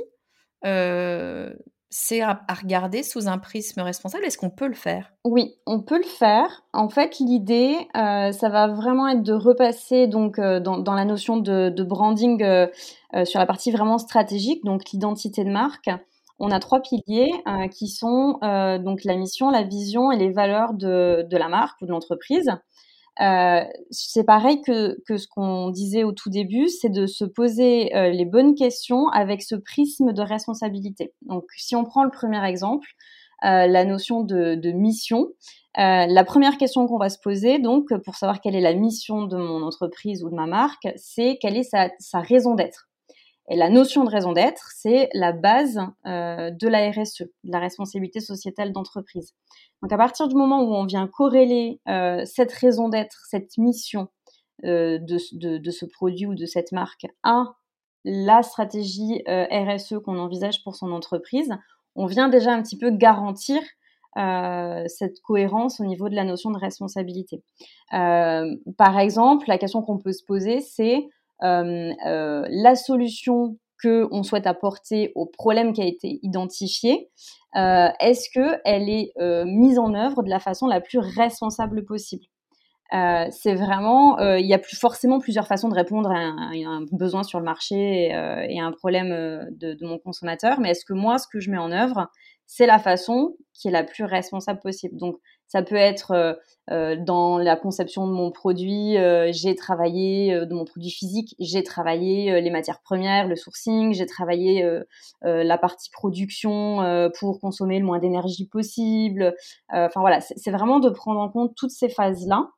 c'est 1.89 2.21
à, 2.21 2.39
regarder 2.49 3.01
sous 3.01 3.27
un 3.27 3.39
prisme 3.39 3.81
responsable. 3.81 4.23
Est-ce 4.25 4.37
qu'on 4.37 4.51
peut 4.51 4.67
le 4.67 4.75
faire? 4.75 5.11
Oui, 5.25 5.55
on 5.65 5.81
peut 5.81 5.97
le 5.97 6.03
faire. 6.03 6.63
En 6.71 6.87
fait, 6.89 7.17
l'idée, 7.19 7.75
euh, 7.97 8.31
ça 8.31 8.49
va 8.49 8.67
vraiment 8.67 9.07
être 9.07 9.23
de 9.23 9.33
repasser 9.33 10.07
donc 10.07 10.37
euh, 10.37 10.59
dans, 10.59 10.93
la 10.93 11.05
notion 11.05 11.37
de, 11.37 11.83
branding 11.83 12.43
euh, 12.43 12.67
sur 13.25 13.39
la 13.39 13.47
partie 13.47 13.71
vraiment 13.71 13.97
stratégique, 13.97 14.63
donc 14.63 14.91
l'identité 14.91 15.43
de 15.43 15.49
marque. 15.49 15.89
On 16.37 16.51
a 16.51 16.59
trois 16.59 16.79
piliers 16.79 17.31
qui 17.71 17.89
sont 17.89 18.39
donc 18.41 19.03
la 19.03 19.17
mission, 19.17 19.49
la 19.49 19.63
vision 19.63 20.09
et 20.09 20.17
les 20.17 20.31
valeurs 20.31 20.73
de, 20.73 21.27
de 21.29 21.37
la 21.37 21.49
marque 21.49 21.81
ou 21.81 21.85
de 21.85 21.91
l'entreprise. 21.91 22.49
Euh, 23.21 23.65
c'est 23.91 24.23
pareil 24.23 24.61
que, 24.61 24.97
ce 25.09 25.27
qu'on 25.27 25.69
disait 25.69 26.03
au 26.03 26.13
tout 26.13 26.29
début, 26.29 26.69
c'est 26.69 26.89
de 26.89 27.05
se 27.05 27.25
poser 27.25 27.95
euh, 27.95 28.09
les 28.09 28.25
bonnes 28.25 28.55
questions 28.55 29.09
avec 29.09 29.41
ce 29.41 29.55
prisme 29.55 30.13
de 30.13 30.21
responsabilité. 30.21 31.13
Donc, 31.23 31.45
si 31.57 31.75
on 31.75 31.83
prend 31.83 32.03
le 32.03 32.11
premier 32.11 32.43
exemple, 32.45 32.87
euh, 33.43 33.67
la 33.67 33.83
notion 33.83 34.23
de, 34.23 34.71
mission, 34.71 35.27
la 35.75 36.23
première 36.23 36.57
question 36.57 36.87
qu'on 36.87 36.97
va 36.97 37.09
se 37.09 37.19
poser, 37.19 37.59
donc, 37.59 37.93
pour 38.03 38.15
savoir 38.15 38.41
quelle 38.41 38.55
est 38.55 38.61
la 38.61 38.73
mission 38.73 39.23
de 39.23 39.37
mon 39.37 39.63
entreprise 39.63 40.23
ou 40.23 40.29
de 40.29 40.35
ma 40.35 40.45
marque, 40.45 40.87
c'est 40.95 41.37
quelle 41.41 41.57
est 41.57 41.63
sa, 41.63 41.89
sa 41.99 42.19
raison 42.21 42.55
d'être. 42.55 42.87
Et 43.51 43.55
la 43.55 43.69
notion 43.69 44.03
de 44.03 44.11
raison 44.11 44.31
d'être, 44.31 44.69
c'est 44.75 45.09
la 45.13 45.31
base 45.31 45.81
de 46.05 46.67
la 46.67 46.91
RSE, 46.91 47.23
de 47.43 47.51
la 47.51 47.59
responsabilité 47.59 48.19
sociétale 48.19 48.71
d'entreprise. 48.71 49.33
Donc 49.81 49.91
à 49.91 49.97
partir 49.97 50.27
du 50.27 50.35
moment 50.35 50.61
où 50.61 50.73
on 50.73 50.85
vient 50.85 51.07
corréler 51.07 51.79
euh, 51.87 52.23
cette 52.25 52.51
raison 52.51 52.89
d'être, 52.89 53.25
cette 53.29 53.57
mission 53.57 54.09
euh, 54.65 54.99
de, 54.99 55.57
de, 55.57 55.71
ce 55.71 55.85
produit 55.85 56.25
ou 56.25 56.35
de 56.35 56.45
cette 56.45 56.71
marque 56.71 57.05
à 57.23 57.45
la 58.03 58.43
stratégie 58.43 59.23
euh, 59.27 59.45
RSE 59.51 59.95
qu'on 60.03 60.19
envisage 60.19 60.63
pour 60.63 60.75
son 60.75 60.91
entreprise, 60.91 61.53
on 61.95 62.05
vient 62.05 62.29
déjà 62.29 62.51
un 62.53 62.61
petit 62.61 62.77
peu 62.77 62.91
garantir 62.91 63.61
cette 64.87 65.21
cohérence 65.21 65.79
au 65.79 65.85
niveau 65.85 66.09
de 66.09 66.15
la 66.15 66.25
notion 66.25 66.51
de 66.51 66.57
responsabilité. 66.57 67.41
Par 67.89 68.99
exemple, 68.99 69.45
la 69.47 69.57
question 69.57 69.81
qu'on 69.81 69.97
peut 69.97 70.11
se 70.11 70.25
poser, 70.25 70.59
c'est 70.59 71.07
la 71.39 72.75
solution 72.75 73.55
que 73.81 74.07
on 74.11 74.23
souhaite 74.23 74.47
apporter 74.47 75.11
au 75.15 75.25
problème 75.25 75.73
qui 75.73 75.81
a 75.81 75.85
été 75.85 76.19
identifié, 76.23 77.09
euh, 77.55 77.89
est-ce 77.99 78.29
que 78.33 78.59
elle 78.65 78.89
est 78.89 79.11
euh, 79.19 79.45
mise 79.45 79.79
en 79.79 79.93
œuvre 79.93 80.23
de 80.23 80.29
la 80.29 80.39
façon 80.39 80.67
la 80.67 80.81
plus 80.81 80.99
responsable 80.99 81.83
possible? 81.85 82.25
Euh, 82.93 83.27
C'est 83.31 83.53
vraiment, 83.53 84.19
il 84.19 84.45
y 84.45 84.53
a 84.53 84.59
plus 84.59 84.77
forcément 84.77 85.19
plusieurs 85.19 85.47
façons 85.47 85.69
de 85.69 85.75
répondre 85.75 86.11
à 86.11 86.17
un, 86.17 86.85
besoin 86.91 87.23
sur 87.23 87.39
le 87.39 87.45
marché 87.45 87.75
et, 87.75 88.07
et 88.09 88.59
à 88.59 88.65
un 88.65 88.71
problème 88.71 89.09
de, 89.09 89.73
de, 89.73 89.85
mon 89.85 89.99
consommateur, 89.99 90.59
mais 90.59 90.71
est-ce 90.71 90.85
que 90.85 90.93
moi, 90.93 91.17
ce 91.19 91.27
que 91.31 91.39
je 91.39 91.51
mets 91.51 91.57
en 91.57 91.71
œuvre, 91.71 92.07
c'est 92.47 92.65
la 92.65 92.79
façon 92.79 93.35
qui 93.53 93.67
est 93.67 93.71
la 93.71 93.83
plus 93.83 94.05
responsable 94.05 94.59
possible? 94.59 94.97
Donc, 94.97 95.17
Ça 95.49 95.61
peut 95.63 95.75
être 95.75 96.37
euh, 96.71 96.95
dans 96.95 97.37
la 97.37 97.55
conception 97.55 98.07
de 98.07 98.13
mon 98.13 98.31
produit, 98.31 98.97
euh, 98.97 99.31
j'ai 99.33 99.55
travaillé 99.55 100.45
de 100.45 100.53
mon 100.53 100.63
produit 100.63 100.91
physique, 100.91 101.35
j'ai 101.39 101.63
travaillé 101.63 102.39
les 102.39 102.49
matières 102.51 102.79
premières, 102.81 103.27
le 103.27 103.35
sourcing, 103.35 103.93
j'ai 103.93 104.05
travaillé 104.05 104.65
la 105.23 105.57
partie 105.57 105.89
production 105.89 107.09
pour 107.19 107.39
consommer 107.39 107.79
le 107.79 107.85
moins 107.85 107.99
d'énergie 107.99 108.47
possible. 108.47 109.35
Enfin 109.69 109.99
voilà, 109.99 110.21
c'est 110.21 110.51
vraiment 110.51 110.79
de 110.79 110.89
prendre 110.89 111.19
en 111.19 111.29
compte 111.29 111.55
toutes 111.55 111.71
ces 111.71 111.89
phases-là 111.89 112.49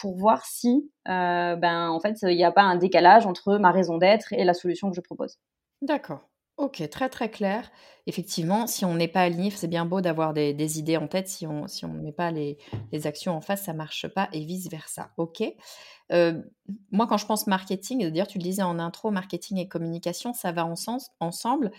pour 0.00 0.16
voir 0.16 0.46
si, 0.46 0.90
ben 1.04 1.88
en 1.90 2.00
fait, 2.00 2.16
il 2.22 2.36
n'y 2.36 2.44
a 2.44 2.52
pas 2.52 2.62
un 2.62 2.76
décalage 2.76 3.26
entre 3.26 3.58
ma 3.58 3.72
raison 3.72 3.98
d'être 3.98 4.32
et 4.32 4.44
la 4.44 4.54
solution 4.54 4.90
que 4.90 4.96
je 4.96 5.00
propose. 5.00 5.38
D'accord. 5.82 6.31
OK, 6.62 6.88
très, 6.90 7.08
très 7.08 7.28
clair. 7.28 7.72
Effectivement, 8.06 8.68
si 8.68 8.84
on 8.84 8.94
n'est 8.94 9.08
pas 9.08 9.22
aligné, 9.22 9.50
c'est 9.50 9.66
bien 9.66 9.84
beau 9.84 10.00
d'avoir 10.00 10.32
des 10.32 10.78
idées 10.78 10.96
en 10.96 11.08
tête, 11.08 11.26
si 11.26 11.44
on 11.44 11.66
si 11.66 11.84
on 11.84 11.92
ne 11.92 12.00
met 12.00 12.12
pas 12.12 12.30
les 12.30 12.56
actions 13.04 13.32
en 13.34 13.40
face, 13.40 13.64
ça 13.64 13.72
marche 13.72 14.06
pas 14.06 14.28
et 14.32 14.44
vice 14.44 14.70
versa. 14.70 15.10
OK. 15.16 15.42
moi, 16.92 17.08
quand 17.08 17.16
je 17.16 17.26
pense 17.26 17.48
marketing, 17.48 18.08
d'ailleurs, 18.08 18.28
tu 18.28 18.38
le 18.38 18.44
disais 18.44 18.62
en 18.62 18.78
intro, 18.78 19.10
marketing 19.10 19.58
et 19.58 19.66
communication, 19.66 20.34
ça 20.34 20.52
va 20.52 20.64
ensemble. 20.64 21.72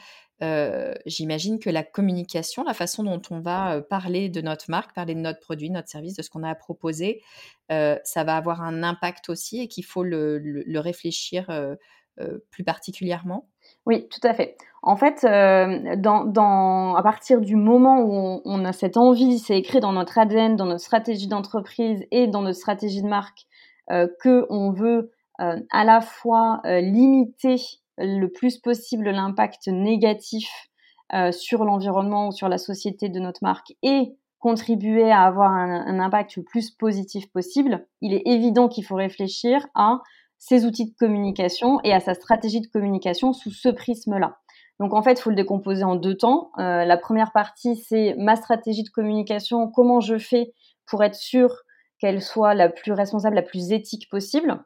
j'imagine 1.06 1.60
que 1.60 1.70
la 1.70 1.84
communication, 1.84 2.66
la 2.66 2.74
façon 2.74 3.04
dont 3.04 3.22
on 3.30 3.40
va, 3.40 3.82
parler 3.82 4.28
de 4.28 4.42
notre 4.42 4.70
marque, 4.70 4.94
parler 4.94 5.16
de 5.16 5.22
notre 5.22 5.40
produit, 5.40 5.70
notre 5.70 5.88
service, 5.88 6.18
de 6.18 6.22
ce 6.22 6.30
qu'on 6.30 6.44
a 6.44 6.50
à 6.50 6.56
proposer, 6.56 7.22
ça 7.70 8.24
va 8.26 8.36
avoir 8.36 8.62
un 8.62 8.84
impact 8.84 9.30
aussi 9.30 9.62
et 9.62 9.70
qu'il 9.70 9.86
faut 9.86 10.04
le 10.04 10.80
réfléchir, 10.80 11.48
plus 12.52 12.66
particulièrement? 12.66 13.48
Oui, 13.86 14.08
tout 14.10 14.26
à 14.26 14.34
fait. 14.34 14.56
En 14.82 14.96
fait, 14.96 15.24
euh, 15.24 15.96
à 16.96 17.04
partir 17.04 17.42
du 17.42 17.56
moment 17.56 18.02
où 18.02 18.42
on, 18.44 18.66
a 18.66 18.74
cette 18.74 18.98
envie, 18.98 19.40
c'est 19.40 19.58
écrit 19.58 19.80
dans 19.80 19.94
notre 19.94 20.18
ADN, 20.18 20.56
dans 20.56 20.66
notre 20.66 20.84
stratégie 20.84 21.28
d'entreprise 21.28 22.06
et 22.12 22.28
dans 22.28 22.42
notre 22.42 22.58
stratégie 22.58 23.02
de 23.02 23.08
marque, 23.08 23.46
euh, 23.92 24.08
que 24.22 24.46
veut 24.74 25.12
euh, 25.42 25.60
à 25.72 25.84
la 25.84 26.02
fois 26.02 26.62
limiter 26.66 27.56
le 27.98 28.28
plus 28.28 28.58
possible 28.58 29.10
l'impact 29.10 29.68
négatif 29.68 30.50
sur 31.32 31.64
l'environnement 31.64 32.30
ou 32.30 32.32
sur 32.32 32.50
la 32.50 32.58
société 32.58 33.08
de 33.08 33.20
notre 33.20 33.44
marque 33.44 33.72
et 33.84 34.16
contribuer 34.40 35.12
à 35.12 35.22
avoir 35.22 35.52
un 35.52 36.00
impact 36.00 36.38
le 36.38 36.44
plus 36.44 36.72
positif 36.72 37.32
possible, 37.32 37.86
il 38.02 38.16
est 38.16 38.24
évident 38.26 38.68
qu'il 38.68 38.84
faut 38.84 38.96
réfléchir 38.96 39.68
à 39.76 40.02
ses 40.46 40.66
outils 40.66 40.92
de 40.92 40.96
communication 41.00 41.80
et 41.86 41.94
à 41.94 42.02
sa 42.02 42.14
stratégie 42.14 42.60
de 42.60 42.68
communication 42.68 43.32
sous 43.32 43.52
ce 43.52 43.70
prisme-là. 43.70 44.40
Donc 44.78 44.94
en 44.94 45.02
fait, 45.02 45.14
il 45.14 45.22
faut 45.22 45.30
le 45.30 45.38
décomposer 45.38 45.86
en 45.86 45.96
deux 45.96 46.18
temps. 46.18 46.52
Euh, 46.60 46.84
la 46.84 46.98
première 46.98 47.32
partie, 47.32 47.78
c'est 47.78 48.14
ma 48.18 48.36
stratégie 48.36 48.84
de 48.84 48.90
communication, 48.90 49.72
comment 49.72 50.02
je 50.02 50.18
fais 50.18 50.54
pour 50.86 51.02
être 51.02 51.16
sûr 51.16 51.64
qu'elle 51.98 52.22
soit 52.22 52.56
la 52.56 52.68
plus 52.68 52.92
responsable, 52.92 53.38
la 53.38 53.42
plus 53.42 53.72
éthique 53.72 54.10
possible. 54.10 54.62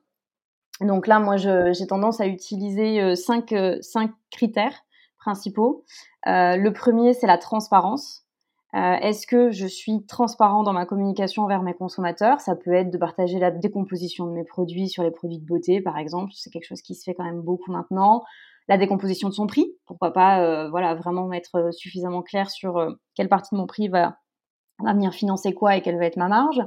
Donc 0.81 1.05
là, 1.05 1.19
moi, 1.19 1.37
j'ai 1.37 1.87
tendance 1.87 2.19
à 2.21 2.25
utiliser 2.25 2.99
euh, 2.99 3.13
cinq, 3.13 3.51
euh, 3.51 3.77
cinq 3.81 4.11
critères 4.31 4.83
principaux. 5.19 5.85
le 6.25 6.69
premier, 6.69 7.13
c'est 7.13 7.27
la 7.27 7.37
transparence. 7.37 8.26
Euh, 8.75 8.95
est-ce 9.01 9.25
que 9.25 9.51
je 9.51 9.65
suis 9.65 10.05
transparent 10.05 10.63
dans 10.63 10.73
ma 10.73 10.85
communication 10.85 11.43
envers 11.43 11.63
mes 11.63 11.73
consommateurs? 11.73 12.41
Ça 12.41 12.55
peut 12.55 12.73
être 12.73 12.91
de 12.91 12.97
partager 12.97 13.39
la 13.39 13.49
décomposition 13.49 14.25
de 14.25 14.31
mes 14.31 14.43
produits 14.43 14.89
sur 14.89 15.03
les 15.03 15.11
produits 15.11 15.39
de 15.39 15.45
beauté, 15.45 15.81
par 15.81 15.97
exemple. 15.97 16.33
C'est 16.35 16.49
quelque 16.49 16.67
chose 16.67 16.81
qui 16.81 16.93
se 16.93 17.03
fait 17.03 17.13
quand 17.13 17.23
même 17.23 17.41
beaucoup 17.41 17.71
maintenant. 17.71 18.23
La 18.67 18.77
décomposition 18.77 19.29
de 19.29 19.33
son 19.33 19.47
prix. 19.47 19.71
Pourquoi 19.85 20.11
pas, 20.11 20.41
euh, 20.41 20.69
voilà, 20.69 20.95
vraiment 20.95 21.31
être 21.31 21.55
euh, 21.55 21.71
suffisamment 21.71 22.21
clair 22.21 22.49
sur 22.49 22.97
quelle 23.15 23.29
partie 23.29 23.55
de 23.55 23.59
mon 23.59 23.67
prix 23.67 23.87
va, 23.87 24.17
venir 24.83 25.13
financer 25.13 25.53
quoi 25.53 25.77
et 25.77 25.81
quelle 25.81 25.97
va 25.97 26.05
être 26.05 26.17
ma 26.17 26.27
marge. 26.27 26.61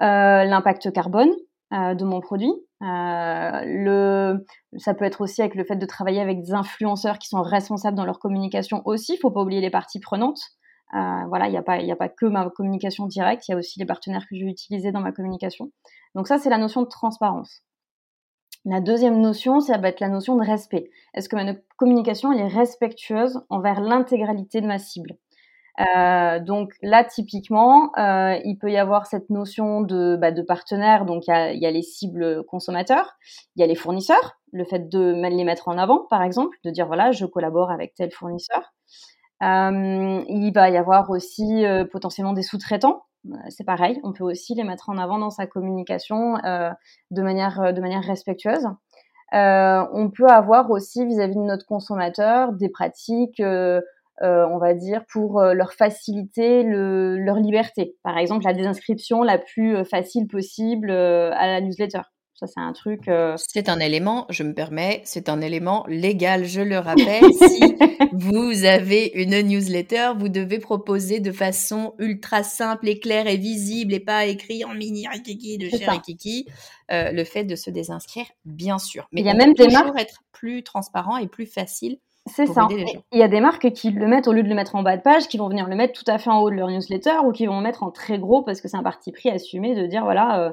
L'impact 0.00 0.92
carbone 0.92 1.30
de 1.72 2.04
mon 2.04 2.20
produit. 2.20 2.52
le, 2.80 4.46
ça 4.78 4.94
peut 4.94 5.04
être 5.04 5.20
aussi 5.20 5.42
avec 5.42 5.54
le 5.54 5.64
fait 5.64 5.76
de 5.76 5.84
travailler 5.86 6.20
avec 6.20 6.42
des 6.42 6.52
influenceurs 6.52 7.18
qui 7.18 7.28
sont 7.28 7.42
responsables 7.42 7.96
dans 7.96 8.06
leur 8.06 8.18
communication 8.18 8.82
aussi. 8.86 9.14
Il 9.14 9.18
faut 9.18 9.30
pas 9.30 9.40
oublier 9.40 9.60
les 9.60 9.70
parties 9.70 10.00
prenantes. 10.00 10.40
Euh, 10.94 11.26
voilà, 11.28 11.46
il 11.46 11.52
n'y 11.52 11.56
a, 11.56 11.62
pas, 11.62 11.74
a 11.74 11.96
pas 11.96 12.08
que 12.08 12.26
ma 12.26 12.48
communication 12.50 13.06
directe, 13.06 13.48
il 13.48 13.52
y 13.52 13.54
a 13.54 13.58
aussi 13.58 13.78
les 13.78 13.86
partenaires 13.86 14.26
que 14.28 14.36
je 14.36 14.44
vais 14.44 14.50
utiliser 14.50 14.92
dans 14.92 15.00
ma 15.00 15.12
communication. 15.12 15.70
Donc 16.14 16.26
ça, 16.28 16.38
c'est 16.38 16.50
la 16.50 16.58
notion 16.58 16.82
de 16.82 16.88
transparence. 16.88 17.62
La 18.64 18.80
deuxième 18.80 19.20
notion, 19.20 19.60
ça 19.60 19.78
va 19.78 19.88
être 19.88 20.00
la 20.00 20.08
notion 20.08 20.36
de 20.36 20.44
respect. 20.44 20.90
Est-ce 21.14 21.28
que 21.28 21.36
ma 21.36 21.54
communication 21.78 22.32
elle 22.32 22.40
est 22.40 22.48
respectueuse 22.48 23.40
envers 23.48 23.80
l'intégralité 23.80 24.60
de 24.60 24.66
ma 24.66 24.78
cible? 24.78 25.16
Euh, 25.80 26.40
donc 26.40 26.74
là, 26.82 27.04
typiquement, 27.04 27.90
euh, 27.96 28.38
il 28.44 28.58
peut 28.58 28.70
y 28.70 28.76
avoir 28.76 29.06
cette 29.06 29.30
notion 29.30 29.80
de, 29.80 30.16
bah, 30.20 30.30
partenaire. 30.46 31.06
Donc 31.06 31.26
il 31.26 31.54
y 31.54 31.60
y 31.60 31.66
a, 31.66 31.70
les 31.70 31.82
cibles 31.82 32.44
consommateurs, 32.44 33.16
il 33.56 33.60
y 33.60 33.62
a 33.62 33.66
les 33.66 33.74
fournisseurs, 33.74 34.38
le 34.52 34.64
fait 34.64 34.88
de 34.90 35.12
les 35.28 35.44
mettre 35.44 35.68
en 35.68 35.78
avant, 35.78 36.06
par 36.10 36.22
exemple, 36.22 36.56
de 36.64 36.70
dire 36.70 36.86
voilà, 36.86 37.12
je 37.12 37.24
collabore 37.24 37.70
avec 37.70 37.94
tel 37.94 38.10
fournisseur. 38.10 38.74
Euh, 39.42 40.22
il 40.28 40.52
va 40.52 40.70
y 40.70 40.76
avoir 40.76 41.10
aussi 41.10 41.64
euh, 41.64 41.84
potentiellement 41.84 42.32
des 42.32 42.42
sous-traitants. 42.42 43.02
Euh, 43.26 43.36
c'est 43.48 43.64
pareil, 43.64 43.98
on 44.02 44.12
peut 44.12 44.24
aussi 44.24 44.54
les 44.54 44.64
mettre 44.64 44.90
en 44.90 44.98
avant 44.98 45.18
dans 45.18 45.30
sa 45.30 45.46
communication 45.46 46.34
de, 46.34 47.22
manière, 47.22 47.72
de 47.72 47.80
manière 47.80 48.02
respectueuse. 48.02 48.66
on 49.32 50.10
peut 50.14 50.28
avoir 50.28 50.70
aussi 50.70 51.06
vis-à-vis 51.06 51.36
de 51.36 51.40
notre 51.40 51.66
consommateur 51.66 52.52
des 52.52 52.68
pratiques, 52.68 53.42
on 54.22 54.58
va 54.58 54.74
dire, 54.74 55.04
pour 55.12 55.42
leur 55.42 55.72
faciliter 55.72 56.62
leur 56.64 57.36
liberté. 57.36 57.96
Par 58.02 58.18
exemple, 58.18 58.44
la 58.44 58.54
désinscription 58.54 59.22
la 59.22 59.38
plus 59.38 59.84
facile 59.84 60.26
possible 60.26 60.90
à 60.90 61.46
la 61.46 61.60
newsletter. 61.60 62.02
Ça, 62.40 62.46
c'est 62.46 62.60
un 62.60 62.72
truc. 62.72 63.06
Euh, 63.08 63.34
c'est 63.36 63.68
un 63.68 63.80
élément, 63.80 64.24
je 64.30 64.44
me 64.44 64.54
permets, 64.54 65.02
c'est 65.04 65.28
un 65.28 65.42
élément 65.42 65.84
légal, 65.88 66.46
je 66.46 66.62
le 66.62 66.78
rappelle. 66.78 67.22
si 67.34 67.60
vous 68.12 68.64
avez 68.64 69.12
une 69.14 69.38
newsletter, 69.42 70.12
vous 70.16 70.30
devez 70.30 70.58
proposer 70.58 71.20
de 71.20 71.32
façon 71.32 71.92
ultra 71.98 72.42
simple 72.42 72.88
et 72.88 72.98
claire 72.98 73.26
et 73.26 73.36
visible 73.36 73.92
et 73.92 74.00
pas 74.00 74.24
écrit 74.24 74.64
en 74.64 74.72
mini 74.72 75.06
rikiki 75.06 75.58
de 75.58 75.68
chez 75.68 75.84
Rikiki 75.84 76.46
euh, 76.90 77.12
le 77.12 77.24
fait 77.24 77.44
de 77.44 77.56
se 77.56 77.68
désinscrire, 77.68 78.24
bien 78.46 78.78
sûr. 78.78 79.06
Mais 79.12 79.20
il 79.20 79.26
y 79.26 79.30
a 79.30 79.34
même 79.34 79.52
des 79.52 79.68
marques 79.68 80.00
être 80.00 80.22
plus 80.32 80.62
transparent 80.62 81.18
et 81.18 81.26
plus 81.26 81.44
facile. 81.44 81.98
C'est 82.24 82.46
ça. 82.46 82.68
Il 83.12 83.18
y 83.18 83.22
a 83.22 83.28
des 83.28 83.40
marques 83.40 83.70
qui 83.72 83.90
le 83.90 84.06
mettent 84.06 84.28
au 84.28 84.32
lieu 84.32 84.42
de 84.42 84.48
le 84.48 84.54
mettre 84.54 84.76
en 84.76 84.82
bas 84.82 84.96
de 84.96 85.02
page, 85.02 85.28
qui 85.28 85.36
vont 85.36 85.50
venir 85.50 85.68
le 85.68 85.76
mettre 85.76 85.92
tout 85.92 86.10
à 86.10 86.16
fait 86.16 86.30
en 86.30 86.40
haut 86.40 86.48
de 86.48 86.54
leur 86.54 86.68
newsletter 86.68 87.18
ou 87.26 87.32
qui 87.32 87.44
vont 87.44 87.58
le 87.58 87.62
mettre 87.62 87.82
en 87.82 87.90
très 87.90 88.18
gros 88.18 88.40
parce 88.40 88.62
que 88.62 88.68
c'est 88.68 88.78
un 88.78 88.82
parti 88.82 89.12
pris 89.12 89.28
assumé 89.28 89.74
de 89.74 89.86
dire 89.86 90.04
voilà. 90.04 90.40
Euh, 90.40 90.52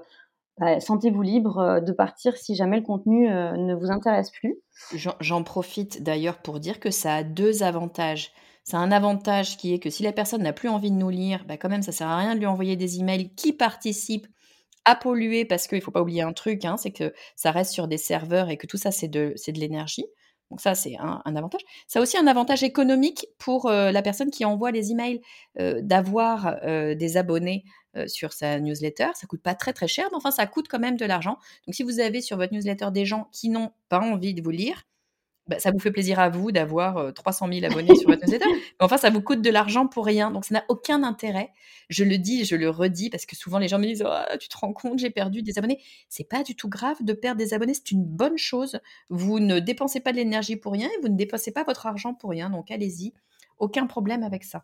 bah, 0.59 0.79
sentez-vous 0.79 1.21
libre 1.21 1.59
euh, 1.59 1.79
de 1.79 1.91
partir 1.91 2.35
si 2.35 2.55
jamais 2.55 2.77
le 2.77 2.83
contenu 2.83 3.29
euh, 3.29 3.55
ne 3.57 3.75
vous 3.75 3.91
intéresse 3.91 4.31
plus. 4.31 4.57
J'en 4.93 5.43
profite 5.43 6.03
d'ailleurs 6.03 6.39
pour 6.39 6.59
dire 6.59 6.79
que 6.79 6.91
ça 6.91 7.15
a 7.15 7.23
deux 7.23 7.63
avantages. 7.63 8.31
C'est 8.63 8.77
un 8.77 8.91
avantage 8.91 9.57
qui 9.57 9.73
est 9.73 9.79
que 9.79 9.89
si 9.89 10.03
la 10.03 10.11
personne 10.11 10.43
n'a 10.43 10.53
plus 10.53 10.69
envie 10.69 10.91
de 10.91 10.95
nous 10.97 11.09
lire, 11.09 11.45
bah 11.47 11.57
quand 11.57 11.69
même, 11.69 11.83
ça 11.83 11.91
sert 11.91 12.07
à 12.07 12.17
rien 12.17 12.33
de 12.33 12.39
lui 12.39 12.47
envoyer 12.47 12.75
des 12.75 12.99
emails 12.99 13.33
qui 13.35 13.53
participent 13.53 14.27
à 14.83 14.95
polluer 14.95 15.45
parce 15.45 15.67
qu'il 15.67 15.77
ne 15.77 15.83
faut 15.83 15.91
pas 15.91 16.01
oublier 16.01 16.21
un 16.21 16.33
truc, 16.33 16.65
hein, 16.65 16.75
c'est 16.77 16.91
que 16.91 17.13
ça 17.35 17.51
reste 17.51 17.71
sur 17.71 17.87
des 17.87 17.97
serveurs 17.97 18.49
et 18.49 18.57
que 18.57 18.67
tout 18.67 18.77
ça, 18.77 18.91
c'est 18.91 19.07
de 19.07 19.35
l'énergie. 19.53 20.05
Donc 20.49 20.61
ça, 20.61 20.75
c'est 20.75 20.95
un, 20.97 21.21
avantage. 21.35 21.61
Ça 21.87 21.99
a 21.99 22.01
aussi 22.01 22.17
un 22.17 22.27
avantage 22.27 22.63
économique 22.63 23.27
pour 23.37 23.65
euh, 23.65 23.91
la 23.91 24.01
personne 24.01 24.31
qui 24.31 24.45
envoie 24.45 24.71
les 24.71 24.91
emails, 24.91 25.21
d'avoir 25.57 26.59
des 26.63 27.17
abonnés 27.17 27.63
euh, 27.97 28.07
sur 28.07 28.33
sa 28.33 28.59
newsletter. 28.59 29.07
Ça 29.15 29.27
coûte 29.27 29.41
pas 29.41 29.55
très 29.55 29.73
très 29.73 29.87
cher, 29.87 30.07
mais 30.11 30.17
enfin 30.17 30.31
ça 30.31 30.45
coûte 30.45 30.67
quand 30.69 30.79
même 30.79 30.97
de 30.97 31.05
l'argent. 31.05 31.37
Donc 31.65 31.73
si 31.73 31.83
vous 31.83 31.99
avez 31.99 32.21
sur 32.21 32.37
votre 32.37 32.53
newsletter 32.53 32.89
des 32.91 33.05
gens 33.05 33.29
qui 33.31 33.49
n'ont 33.49 33.71
pas 33.89 33.99
envie 33.99 34.33
de 34.33 34.41
vous 34.41 34.51
lire, 34.51 34.83
bah, 35.47 35.59
ça 35.59 35.71
vous 35.71 35.79
fait 35.79 35.91
plaisir 35.91 36.19
à 36.19 36.29
vous 36.29 36.51
d'avoir 36.51 37.13
300 37.13 37.47
euh, 37.47 37.59
000 37.59 37.71
abonnés 37.71 37.95
sur 37.95 38.09
votre 38.09 38.23
newsletter. 38.25 38.45
Mais 38.49 38.85
enfin, 38.85 38.97
ça 38.97 39.09
vous 39.09 39.21
coûte 39.21 39.41
de 39.41 39.49
l'argent 39.49 39.87
pour 39.87 40.05
rien. 40.05 40.31
Donc, 40.31 40.45
ça 40.45 40.55
n'a 40.55 40.63
aucun 40.69 41.03
intérêt. 41.03 41.51
Je 41.89 42.03
le 42.03 42.17
dis, 42.17 42.45
je 42.45 42.55
le 42.55 42.69
redis 42.69 43.09
parce 43.09 43.25
que 43.25 43.35
souvent 43.35 43.59
les 43.59 43.67
gens 43.67 43.79
me 43.79 43.85
disent 43.85 44.03
oh, 44.05 44.37
Tu 44.39 44.49
te 44.49 44.57
rends 44.57 44.73
compte, 44.73 44.99
j'ai 44.99 45.09
perdu 45.09 45.41
des 45.41 45.57
abonnés. 45.57 45.79
C'est 46.09 46.27
pas 46.27 46.43
du 46.43 46.55
tout 46.55 46.69
grave 46.69 46.97
de 47.01 47.13
perdre 47.13 47.39
des 47.39 47.53
abonnés. 47.53 47.73
C'est 47.73 47.91
une 47.91 48.05
bonne 48.05 48.37
chose. 48.37 48.79
Vous 49.09 49.39
ne 49.39 49.59
dépensez 49.59 49.99
pas 49.99 50.11
de 50.11 50.17
l'énergie 50.17 50.55
pour 50.55 50.73
rien 50.73 50.87
et 50.87 51.01
vous 51.01 51.09
ne 51.09 51.17
dépensez 51.17 51.51
pas 51.51 51.63
votre 51.63 51.85
argent 51.87 52.13
pour 52.13 52.31
rien. 52.31 52.49
Donc, 52.49 52.71
allez-y. 52.71 53.13
Aucun 53.59 53.87
problème 53.87 54.23
avec 54.23 54.43
ça. 54.43 54.63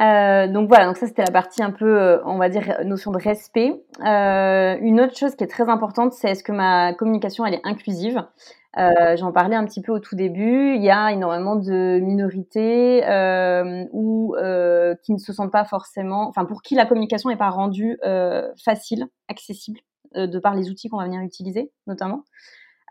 Euh, 0.00 0.48
donc 0.48 0.68
voilà, 0.68 0.86
donc 0.86 0.96
ça 0.96 1.06
c'était 1.06 1.22
la 1.22 1.30
partie 1.30 1.62
un 1.62 1.70
peu, 1.70 2.00
euh, 2.00 2.18
on 2.24 2.38
va 2.38 2.48
dire, 2.48 2.80
notion 2.84 3.10
de 3.10 3.18
respect. 3.18 3.72
Euh, 4.04 4.76
une 4.80 5.00
autre 5.00 5.16
chose 5.16 5.36
qui 5.36 5.44
est 5.44 5.48
très 5.48 5.68
importante, 5.68 6.12
c'est 6.12 6.30
est-ce 6.30 6.42
que 6.42 6.52
ma 6.52 6.94
communication 6.94 7.44
elle 7.44 7.54
est 7.54 7.60
inclusive? 7.64 8.24
J'en 8.76 9.32
parlais 9.32 9.56
un 9.56 9.64
petit 9.64 9.80
peu 9.82 9.92
au 9.92 9.98
tout 10.00 10.16
début. 10.16 10.74
Il 10.74 10.82
y 10.82 10.90
a 10.90 11.12
énormément 11.12 11.56
de 11.56 12.00
minorités 12.00 13.02
ou 13.92 14.34
qui 15.02 15.12
ne 15.12 15.18
se 15.18 15.32
sentent 15.32 15.52
pas 15.52 15.64
forcément, 15.64 16.28
enfin 16.28 16.44
pour 16.44 16.62
qui 16.62 16.74
la 16.74 16.86
communication 16.86 17.30
n'est 17.30 17.36
pas 17.36 17.50
rendue 17.50 17.98
facile, 18.64 19.06
accessible, 19.28 19.80
de 20.14 20.38
par 20.38 20.54
les 20.54 20.70
outils 20.70 20.88
qu'on 20.88 20.98
va 20.98 21.04
venir 21.04 21.20
utiliser, 21.20 21.72
notamment. 21.86 22.24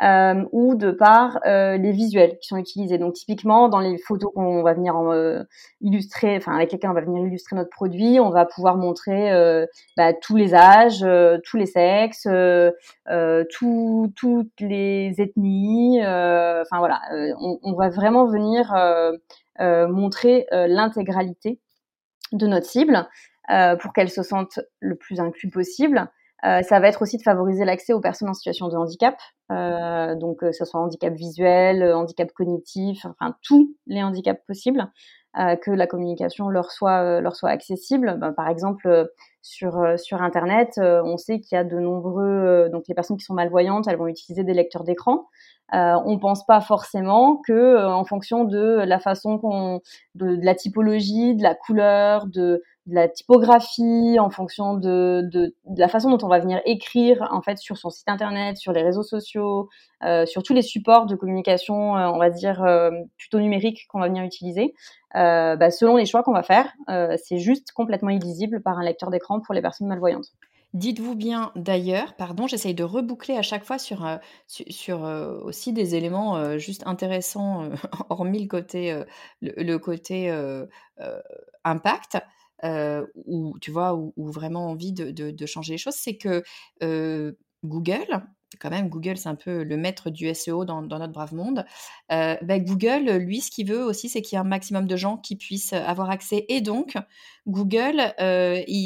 Euh, 0.02 0.44
ou 0.52 0.74
de 0.74 0.90
par 0.90 1.40
euh, 1.46 1.78
les 1.78 1.92
visuels 1.92 2.40
qui 2.40 2.48
sont 2.48 2.58
utilisés. 2.58 2.98
Donc 2.98 3.14
typiquement 3.14 3.70
dans 3.70 3.80
les 3.80 4.00
photos 4.00 4.32
qu'on 4.34 4.64
va 4.64 4.74
venir 4.74 4.98
euh, 4.98 5.44
illustrer, 5.82 6.36
enfin 6.36 6.56
avec 6.56 6.72
lesquelles 6.72 6.90
on 6.90 6.96
va 6.96 7.02
venir 7.02 7.28
illustrer 7.28 7.56
notre 7.56 7.70
produit, 7.70 8.20
on 8.20 8.32
va 8.32 8.46
pouvoir 8.46 8.76
montrer 8.76 9.32
bah, 9.96 10.14
tous 10.14 10.36
les 10.36 10.56
âges, 10.56 11.06
tous 11.46 11.58
les 11.58 11.68
sexes, 11.68 12.28
tout, 13.52 14.14
toutes 14.16 14.60
les 14.62 15.14
ethnies. 15.20 16.00
Enfin 16.02 16.80
voilà, 16.80 17.00
on, 17.40 17.60
on, 17.62 17.76
va 17.76 17.90
vraiment 17.90 18.26
venir 18.26 18.74
montrer 19.60 20.48
l'intégralité 20.52 21.60
de 22.32 22.48
notre 22.48 22.66
cible 22.66 23.08
pour 23.80 23.94
qu'elle 23.94 24.10
se 24.10 24.24
sente 24.24 24.60
le 24.80 24.96
plus 24.96 25.20
inclus 25.20 25.52
possible. 25.52 26.10
Euh, 26.46 26.62
ça 26.62 26.80
va 26.80 26.88
être 26.90 27.02
aussi 27.02 27.18
de 27.18 27.22
favoriser 27.22 27.64
l'accès 27.64 27.94
aux 27.94 28.02
personnes 28.02 28.30
en 28.30 28.34
situation 28.34 28.68
de 28.68 28.76
handicap, 28.76 29.16
euh, 29.52 30.16
donc 30.16 30.40
que 30.40 30.52
ce 30.52 30.66
soit 30.66 30.80
handicap 30.80 31.14
visuel, 31.14 31.94
handicap 31.94 32.32
cognitif, 32.34 33.06
enfin 33.06 33.36
tous 33.44 33.74
les 33.88 34.04
handicaps 34.04 34.42
possibles, 34.46 34.92
euh, 35.40 35.56
que 35.56 35.72
la 35.72 35.88
communication 35.88 36.50
leur 36.50 36.72
soit 36.72 37.22
leur 37.22 37.36
soit 37.36 37.50
accessible. 37.50 38.18
Ben, 38.20 38.34
par 38.34 38.50
exemple, 38.50 39.10
sur 39.42 39.98
sur 39.98 40.22
Internet, 40.22 40.74
on 40.80 41.18
sait 41.18 41.40
qu'il 41.40 41.56
y 41.56 41.60
a 41.60 41.64
de 41.64 41.80
nombreux 41.80 42.70
donc 42.72 42.84
les 42.90 42.96
personnes 42.96 43.18
qui 43.18 43.26
sont 43.26 43.34
malvoyantes, 43.34 43.88
elles 43.88 43.98
vont 43.98 44.08
utiliser 44.08 44.44
des 44.44 44.54
lecteurs 44.54 44.84
d'écran. 44.84 45.28
Euh, 45.74 45.96
on 46.06 46.20
pense 46.20 46.46
pas 46.46 46.62
forcément 46.62 47.38
que 47.48 47.84
en 47.86 48.06
fonction 48.06 48.44
de 48.44 48.84
la 48.86 49.00
façon 49.00 49.40
qu'on 49.40 49.82
de, 50.14 50.38
la 50.44 50.54
typologie, 50.54 51.36
de 51.36 51.42
la 51.42 51.56
couleur, 51.56 52.28
de 52.28 52.62
de 52.86 52.96
la 52.96 53.08
typographie, 53.08 54.18
en 54.20 54.30
fonction 54.30 54.76
de, 54.76 55.56
la 55.78 55.88
façon 55.88 56.10
dont 56.10 56.26
on 56.26 56.28
va 56.28 56.40
venir 56.40 56.62
écrire 56.66 57.28
en 57.32 57.42
fait 57.42 57.58
sur 57.58 57.78
son 57.78 57.90
site 57.90 58.10
internet, 58.10 58.58
sur 58.58 58.74
les 58.74 58.84
réseaux 58.84 59.04
sociaux, 59.04 59.70
euh, 60.04 60.26
sur 60.26 60.44
tous 60.44 60.54
les 60.54 60.62
supports 60.62 61.06
de 61.06 61.16
communication, 61.16 61.96
euh, 61.96 62.08
on 62.08 62.18
va 62.18 62.30
dire 62.30 62.62
euh, 62.64 62.92
plutôt 63.18 63.40
numériques 63.40 63.88
qu'on 63.88 64.00
va 64.00 64.08
venir 64.08 64.24
utiliser. 64.24 64.74
Bah, 65.14 65.70
selon 65.70 65.96
les 65.96 66.06
choix 66.06 66.24
qu'on 66.24 66.34
va 66.34 66.42
faire, 66.42 66.74
c'est 67.24 67.38
juste 67.38 67.72
complètement 67.72 68.10
illisible 68.10 68.62
par 68.64 68.80
un 68.80 68.84
lecteur 68.84 69.12
d'écran 69.12 69.40
pour 69.40 69.54
les 69.54 69.62
personnes 69.62 69.88
malvoyantes. 69.88 70.32
Dites-vous 70.74 71.14
bien 71.14 71.52
d'ailleurs, 71.56 72.16
pardon, 72.16 72.48
j'essaye 72.48 72.74
de 72.74 72.84
reboucler 72.84 73.38
à 73.38 73.44
chaque 73.44 73.64
fois 73.64 73.78
sur, 73.78 74.04
aussi 75.46 75.72
des 75.72 75.94
éléments 75.94 76.58
juste 76.58 76.82
intéressants, 76.88 77.70
hormis 78.10 78.50
le, 78.50 79.78
côté 79.78 80.32
impact 81.64 82.18
euh, 82.64 83.06
ou 83.26 83.58
tu 83.60 83.72
vois, 83.72 83.94
ou, 83.96 84.14
vraiment 84.18 84.70
envie 84.70 84.94
de, 84.94 85.46
changer 85.46 85.74
les 85.74 85.78
choses, 85.78 85.96
c'est 85.96 86.16
que 86.16 86.44
euh, 86.82 87.34
Google, 87.64 88.24
quand 88.60 88.70
même, 88.70 88.90
Google, 88.90 89.18
c'est 89.18 89.30
un 89.30 89.36
peu 89.36 89.64
le 89.64 89.78
maître 89.78 90.10
du 90.10 90.34
SEO 90.34 90.64
dans, 90.64 90.82
notre 90.82 91.12
brave 91.12 91.34
monde. 91.34 91.66
Euh, 92.12 92.36
ben, 92.42 92.64
Google, 92.64 93.18
lui, 93.18 93.42
ce 93.42 93.52
qu'il 93.52 93.68
veut 93.68 93.84
aussi, 93.84 94.10
c'est 94.10 94.22
qu'il 94.22 94.36
y 94.36 94.38
ait 94.38 94.42
un 94.42 94.48
maximum 94.48 94.88
de 94.88 94.96
gens 94.96 95.18
qui 95.18 95.36
puissent 95.36 95.74
avoir 95.74 96.10
accès. 96.10 96.46
Et 96.50 96.62
donc, 96.62 96.96
Google, 97.48 98.14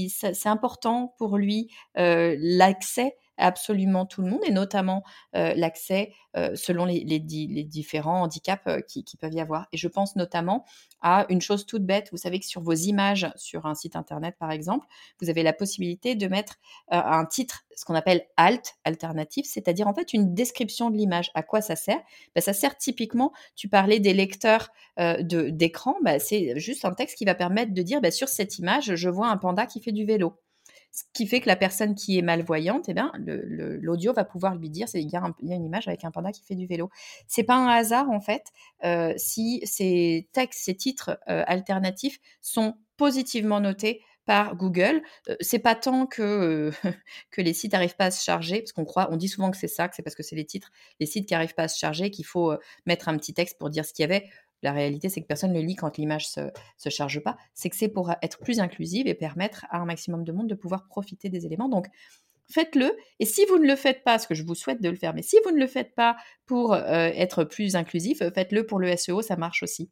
c'est 0.09 0.49
important 0.49 1.13
pour 1.17 1.37
lui 1.37 1.69
l'accès 1.95 3.15
absolument 3.37 4.05
tout 4.05 4.21
le 4.21 4.29
monde, 4.29 4.41
et 4.45 4.51
notamment 4.51 5.03
l'accès 5.33 6.11
selon 6.55 6.85
les, 6.85 7.19
différents 7.19 8.21
handicaps 8.23 8.63
qui, 8.87 9.17
peuvent 9.19 9.33
y 9.33 9.39
avoir. 9.39 9.67
Et 9.71 9.77
je 9.77 9.87
pense 9.87 10.15
notamment 10.15 10.65
à 11.01 11.25
une 11.29 11.41
chose 11.41 11.65
toute 11.65 11.85
bête. 11.85 12.09
Vous 12.11 12.17
savez 12.17 12.39
que 12.39 12.45
sur 12.45 12.61
vos 12.61 12.73
images, 12.73 13.27
sur 13.35 13.65
un 13.65 13.75
site 13.75 13.95
internet 13.95 14.35
par 14.39 14.51
exemple, 14.51 14.87
vous 15.21 15.29
avez 15.29 15.43
la 15.43 15.53
possibilité 15.53 16.15
de 16.15 16.27
mettre 16.27 16.55
un 16.89 17.25
titre, 17.25 17.65
ce 17.75 17.85
qu'on 17.85 17.95
appelle 17.95 18.25
alt, 18.37 18.75
alternatif, 18.83 19.45
c'est-à-dire 19.47 19.87
en 19.87 19.93
fait 19.93 20.13
une 20.13 20.33
description 20.33 20.89
de 20.89 20.97
l'image. 20.97 21.31
À 21.33 21.43
quoi 21.43 21.61
ça 21.61 21.75
sert? 21.75 22.01
Ben, 22.35 22.41
Ça 22.41 22.53
sert 22.53 22.77
typiquement, 22.77 23.31
tu 23.55 23.67
parlais 23.69 23.99
des 23.99 24.13
lecteurs 24.13 24.69
d'écran, 24.97 25.95
ben, 26.03 26.19
c'est 26.19 26.59
juste 26.59 26.85
un 26.85 26.93
texte 26.93 27.17
qui 27.17 27.25
va 27.25 27.35
permettre 27.35 27.73
de 27.73 27.81
dire 27.81 28.01
ben, 28.01 28.11
sur 28.11 28.29
cette 28.29 28.57
image, 28.59 28.95
je 28.95 29.09
vois 29.09 29.27
un 29.29 29.37
panda 29.37 29.65
qui 29.65 29.81
fait 29.81 29.91
du 29.91 30.05
vélo. 30.05 30.39
Ce 30.91 31.03
qui 31.13 31.27
fait 31.27 31.41
que 31.41 31.47
la 31.47 31.55
personne 31.55 31.93
qui 31.93 32.17
est 32.17 32.21
malvoyante, 32.21 32.89
eh 32.89 32.93
bien, 32.93 33.11
l'audio 33.17 34.13
va 34.13 34.23
pouvoir 34.23 34.55
lui 34.55 34.69
dire 34.69 34.87
il 34.93 35.09
y, 35.09 35.15
a 35.15 35.23
une 35.39 35.65
image 35.65 35.87
avec 35.87 36.03
un 36.03 36.11
panda 36.11 36.31
qui 36.31 36.43
fait 36.43 36.55
du 36.55 36.65
vélo. 36.65 36.89
C'est 37.27 37.43
pas 37.43 37.55
un 37.55 37.67
hasard 37.67 38.09
en 38.09 38.19
fait 38.19 38.45
euh, 38.83 39.13
si 39.17 39.61
ces 39.63 40.27
textes, 40.33 40.63
ces 40.63 40.75
titres 40.75 41.19
euh, 41.29 41.43
alternatifs 41.45 42.19
sont 42.41 42.75
positivement 42.97 43.59
notés 43.59 44.01
par 44.25 44.55
Google. 44.55 45.01
Euh, 45.29 45.35
c'est 45.39 45.59
pas 45.59 45.75
tant 45.75 46.07
que 46.07 46.71
que 47.31 47.41
les 47.41 47.53
sites 47.53 47.73
n'arrivent 47.73 47.95
pas 47.95 48.05
à 48.05 48.11
se 48.11 48.23
charger, 48.23 48.61
parce 48.61 48.71
qu'on 48.71 48.85
croit, 48.85 49.09
on 49.11 49.17
dit 49.17 49.29
souvent 49.29 49.51
que 49.51 49.57
c'est 49.57 49.67
ça, 49.67 49.87
que 49.87 49.95
c'est 49.95 50.03
parce 50.03 50.15
que 50.15 50.23
c'est 50.23 50.35
les 50.35 50.45
titres, 50.45 50.71
les 50.99 51.05
sites 51.05 51.27
qui 51.27 51.33
n'arrivent 51.33 51.55
pas 51.55 51.63
à 51.63 51.67
se 51.67 51.77
charger 51.77 52.09
qu'il 52.09 52.25
faut 52.25 52.55
mettre 52.85 53.07
un 53.07 53.17
petit 53.17 53.33
texte 53.33 53.57
pour 53.59 53.69
dire 53.69 53.85
ce 53.85 53.93
qu'il 53.93 54.03
y 54.03 54.05
avait. 54.05 54.27
La 54.63 54.71
réalité, 54.71 55.09
c'est 55.09 55.21
que 55.21 55.27
personne 55.27 55.53
ne 55.53 55.61
lit 55.61 55.75
quand 55.75 55.97
l'image 55.97 56.27
se, 56.27 56.41
se 56.77 56.89
charge 56.89 57.19
pas. 57.21 57.37
C'est 57.53 57.69
que 57.69 57.75
c'est 57.75 57.87
pour 57.87 58.11
être 58.21 58.39
plus 58.39 58.59
inclusive 58.59 59.07
et 59.07 59.13
permettre 59.13 59.65
à 59.69 59.79
un 59.79 59.85
maximum 59.85 60.23
de 60.23 60.31
monde 60.31 60.47
de 60.47 60.55
pouvoir 60.55 60.87
profiter 60.87 61.29
des 61.29 61.45
éléments. 61.45 61.69
Donc, 61.69 61.87
faites-le. 62.49 62.91
Et 63.19 63.25
si 63.25 63.45
vous 63.45 63.59
ne 63.59 63.67
le 63.67 63.75
faites 63.75 64.03
pas, 64.03 64.19
ce 64.19 64.27
que 64.27 64.35
je 64.35 64.43
vous 64.43 64.55
souhaite 64.55 64.81
de 64.81 64.89
le 64.89 64.95
faire, 64.95 65.13
mais 65.13 65.21
si 65.21 65.37
vous 65.45 65.51
ne 65.51 65.59
le 65.59 65.67
faites 65.67 65.95
pas 65.95 66.17
pour 66.45 66.73
euh, 66.73 67.09
être 67.13 67.43
plus 67.43 67.75
inclusif, 67.75 68.19
faites-le 68.19 68.65
pour 68.65 68.79
le 68.79 68.95
SEO, 68.95 69.21
ça 69.21 69.35
marche 69.35 69.63
aussi. 69.63 69.89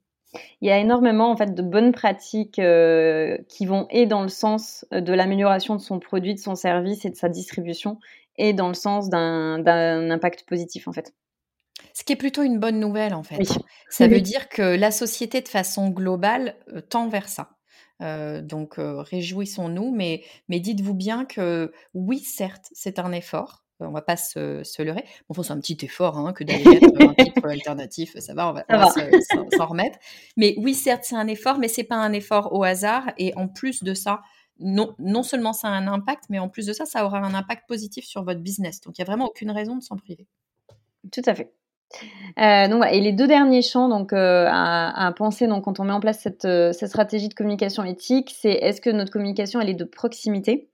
Il 0.61 0.67
y 0.67 0.71
a 0.71 0.79
énormément 0.79 1.31
en 1.31 1.37
fait 1.37 1.53
de 1.53 1.61
bonnes 1.61 1.93
pratiques 1.93 2.59
euh, 2.59 3.37
qui 3.47 3.65
vont 3.65 3.87
et 3.89 4.05
dans 4.05 4.21
le 4.21 4.29
sens 4.29 4.85
de 4.91 5.13
l'amélioration 5.13 5.75
de 5.75 5.81
son 5.81 5.99
produit, 5.99 6.33
de 6.33 6.39
son 6.39 6.55
service 6.55 7.05
et 7.05 7.09
de 7.09 7.15
sa 7.15 7.29
distribution, 7.29 7.99
et 8.37 8.53
dans 8.53 8.67
le 8.67 8.73
sens 8.73 9.09
d'un 9.09 10.09
impact 10.09 10.43
positif 10.47 10.87
en 10.87 10.93
fait. 10.93 11.13
Ce 11.93 12.03
qui 12.03 12.13
est 12.13 12.17
plutôt 12.17 12.43
une 12.43 12.59
bonne 12.59 12.79
nouvelle 12.79 13.13
en 13.13 13.23
fait. 13.23 13.41
Hein. 13.41 13.61
Ça 13.89 14.07
veut 14.07 14.21
dire 14.21 14.49
que 14.49 14.61
la 14.61 14.91
société 14.91 15.41
de 15.41 15.47
façon 15.47 15.89
globale 15.89 16.55
euh, 16.73 16.81
tend 16.81 17.07
vers 17.07 17.29
ça. 17.29 17.51
Euh, 18.01 18.41
donc 18.41 18.77
euh, 18.77 19.01
réjouissons-nous, 19.01 19.93
mais, 19.95 20.23
mais 20.49 20.59
dites-vous 20.59 20.93
bien 20.93 21.25
que 21.25 21.71
oui, 21.93 22.19
certes, 22.19 22.69
c'est 22.73 22.99
un 22.99 23.11
effort. 23.11 23.63
On 23.81 23.91
va 23.91 24.01
pas 24.01 24.15
se, 24.15 24.63
se 24.63 24.81
leurrer. 24.81 25.03
Bon, 25.29 25.43
c'est 25.43 25.51
un 25.51 25.59
petit 25.59 25.77
effort 25.83 26.17
hein, 26.17 26.31
que 26.31 26.45
d'aller 26.45 26.63
mettre 26.63 27.01
un 27.01 27.13
titre 27.23 27.45
alternatif, 27.45 28.17
ça 28.19 28.33
va, 28.33 28.49
on 28.49 28.53
va, 28.53 28.87
s'en 29.57 29.65
remettre. 29.65 29.99
Mais 30.37 30.55
oui, 30.57 30.73
certes, 30.73 31.03
c'est 31.03 31.15
un 31.15 31.27
effort, 31.27 31.59
mais 31.59 31.67
c'est 31.67 31.83
pas 31.83 31.97
un 31.97 32.13
effort 32.13 32.53
au 32.53 32.63
hasard. 32.63 33.11
Et 33.17 33.33
en 33.35 33.49
plus 33.49 33.83
de 33.83 33.93
ça, 33.93 34.21
non, 34.59 34.95
non 34.99 35.23
seulement 35.23 35.51
ça 35.51 35.67
a 35.67 35.71
un 35.71 35.87
impact, 35.87 36.25
mais 36.29 36.39
en 36.39 36.47
plus 36.47 36.65
de 36.65 36.73
ça, 36.73 36.85
ça 36.85 37.05
aura 37.05 37.19
un 37.19 37.33
impact 37.33 37.67
positif 37.67 38.05
sur 38.05 38.23
votre 38.23 38.39
business. 38.39 38.79
Donc 38.79 38.97
il 38.97 39.01
n'y 39.01 39.03
a 39.03 39.11
vraiment 39.11 39.25
aucune 39.25 39.51
raison 39.51 39.75
de 39.75 39.83
s'en 39.83 39.97
priver. 39.97 40.25
Tout 41.11 41.21
à 41.25 41.35
fait. 41.35 41.53
Euh, 42.39 42.83
et 42.91 42.99
les 42.99 43.13
deux 43.13 43.27
derniers 43.27 43.61
champs 43.61 43.87
donc, 43.87 44.11
euh, 44.11 44.47
à, 44.49 45.11
penser 45.15 45.47
quand 45.63 45.79
on 45.79 45.85
met 45.85 45.93
en 45.93 45.99
place 45.99 46.19
cette, 46.19 46.45
euh, 46.45 46.73
cette 46.73 46.89
stratégie 46.89 47.29
de 47.29 47.33
communication 47.33 47.83
éthique, 47.83 48.35
c'est 48.37 48.51
est-ce 48.51 48.81
que 48.81 48.89
notre 48.89 49.11
communication 49.11 49.61
est 49.61 49.73
de 49.73 49.83
proximité? 49.85 50.67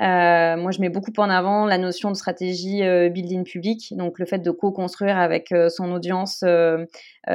Euh, 0.00 0.56
moi, 0.56 0.70
je 0.70 0.80
mets 0.80 0.90
beaucoup 0.90 1.12
en 1.16 1.28
avant 1.28 1.66
la 1.66 1.76
notion 1.76 2.10
de 2.10 2.16
stratégie 2.16 2.84
euh, 2.84 3.08
building 3.08 3.42
public, 3.42 3.94
donc 3.96 4.20
le 4.20 4.26
fait 4.26 4.38
de 4.38 4.50
co-construire 4.52 5.18
avec 5.18 5.50
euh, 5.50 5.68
son 5.68 5.90
audience, 5.90 6.44
euh, 6.44 6.84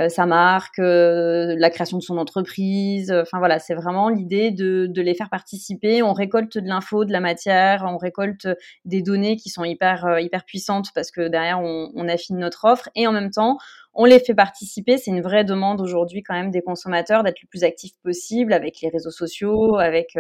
sa 0.07 0.25
marque, 0.25 0.77
la 0.79 1.69
création 1.69 1.97
de 1.97 2.03
son 2.03 2.17
entreprise. 2.17 3.11
Enfin 3.11 3.37
voilà, 3.37 3.59
c'est 3.59 3.75
vraiment 3.75 4.09
l'idée 4.09 4.49
de, 4.49 4.87
de, 4.87 5.01
les 5.01 5.13
faire 5.13 5.29
participer. 5.29 6.01
On 6.01 6.13
récolte 6.13 6.57
de 6.57 6.67
l'info, 6.67 7.05
de 7.05 7.11
la 7.11 7.19
matière, 7.19 7.85
on 7.87 7.97
récolte 7.97 8.47
des 8.85 9.03
données 9.03 9.35
qui 9.35 9.49
sont 9.49 9.63
hyper 9.63 10.17
hyper 10.19 10.45
puissantes 10.45 10.87
parce 10.95 11.11
que 11.11 11.27
derrière 11.27 11.61
on, 11.61 11.91
on 11.93 12.07
affine 12.07 12.39
notre 12.39 12.65
offre 12.65 12.89
et 12.95 13.05
en 13.05 13.11
même 13.11 13.29
temps 13.29 13.57
on 13.93 14.05
les 14.05 14.19
fait 14.19 14.33
participer. 14.33 14.97
C'est 14.97 15.11
une 15.11 15.21
vraie 15.21 15.43
demande 15.43 15.79
aujourd'hui 15.79 16.23
quand 16.23 16.33
même 16.33 16.49
des 16.49 16.63
consommateurs 16.63 17.21
d'être 17.21 17.43
le 17.43 17.47
plus 17.47 17.63
actifs 17.63 17.93
possible 18.01 18.51
avec 18.53 18.81
les 18.81 18.89
réseaux 18.89 19.11
sociaux, 19.11 19.75
avec 19.77 20.17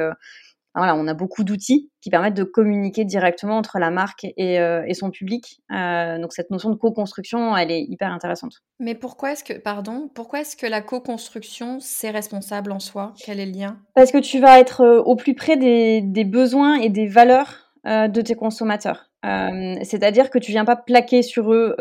voilà, 0.75 0.95
on 0.95 1.07
a 1.07 1.13
beaucoup 1.13 1.43
d'outils 1.43 1.91
qui 2.01 2.09
permettent 2.09 2.33
de 2.33 2.43
communiquer 2.43 3.05
directement 3.05 3.57
entre 3.57 3.77
la 3.77 3.91
marque 3.91 4.25
et, 4.37 4.59
euh, 4.59 4.83
son 4.93 5.11
public. 5.11 5.61
Euh, 5.71 6.19
donc 6.19 6.33
cette 6.33 6.49
notion 6.49 6.69
de 6.69 6.75
co-construction, 6.75 7.55
elle 7.55 7.71
est 7.71 7.81
hyper 7.81 8.11
intéressante. 8.11 8.53
Mais 8.79 8.95
pourquoi 8.95 9.33
est-ce 9.33 9.43
que, 9.43 9.53
pardon, 9.53 10.09
pourquoi 10.13 10.41
est-ce 10.41 10.57
que 10.57 10.65
la 10.65 10.81
co-construction, 10.81 11.77
c'est 11.79 12.09
responsable 12.09 12.71
en 12.71 12.79
soi? 12.79 13.13
Quel 13.23 13.39
est 13.39 13.45
le 13.45 13.51
lien? 13.51 13.77
Parce 13.93 14.11
que 14.11 14.17
tu 14.17 14.39
vas 14.39 14.59
être 14.59 14.81
euh, 14.81 15.01
au 15.01 15.15
plus 15.15 15.35
près 15.35 15.57
des, 15.57 16.23
besoins 16.23 16.75
et 16.75 16.89
des 16.89 17.07
valeurs 17.07 17.59
de 17.85 18.21
tes 18.21 18.35
consommateurs. 18.35 19.09
C'est-à-dire 19.23 20.29
que 20.29 20.39
tu 20.39 20.51
viens 20.51 20.63
pas 20.63 20.77
plaquer 20.77 21.21
sur 21.21 21.51
eux 21.51 21.75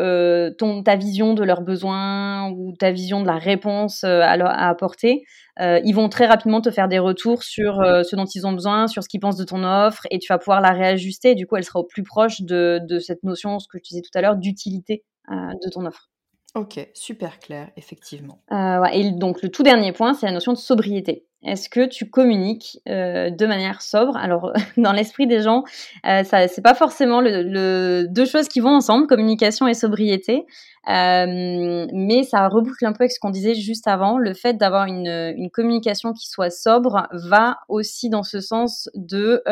ton, 0.59 0.82
ta 0.82 0.97
vision 0.97 1.34
de 1.34 1.45
leurs 1.45 1.62
besoins 1.62 2.51
ou 2.51 2.72
ta 2.76 2.90
vision 2.90 3.20
de 3.20 3.26
la 3.28 3.36
réponse 3.36 4.03
à 4.03 4.68
apporter. 4.68 5.22
Euh, 5.61 5.80
ils 5.84 5.94
vont 5.94 6.09
très 6.09 6.26
rapidement 6.26 6.61
te 6.61 6.70
faire 6.70 6.88
des 6.88 6.98
retours 6.98 7.42
sur 7.42 7.80
euh, 7.80 8.03
ce 8.03 8.16
dont 8.16 8.24
ils 8.24 8.46
ont 8.46 8.53
besoin, 8.53 8.86
sur 8.86 9.03
ce 9.03 9.09
qu'ils 9.09 9.20
pensent 9.20 9.36
de 9.36 9.44
ton 9.44 9.64
offre, 9.64 10.07
et 10.11 10.18
tu 10.18 10.32
vas 10.32 10.38
pouvoir 10.38 10.61
la 10.61 10.70
réajuster. 10.72 11.34
Du 11.34 11.46
coup, 11.46 11.57
elle 11.57 11.64
sera 11.64 11.80
au 11.80 11.84
plus 11.84 12.03
proche 12.03 12.40
de, 12.40 12.80
de 12.88 12.98
cette 12.98 13.22
notion, 13.22 13.59
ce 13.59 13.68
que 13.68 13.78
je 13.78 13.82
disais 13.82 14.03
tout 14.03 14.11
à 14.14 14.22
l'heure, 14.22 14.36
d'utilité 14.36 15.05
euh, 15.30 15.34
de 15.62 15.70
ton 15.70 15.84
offre. 15.86 16.11
Ok, 16.55 16.86
super 16.92 17.38
clair, 17.38 17.70
effectivement. 17.78 18.42
Euh, 18.53 18.84
et 18.92 19.11
donc 19.11 19.40
le 19.40 19.48
tout 19.48 19.62
dernier 19.62 19.92
point, 19.92 20.12
c'est 20.12 20.26
la 20.26 20.32
notion 20.32 20.53
de 20.53 20.59
sobriété. 20.59 21.24
Est-ce 21.42 21.70
que 21.70 21.86
tu 21.86 22.11
communiques 22.11 22.78
euh, 22.88 23.30
de 23.30 23.46
manière 23.46 23.80
sobre? 23.80 24.16
Alors 24.18 24.53
dans 24.76 24.92
l'esprit 24.92 25.26
des 25.26 25.40
gens, 25.40 25.64
euh, 26.07 26.24
ça 26.24 26.46
c'est 26.48 26.61
pas 26.61 26.74
forcément 26.74 27.22
le, 27.22 28.05
deux 28.07 28.26
choses 28.26 28.48
qui 28.48 28.61
vont 28.61 28.76
ensemble, 28.76 29.07
communication 29.07 29.66
et 29.66 29.72
sobriété, 29.72 30.44
mais 30.86 32.22
ça 32.24 32.46
reboucle 32.48 32.84
un 32.84 32.92
peu 32.92 33.05
avec 33.05 33.12
ce 33.12 33.18
qu'on 33.18 33.30
disait 33.30 33.55
juste 33.55 33.88
avant. 33.88 34.18
Le 34.18 34.34
fait 34.34 34.59
d'avoir 34.59 34.84
une, 34.84 35.48
communication 35.55 36.12
qui 36.12 36.28
soit 36.28 36.50
sobre 36.50 37.09
va 37.12 37.61
aussi 37.68 38.11
dans 38.11 38.24
ce 38.24 38.40
sens 38.40 38.90
de 38.94 39.42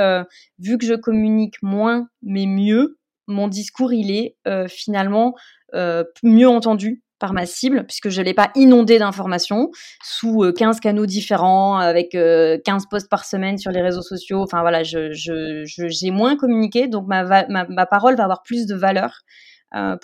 vu 0.59 0.77
que 0.77 0.85
je 0.85 0.95
communique 0.95 1.63
moins 1.63 2.09
mais 2.23 2.45
mieux, 2.45 2.99
mon 3.27 3.49
discours 3.49 3.93
il 3.93 4.11
est 4.11 4.37
finalement 4.69 5.35
euh, 5.35 5.35
mieux 6.23 6.49
entendu 6.49 7.03
par 7.21 7.35
ma 7.35 7.47
cible, 7.47 7.85
puisque 7.87 8.09
je 8.09 8.21
ne 8.21 8.25
l'ai 8.25 8.35
pas 8.35 8.51
inondé 8.57 8.99
d'informations 8.99 9.71
sous 10.03 10.51
15 10.53 10.77
euh, 10.77 10.81
canaux 10.81 11.07
différents, 11.07 11.77
avec 11.77 12.13
15 12.13 12.17
euh, 12.19 12.59
posts 12.91 13.09
par 13.09 13.25
semaine 13.25 13.59
sur 13.59 13.71
les 13.71 13.83
réseaux 13.83 14.03
sociaux. 14.03 14.43
Enfin 14.43 14.63
voilà, 14.63 14.83
j'ai 14.83 16.11
moins 16.11 16.37
communiqué, 16.37 16.89
donc 16.89 17.07
ma, 17.07 17.87
parole 17.87 18.17
va 18.17 18.25
avoir 18.25 18.43
plus 18.43 18.67
de 18.67 18.75
valeur 18.75 19.21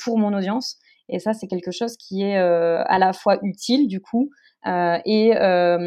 pour 0.04 0.18
mon 0.18 0.32
audience. 0.36 0.76
Et 1.08 1.18
ça, 1.18 1.32
c'est 1.32 1.46
quelque 1.46 1.72
chose 1.72 1.96
qui 1.96 2.22
est 2.22 2.36
à 2.36 2.98
la 2.98 3.12
fois 3.12 3.38
utile, 3.42 3.88
du 3.88 4.00
coup, 4.00 4.30
et 4.66 5.32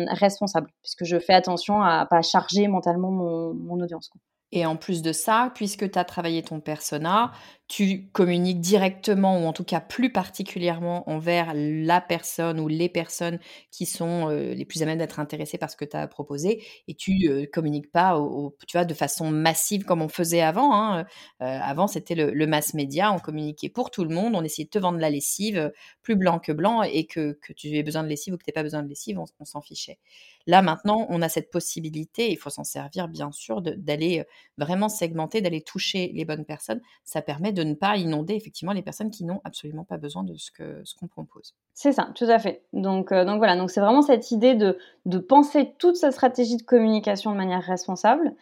responsable, 0.10 0.70
puisque 0.82 1.06
je 1.06 1.20
fais 1.20 1.34
attention 1.34 1.82
à 1.82 2.08
pas 2.10 2.24
charger 2.24 2.68
mentalement 2.68 3.12
mon, 3.12 3.80
audience. 3.80 4.10
Et 4.52 4.66
en 4.66 4.76
plus 4.76 5.04
de 5.04 5.14
ça, 5.14 5.52
puisque 5.54 5.92
tu 5.92 6.00
as 6.00 6.06
travaillé 6.06 6.42
ton 6.42 6.60
persona, 6.60 7.32
tu 7.70 8.08
communiques 8.14 8.62
directement 8.62 9.40
ou 9.40 9.46
en 9.46 9.54
tout 9.54 9.64
cas 9.64 9.80
plus 9.80 10.12
particulièrement 10.12 11.08
envers 11.08 11.54
la 11.54 12.02
personne 12.02 12.60
ou 12.60 12.68
les 12.68 12.90
personnes 12.90 13.40
qui 13.70 13.86
sont 13.86 14.28
euh, 14.28 14.56
les 14.56 14.66
plus 14.66 14.82
à 14.82 14.88
même 14.88 14.98
d'être 14.98 15.20
intéressées 15.20 15.60
par 15.60 15.70
ce 15.70 15.78
que 15.78 15.86
tu 15.86 15.96
as 15.96 16.08
proposé 16.08 16.64
et 16.88 16.96
tu 16.96 17.30
euh, 17.30 17.46
communiques 17.46 17.92
pas 17.92 18.18
au, 18.18 18.58
tu 18.68 18.76
vois, 18.76 18.86
de 18.86 18.94
façon 18.96 19.30
massive 19.30 19.86
comme 19.86 20.02
on 20.02 20.10
faisait 20.10 20.42
avant. 20.42 20.74
Hein. 20.74 21.06
Euh, 21.42 21.60
avant, 21.62 21.86
c'était 21.86 22.16
le, 22.16 22.48
mass 22.48 22.74
média, 22.74 23.14
on 23.14 23.20
communiquait 23.20 23.70
pour 23.70 23.92
tout 23.92 24.04
le 24.04 24.16
monde, 24.16 24.34
on 24.36 24.44
essayait 24.44 24.66
de 24.66 24.72
te 24.72 24.80
vendre 24.80 24.98
la 24.98 25.12
lessive 25.12 25.72
plus 26.02 26.16
blanc 26.16 26.40
que 26.40 26.52
blanc 26.52 26.82
et 26.82 27.06
que, 27.06 27.34
que 27.34 27.54
tu 27.54 27.68
aies 27.78 27.84
besoin 27.84 28.02
de 28.02 28.08
lessive 28.08 28.34
ou 28.34 28.38
que 28.38 28.44
tu 28.44 28.50
n'aies 28.50 28.54
pas 28.54 28.64
besoin 28.64 28.82
de 28.82 28.90
lessive, 28.90 29.20
on 29.20 29.46
s'en 29.46 29.62
fichait. 29.62 30.00
Là, 30.48 30.64
maintenant, 30.64 31.06
on 31.10 31.22
a 31.22 31.30
cette 31.30 31.52
possibilité, 31.52 32.32
il 32.32 32.38
faut 32.38 32.50
s'en 32.50 32.64
servir, 32.64 33.08
bien 33.08 33.32
sûr, 33.32 33.62
d'aller 33.62 34.24
vraiment 34.58 34.90
segmenter, 34.90 35.42
d'aller 35.42 35.62
toucher 35.62 36.12
les 36.16 36.26
bonnes 36.26 36.46
personnes. 36.46 36.82
Ça 37.04 37.22
permet 37.22 37.54
de 37.54 37.59
ne 37.62 37.74
pas 37.74 37.98
inonder, 37.98 38.36
effectivement, 38.36 38.74
les 38.74 38.82
personnes 38.82 39.12
qui 39.12 39.26
n'ont 39.26 39.42
absolument 39.44 39.84
pas 39.84 39.98
besoin 39.98 40.24
de 40.24 40.36
ce 40.36 40.52
qu'on 40.52 40.82
ce 40.84 40.96
qu'on 40.96 41.08
propose. 41.08 41.56
C'est 41.74 41.92
ça, 41.92 42.10
tout 42.16 42.26
à 42.26 42.40
fait. 42.40 42.64
Donc, 42.74 43.14
donc 43.14 43.38
voilà, 43.38 43.56
donc 43.56 43.72
c'est 43.72 43.82
vraiment 43.82 44.02
cette 44.02 44.32
idée 44.32 44.56
de, 44.56 44.78
de 45.06 45.18
penser 45.18 45.74
toute 45.78 45.96
sa 45.96 46.12
stratégie 46.12 46.58
de 46.58 46.64
communication 46.64 47.32
de 47.32 47.38
manière 47.38 47.64
responsable. 47.64 48.34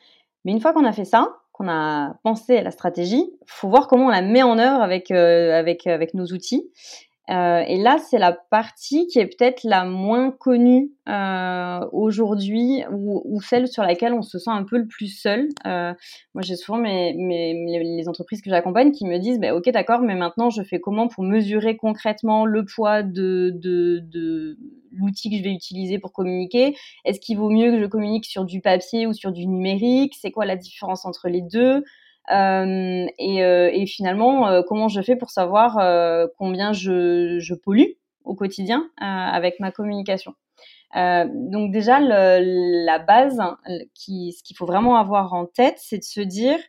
Mais 0.46 0.52
une 0.52 0.62
fois 0.62 0.74
qu'on 0.74 0.86
a 0.86 0.94
fait 0.94 1.06
ça, 1.06 1.38
qu'on 1.52 1.68
a 1.68 2.16
pensé 2.24 2.58
à 2.58 2.64
la 2.64 2.72
stratégie, 2.72 3.34
faut 3.48 3.68
voir 3.68 3.88
comment 3.88 4.06
on 4.06 4.10
la 4.10 4.22
met 4.22 4.44
en 4.44 4.60
œuvre 4.60 4.82
avec, 4.82 5.12
avec, 5.12 5.88
avec 5.88 6.14
nos 6.14 6.26
outils. 6.28 6.70
Euh, 7.30 7.60
et 7.68 7.78
là, 7.78 7.98
c'est 7.98 8.20
la 8.20 8.32
partie 8.32 9.08
qui 9.08 9.20
est 9.20 9.26
peut-être 9.26 9.64
la 9.66 9.84
moins 9.84 10.32
connue 10.32 10.92
euh, 11.10 11.80
aujourd'hui 11.92 12.84
ou, 12.92 13.22
ou, 13.26 13.42
celle 13.42 13.68
sur 13.68 13.84
laquelle 13.84 14.14
on 14.14 14.22
se 14.22 14.40
sent 14.40 14.50
un 14.50 14.64
peu 14.64 14.78
le 14.78 14.88
plus 14.88 15.08
seul. 15.08 15.50
Euh, 15.66 15.94
moi, 16.34 16.42
j'ai 16.42 16.56
souvent 16.56 16.78
mes, 16.78 17.14
mes, 17.16 17.84
les 17.84 18.08
entreprises 18.08 18.42
que 18.42 18.50
j'accompagne 18.50 18.94
qui 18.94 19.06
me 19.06 19.18
disent, 19.18 19.40
bah, 19.40 19.54
ok, 19.54 19.70
d'accord, 19.72 20.02
mais 20.02 20.16
maintenant, 20.16 20.50
je 20.50 20.64
fais 20.64 20.80
comment 20.80 21.10
pour 21.10 21.24
mesurer 21.24 21.76
concrètement 21.76 22.46
le 22.46 22.64
poids 22.64 23.04
de, 23.04 23.52
de, 23.56 24.00
de 24.00 24.58
l'outil 24.94 25.30
que 25.30 25.36
je 25.36 25.44
vais 25.44 25.54
utiliser 25.54 26.00
pour 26.00 26.14
communiquer? 26.14 26.78
Est-ce 27.04 27.20
qu'il 27.20 27.38
vaut 27.38 27.50
mieux 27.50 27.72
que 27.72 27.80
je 27.80 27.86
communique 27.88 28.26
sur 28.26 28.46
du 28.46 28.62
papier 28.62 29.06
ou 29.06 29.12
sur 29.12 29.34
du 29.34 29.48
numérique? 29.48 30.16
C'est 30.20 30.32
quoi 30.32 30.46
la 30.46 30.56
différence 30.56 31.06
entre 31.06 31.28
les 31.28 31.42
deux? 31.42 31.84
Et, 32.30 33.44
euh, 33.44 33.70
et, 33.72 33.86
finalement, 33.86 34.48
euh, 34.48 34.62
comment 34.68 34.88
je 34.88 35.02
fais 35.02 35.16
pour 35.16 35.30
savoir 35.30 35.78
combien 36.38 36.74
je, 36.74 37.54
pollue 37.56 37.94
au 38.24 38.36
quotidien 38.36 38.90
avec 38.98 39.60
ma 39.60 39.72
communication? 39.72 40.34
Donc 40.94 41.72
déjà, 41.72 42.00
la 42.00 43.00
base, 43.00 43.40
ce 43.96 44.44
qu'il 44.44 44.56
faut 44.56 44.66
vraiment 44.66 44.98
avoir 44.98 45.34
en 45.34 45.46
tête, 45.46 45.78
c'est 45.78 46.00
de 46.00 46.04
se 46.04 46.22
dire, 46.22 46.60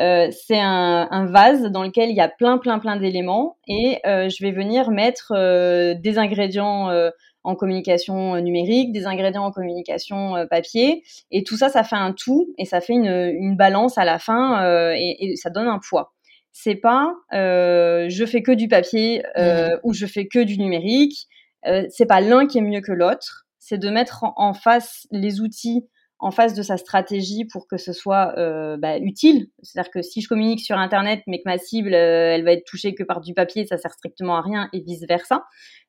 euh, 0.00 0.28
c'est 0.32 0.58
un, 0.58 1.06
un, 1.10 1.26
vase 1.26 1.70
dans 1.70 1.84
lequel 1.84 2.10
il 2.10 2.16
y 2.16 2.20
a 2.20 2.28
plein, 2.28 2.58
plein, 2.58 2.80
plein 2.80 2.96
d'éléments 2.96 3.58
et 3.68 4.00
euh, 4.06 4.28
je 4.28 4.42
vais 4.42 4.50
venir 4.50 4.90
mettre 4.90 5.32
euh, 5.36 5.94
des 5.94 6.18
ingrédients 6.18 6.90
en 7.44 7.54
communication 7.54 8.40
numérique, 8.40 8.92
des 8.92 9.06
ingrédients 9.06 9.44
en 9.44 9.52
communication 9.52 10.46
papier 10.50 11.04
et 11.30 11.44
tout 11.44 11.56
ça, 11.56 11.68
ça 11.68 11.84
fait 11.84 11.96
un 11.96 12.12
tout 12.12 12.52
et 12.58 12.64
ça 12.64 12.80
fait 12.80 12.94
une, 12.94 13.06
une 13.06 13.56
balance 13.56 13.98
à 13.98 14.04
la 14.04 14.18
fin 14.18 14.94
et, 14.94 15.16
et, 15.20 15.36
ça 15.36 15.50
donne 15.50 15.68
un 15.68 15.78
poids. 15.78 16.12
C'est 16.52 16.74
pas 16.74 17.14
je 17.30 18.24
fais 18.26 18.42
que 18.42 18.52
du 18.52 18.66
papier 18.66 19.22
mmh. 19.36 19.78
ou 19.84 19.92
je 19.92 20.06
fais 20.06 20.26
que 20.26 20.42
du 20.42 20.58
numérique. 20.58 21.28
c'est 21.90 22.06
pas 22.06 22.20
l'un 22.20 22.46
qui 22.46 22.58
est 22.58 22.62
mieux 22.62 22.80
que 22.80 22.92
l'autre. 22.92 23.46
C'est 23.58 23.78
de 23.78 23.88
mettre 23.88 24.24
en 24.36 24.52
face 24.52 25.06
les 25.10 25.40
outils 25.40 25.86
en 26.24 26.30
face 26.30 26.54
de 26.54 26.62
sa 26.62 26.78
stratégie 26.78 27.44
pour 27.44 27.68
que 27.68 27.76
ce 27.76 27.92
soit 27.92 28.32
euh, 28.38 28.78
bah, 28.78 28.96
utile. 28.98 29.48
C'est-à-dire 29.62 29.90
que 29.90 30.00
si 30.00 30.22
je 30.22 30.28
communique 30.28 30.60
sur 30.60 30.78
Internet, 30.78 31.20
mais 31.26 31.36
que 31.36 31.42
ma 31.44 31.58
cible, 31.58 31.92
euh, 31.92 32.34
elle 32.34 32.44
va 32.44 32.52
être 32.52 32.64
touchée 32.64 32.94
que 32.94 33.02
par 33.02 33.20
du 33.20 33.34
papier, 33.34 33.66
ça 33.66 33.76
sert 33.76 33.92
strictement 33.92 34.34
à 34.36 34.40
rien 34.40 34.70
et 34.72 34.80
vice-versa. 34.80 35.44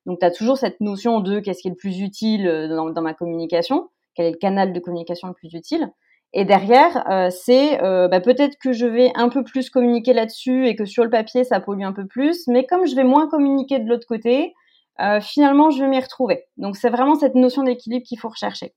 Donc, 0.06 0.20
tu 0.20 0.26
as 0.26 0.32
toujours 0.32 0.58
cette 0.58 0.82
notion 0.82 1.22
de 1.22 1.40
qu'est-ce 1.40 1.62
qui 1.62 1.70
est 1.70 1.72
le 1.72 1.78
plus 1.78 2.02
utile 2.02 2.50
euh, 2.50 2.68
dans, 2.68 3.02
ma 3.02 3.14
communication, 3.14 3.88
quel 4.14 4.26
est 4.26 4.32
le 4.32 4.38
canal 4.38 4.74
de 4.74 4.80
communication 4.82 5.30
le 5.30 5.34
plus 5.34 5.54
utile. 5.54 5.90
Et 6.34 6.44
derrière, 6.44 7.06
c'est 7.32 7.78
bah, 7.80 8.20
peut-être 8.20 8.58
que 8.62 8.74
je 8.74 8.86
vais 8.86 9.10
un 9.16 9.30
peu 9.30 9.46
plus 9.46 9.70
communiquer 9.70 10.12
là-dessus 10.12 10.68
et 10.68 10.76
que 10.76 10.84
sur 10.84 11.06
le 11.06 11.10
papier, 11.10 11.46
ça 11.46 11.62
pollue 11.62 11.84
un 11.84 11.94
peu 11.94 12.06
plus, 12.06 12.46
mais 12.48 12.66
comme 12.66 12.86
je 12.86 12.94
vais 12.94 13.06
moins 13.06 13.30
communiquer 13.30 13.80
de 13.80 13.88
l'autre 13.88 14.06
côté, 14.06 14.54
finalement, 15.22 15.70
je 15.70 15.82
vais 15.82 15.88
m'y 15.88 16.00
retrouver. 16.00 16.44
Donc, 16.58 16.76
c'est 16.76 16.90
vraiment 16.90 17.16
cette 17.16 17.36
notion 17.36 17.64
d'équilibre 17.64 18.06
qu'il 18.06 18.20
faut 18.20 18.28
rechercher. 18.28 18.74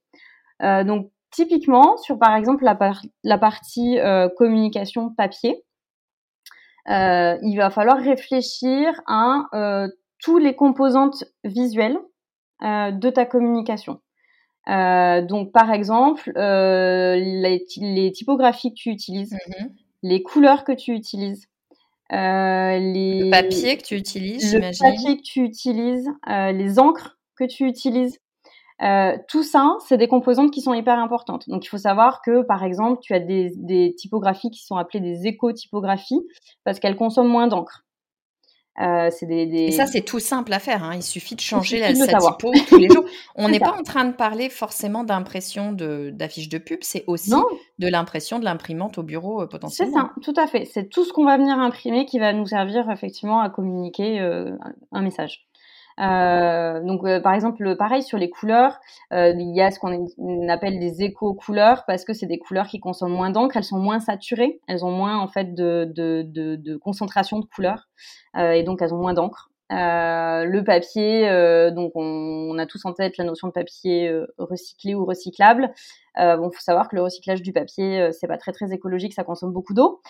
donc, 0.61 1.09
Typiquement, 1.31 1.97
sur 1.97 2.17
par 2.17 2.35
exemple 2.35 2.63
la, 2.63 2.77
la 3.23 3.37
partie 3.37 3.99
euh, 3.99 4.29
communication 4.35 5.11
papier, 5.11 5.63
euh, 6.89 7.37
il 7.43 7.55
va 7.55 7.69
falloir 7.69 7.99
réfléchir 7.99 8.99
à 9.05 9.43
euh, 9.53 9.87
tous 10.19 10.39
les 10.39 10.55
composantes 10.55 11.23
visuelles 11.43 11.99
de 12.61 13.09
ta 13.09 13.25
communication. 13.25 14.01
donc, 14.67 15.53
par 15.53 15.71
exemple, 15.71 16.29
les, 16.35 17.65
les, 17.77 18.11
typographies 18.11 18.71
que 18.71 18.79
tu 18.79 18.89
utilises, 18.89 19.33
mmh 19.33 19.65
les 20.01 20.23
couleurs 20.23 20.63
que 20.63 20.71
tu 20.71 20.93
utilises, 20.93 21.47
les... 22.09 23.19
le 23.23 23.29
papier 23.29 23.77
que 23.77 23.83
tu 23.83 23.95
utilises, 23.95 24.55
le 24.55 24.77
papier 24.79 25.17
que 25.17 25.21
tu 25.21 25.43
utilises, 25.43 26.09
les 26.27 26.79
encres 26.79 27.17
que 27.37 27.45
tu 27.45 27.65
utilises. 27.65 28.19
Euh, 28.81 29.17
tout 29.27 29.43
ça, 29.43 29.75
c'est 29.85 29.97
des 29.97 30.07
composantes 30.07 30.51
qui 30.51 30.61
sont 30.61 30.73
hyper 30.73 30.99
importantes. 30.99 31.49
Donc, 31.49 31.65
il 31.65 31.67
faut 31.67 31.77
savoir 31.77 32.21
que, 32.21 32.43
par 32.43 32.63
exemple, 32.63 32.99
tu 33.01 33.13
as 33.13 33.19
des, 33.19 33.51
des 33.57 33.93
typographies 33.95 34.51
qui 34.51 34.63
sont 34.63 34.77
appelées 34.77 35.01
des 35.01 35.27
éco-typographies 35.27 36.21
parce 36.63 36.79
qu'elles 36.79 36.95
consomment 36.95 37.29
moins 37.29 37.47
d'encre. 37.47 37.85
Euh, 38.81 39.09
des, 39.21 39.45
des... 39.45 39.63
Et 39.63 39.71
ça, 39.71 39.85
c'est 39.85 40.01
tout 40.01 40.19
simple 40.19 40.53
à 40.53 40.59
faire. 40.59 40.83
Hein. 40.83 40.95
Il 40.95 41.03
suffit 41.03 41.35
de 41.35 41.41
changer 41.41 41.79
la, 41.79 41.93
sa 41.93 42.17
typo 42.17 42.53
tous 42.69 42.77
les 42.77 42.87
jours. 42.87 43.03
On 43.35 43.49
n'est 43.49 43.59
pas 43.59 43.75
en 43.77 43.83
train 43.83 44.05
de 44.05 44.13
parler 44.13 44.49
forcément 44.49 45.03
d'impression 45.03 45.73
d'affiches 45.73 46.47
de, 46.47 46.57
pub, 46.57 46.79
c'est 46.81 47.03
aussi 47.07 47.33
de 47.77 47.87
l'impression 47.87 48.39
de 48.39 48.45
l'imprimante 48.45 48.97
au 48.97 49.03
bureau 49.03 49.41
euh, 49.41 49.47
potentiellement. 49.47 50.11
C'est 50.15 50.25
ça, 50.25 50.31
tout 50.31 50.39
à 50.39 50.47
fait. 50.47 50.63
C'est 50.63 50.87
tout 50.87 51.03
ce 51.03 51.11
qu'on 51.11 51.25
va 51.25 51.37
venir 51.37 51.59
imprimer 51.59 52.05
qui 52.05 52.19
va 52.19 52.31
nous 52.31 52.45
servir 52.45 52.89
effectivement 52.89 53.41
à 53.41 53.49
communiquer 53.49 54.21
euh, 54.21 54.51
un 54.93 55.01
message. 55.01 55.48
Euh, 55.99 56.81
donc, 56.81 57.03
euh, 57.03 57.19
par 57.19 57.33
exemple, 57.33 57.75
pareil 57.75 58.03
sur 58.03 58.17
les 58.17 58.29
couleurs, 58.29 58.79
euh, 59.11 59.33
il 59.37 59.55
y 59.55 59.61
a 59.61 59.69
ce 59.71 59.79
qu'on 59.79 60.47
appelle 60.47 60.79
des 60.79 61.03
éco-couleurs 61.03 61.83
parce 61.85 62.05
que 62.05 62.13
c'est 62.13 62.25
des 62.25 62.39
couleurs 62.39 62.67
qui 62.67 62.79
consomment 62.79 63.13
moins 63.13 63.31
d'encre, 63.31 63.57
elles 63.57 63.63
sont 63.63 63.79
moins 63.79 63.99
saturées, 63.99 64.59
elles 64.67 64.85
ont 64.85 64.91
moins 64.91 65.19
en 65.19 65.27
fait 65.27 65.53
de, 65.53 65.91
de, 65.93 66.77
concentration 66.77 67.39
de 67.39 67.45
couleurs 67.45 67.89
et 68.37 68.63
donc 68.63 68.81
elles 68.81 68.93
ont 68.93 68.99
moins 68.99 69.13
d'encre. 69.13 69.48
Euh, 69.71 70.45
le 70.45 70.63
papier, 70.63 71.29
euh, 71.29 71.69
donc 71.69 71.91
on, 71.93 72.01
on, 72.01 72.57
a 72.57 72.65
tous 72.65 72.85
en 72.85 72.93
tête 72.93 73.17
la 73.17 73.23
notion 73.23 73.47
de 73.47 73.53
papier 73.53 74.07
euh, 74.07 74.25
recyclé 74.39 74.95
ou 74.95 75.05
recyclable. 75.05 75.71
Euh, 76.17 76.37
bon, 76.37 76.49
faut 76.49 76.59
savoir 76.59 76.89
que 76.89 76.95
le 76.95 77.03
recyclage 77.03 77.43
du 77.43 77.53
papier, 77.53 78.09
c'est 78.11 78.27
pas 78.27 78.37
très 78.37 78.51
très 78.51 78.73
écologique, 78.73 79.13
ça 79.13 79.23
consomme 79.23 79.53
beaucoup 79.53 79.75
d'eau. 79.75 80.01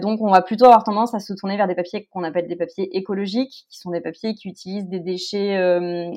donc 0.00 0.20
on 0.20 0.30
va 0.30 0.42
plutôt 0.42 0.66
avoir 0.66 0.84
tendance 0.84 1.14
à 1.14 1.20
se 1.20 1.32
tourner 1.32 1.56
vers 1.56 1.66
des 1.66 1.74
papiers 1.74 2.06
qu'on 2.12 2.22
appelle 2.22 2.46
des 2.46 2.56
papiers 2.56 2.96
écologiques, 2.96 3.66
qui 3.70 3.78
sont 3.78 3.90
des 3.90 4.02
papiers 4.02 4.34
qui 4.34 4.48
utilisent 4.48 4.88
des 4.88 5.00
déchets 5.00 5.58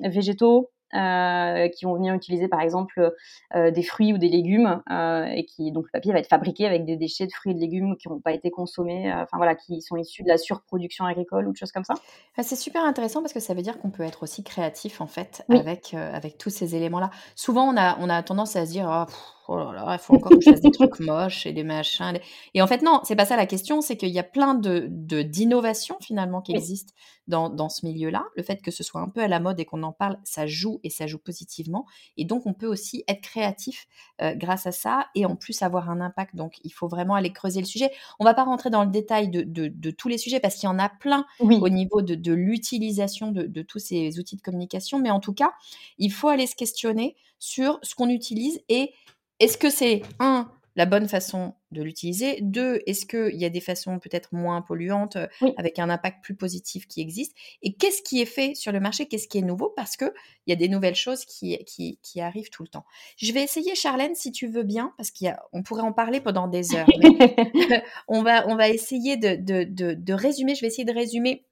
végétaux, 0.10 0.70
qui 0.92 1.86
vont 1.86 1.96
venir 1.96 2.14
utiliser 2.14 2.48
par 2.48 2.62
exemple 2.62 3.14
des 3.54 3.84
fruits 3.84 4.14
ou 4.14 4.18
des 4.18 4.30
légumes 4.30 4.82
et 4.90 5.46
qui 5.46 5.72
donc 5.72 5.86
le 5.86 5.92
papier 5.92 6.14
va 6.14 6.20
être 6.20 6.28
fabriqué 6.28 6.66
avec 6.66 6.86
des 6.86 6.98
déchets 6.98 7.28
de 7.28 7.32
fruits 7.32 7.52
et 7.52 7.56
de 7.56 7.60
légumes 7.60 7.96
qui 7.98 8.10
n'ont 8.10 8.20
pas 8.20 8.34
été 8.34 8.52
consommés, 8.52 9.12
enfin 9.14 9.38
voilà, 9.38 9.56
qui 9.56 9.82
sont 9.82 9.98
issus 9.98 10.24
de 10.24 10.28
la 10.28 10.38
surproduction 10.38 11.06
agricole 11.06 11.48
ou 11.48 11.52
de 11.52 11.58
choses 11.58 11.72
comme 11.72 11.84
ça. 11.84 11.94
Ah, 12.38 12.44
c'est 12.44 12.56
super 12.56 12.84
intéressant 12.84 13.22
parce 13.22 13.34
que 13.34 13.40
ça 13.40 13.54
veut 13.54 13.62
dire 13.62 13.80
qu'on 13.80 13.90
peut 13.90 14.04
être 14.04 14.24
aussi 14.24 14.44
créatif 14.44 15.02
en 15.02 15.08
fait 15.08 15.44
avec, 15.50 15.94
avec 15.94 16.38
tous 16.38 16.50
ces 16.50 16.76
éléments-là. 16.76 17.10
Souvent 17.36 17.64
on 17.74 17.78
a, 17.78 17.98
on 18.00 18.10
a 18.10 18.22
tendance 18.24 18.56
à 18.56 18.66
se 18.66 18.72
dire 18.72 18.88
«Oh, 18.90 19.12
oh 19.48 19.58
là 19.58 19.72
là, 19.74 19.94
il 19.94 20.00
faut 20.00 20.16
encore 20.16 20.32
que 20.32 20.42
je 20.42 20.50
fasse 20.50 20.62
des 20.62 20.72
trucs 20.72 21.00
moches 21.00 21.46
et 21.46 21.54
des 21.54 21.64
machins. 21.64 22.20
Et 22.54 22.62
en 22.62 22.68
fait, 22.68 22.82
non, 22.82 23.02
c'est 23.04 23.16
pas 23.16 23.26
ça 23.26 23.36
la 23.36 23.46
question, 23.46 23.82
c'est 23.82 23.98
qu'il 23.98 24.10
y 24.10 24.20
a 24.20 24.24
plein 24.24 24.54
de, 24.54 24.88
d'innovations 24.90 25.98
finalement 26.00 26.42
qui 26.42 26.54
existent 26.54 26.94
dans, 27.28 27.50
dans 27.50 27.70
ce 27.70 27.86
milieu-là. 27.86 28.26
Le 28.36 28.44
fait 28.44 28.62
que 28.62 28.72
ce 28.72 28.84
soit 28.84 29.02
un 29.02 29.10
peu 29.10 29.22
à 29.22 29.28
la 29.28 29.40
mode 29.40 29.60
et 29.60 29.66
qu'on 29.66 29.84
en 29.84 29.92
parle, 29.92 30.18
ça 30.24 30.48
joue 30.48 30.80
et 30.84 30.90
ça 30.90 31.08
joue 31.08 31.18
positivement. 31.18 31.86
Et 32.18 32.26
donc, 32.26 32.46
on 32.46 32.54
peut 32.54 32.68
aussi 32.68 33.04
être 33.08 33.22
créatif 33.22 33.88
euh, 34.22 34.34
grâce 34.36 34.68
à 34.68 34.72
ça 34.72 35.08
et 35.16 35.26
en 35.26 35.36
plus 35.36 35.62
avoir 35.62 35.90
un 35.90 36.02
impact. 36.02 36.36
Donc, 36.36 36.60
il 36.64 36.72
faut 36.72 36.88
vraiment 36.88 37.16
aller 37.16 37.32
creuser 37.32 37.60
le 37.60 37.66
sujet. 37.66 37.92
On 38.20 38.26
va 38.26 38.34
pas 38.34 38.44
rentrer 38.44 38.70
dans 38.70 38.84
le 38.84 38.92
détail 38.92 39.30
de, 39.30 39.44
de, 39.44 39.92
tous 39.92 40.08
les 40.08 40.18
sujets 40.18 40.40
parce 40.40 40.56
qu'il 40.56 40.68
y 40.68 40.72
en 40.72 40.80
a 40.80 40.90
plein 40.90 41.26
au 41.40 41.70
niveau 41.70 42.02
de, 42.02 42.16
de 42.16 42.34
l'utilisation 42.34 43.32
de 43.32 43.62
tous 43.62 43.80
ces 43.80 44.20
outils 44.20 44.36
de 44.36 44.42
communication. 44.42 45.00
Mais 45.00 45.12
en 45.12 45.20
tout 45.20 45.34
cas, 45.34 45.52
il 45.98 46.12
faut 46.12 46.28
aller 46.28 46.48
se 46.48 46.56
questionner 46.56 47.16
sur 47.40 47.80
ce 47.82 47.96
qu'on 47.96 48.10
utilise 48.10 48.62
et 48.70 48.94
est-ce 49.42 49.58
que 49.58 49.70
c'est 49.70 50.04
un 50.20 50.52
la 50.76 50.86
bonne 50.86 51.08
façon 51.08 51.54
de 51.72 51.84
l'utiliser? 51.84 52.40
Deux, 52.42 52.80
est-ce 52.86 53.06
qu'il 53.06 53.40
y 53.40 53.44
a 53.44 53.50
des 53.50 53.60
façons 53.60 54.00
peut-être 54.00 54.30
moins 54.34 54.62
polluantes, 54.62 55.18
euh, 55.18 55.28
avec 55.58 55.80
un 55.80 55.90
impact 55.90 56.24
plus 56.24 56.36
positif 56.36 56.88
qui 56.88 57.02
existe? 57.02 57.36
Et 57.62 57.74
qu'est-ce 57.74 58.02
qui 58.02 58.22
est 58.22 58.26
fait 58.26 58.56
sur 58.56 58.72
le 58.72 58.80
marché? 58.80 59.08
Qu'est-ce 59.08 59.28
qui 59.28 59.40
est 59.40 59.44
nouveau? 59.44 59.74
Parce 59.76 59.98
qu'il 59.98 60.12
y 60.48 60.54
a 60.54 60.56
des 60.56 60.70
nouvelles 60.70 60.96
choses 60.96 61.26
qui, 61.26 61.58
qui, 61.66 62.22
arrivent 62.22 62.50
tout 62.50 62.64
le 62.64 62.70
temps. 62.70 62.86
Je 63.18 63.34
vais 63.34 63.44
essayer, 63.44 63.76
Charlène, 63.76 64.16
si 64.16 64.32
tu 64.32 64.48
veux 64.48 64.64
bien, 64.64 64.94
parce 64.98 65.12
qu'on 65.12 65.64
pourrait 65.64 65.82
en 65.82 65.94
parler 65.94 66.22
pendant 66.22 66.48
des 66.48 66.76
heures. 66.76 66.88
on, 68.08 68.22
va, 68.22 68.48
on 68.48 68.56
va 68.56 68.70
essayer 68.70 69.18
de, 69.18 69.36
de, 69.36 70.14
résumer. 70.14 70.56
Je 70.56 70.62
vais 70.62 70.68
essayer 70.68 70.86
de 70.86 70.94
résumer 70.94 71.46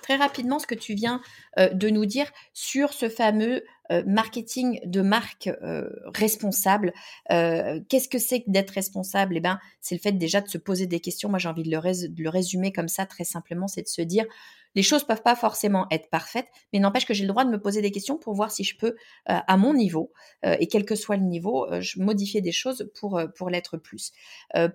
très 0.00 0.16
rapidement 0.16 0.58
ce 0.58 0.66
que 0.66 0.74
tu 0.74 0.94
viens 0.94 1.20
euh, 1.58 1.68
de 1.70 1.88
nous 1.88 2.06
dire 2.06 2.30
sur 2.52 2.92
ce 2.92 3.08
fameux 3.08 3.64
euh, 3.92 4.02
marketing 4.06 4.80
de 4.84 5.02
marque 5.02 5.48
euh, 5.62 5.88
responsable. 6.14 6.92
Qu'est-ce 7.28 8.08
que 8.08 8.18
c'est 8.18 8.44
d'être 8.46 8.70
responsable? 8.70 9.36
Eh 9.36 9.40
ben, 9.40 9.58
c'est 9.80 9.94
le 9.94 10.00
fait 10.00 10.12
déjà 10.12 10.40
de 10.40 10.48
se 10.48 10.58
poser 10.58 10.86
des 10.86 11.00
questions. 11.00 11.28
Moi, 11.28 11.38
j'ai 11.38 11.48
envie 11.48 11.62
de 11.62 11.70
le, 11.70 12.28
résumer 12.28 12.72
comme 12.72 12.88
ça 12.88 13.06
très 13.06 13.24
simplement, 13.24 13.68
c'est 13.68 13.82
de 13.82 13.88
se 13.88 14.02
dire 14.02 14.24
les 14.76 14.82
choses 14.82 15.04
peuvent 15.04 15.22
pas 15.22 15.36
forcément 15.36 15.86
être 15.92 16.10
parfaites, 16.10 16.48
mais 16.72 16.80
n'empêche 16.80 17.06
que 17.06 17.14
j'ai 17.14 17.22
le 17.22 17.28
droit 17.28 17.44
de 17.44 17.50
me 17.50 17.60
poser 17.60 17.80
des 17.80 17.92
questions 17.92 18.18
pour 18.18 18.34
voir 18.34 18.50
si 18.50 18.64
je 18.64 18.76
peux, 18.76 18.96
à 19.26 19.56
mon 19.56 19.72
niveau, 19.72 20.12
et 20.42 20.66
quel 20.66 20.84
que 20.84 20.96
soit 20.96 21.16
le 21.16 21.22
niveau, 21.22 21.68
je 21.80 22.00
modifier 22.00 22.40
des 22.40 22.50
choses 22.50 22.90
pour 22.98 23.50
l'être 23.50 23.76
plus. 23.76 24.10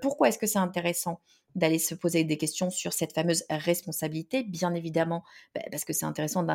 pourquoi 0.02 0.30
est-ce 0.30 0.38
que 0.38 0.48
c'est 0.48 0.58
intéressant? 0.58 1.20
D'aller 1.56 1.80
se 1.80 1.96
poser 1.96 2.24
des 2.24 2.38
questions 2.38 2.70
sur 2.70 2.94
cette 2.94 3.14
fameuse 3.14 3.44
responsabilité, 3.50 4.44
bien 4.44 4.74
évidemment, 4.74 5.24
bah, 5.56 5.62
parce 5.72 5.86
que 5.86 5.94
c'est 5.94 6.06
intéressant, 6.06 6.46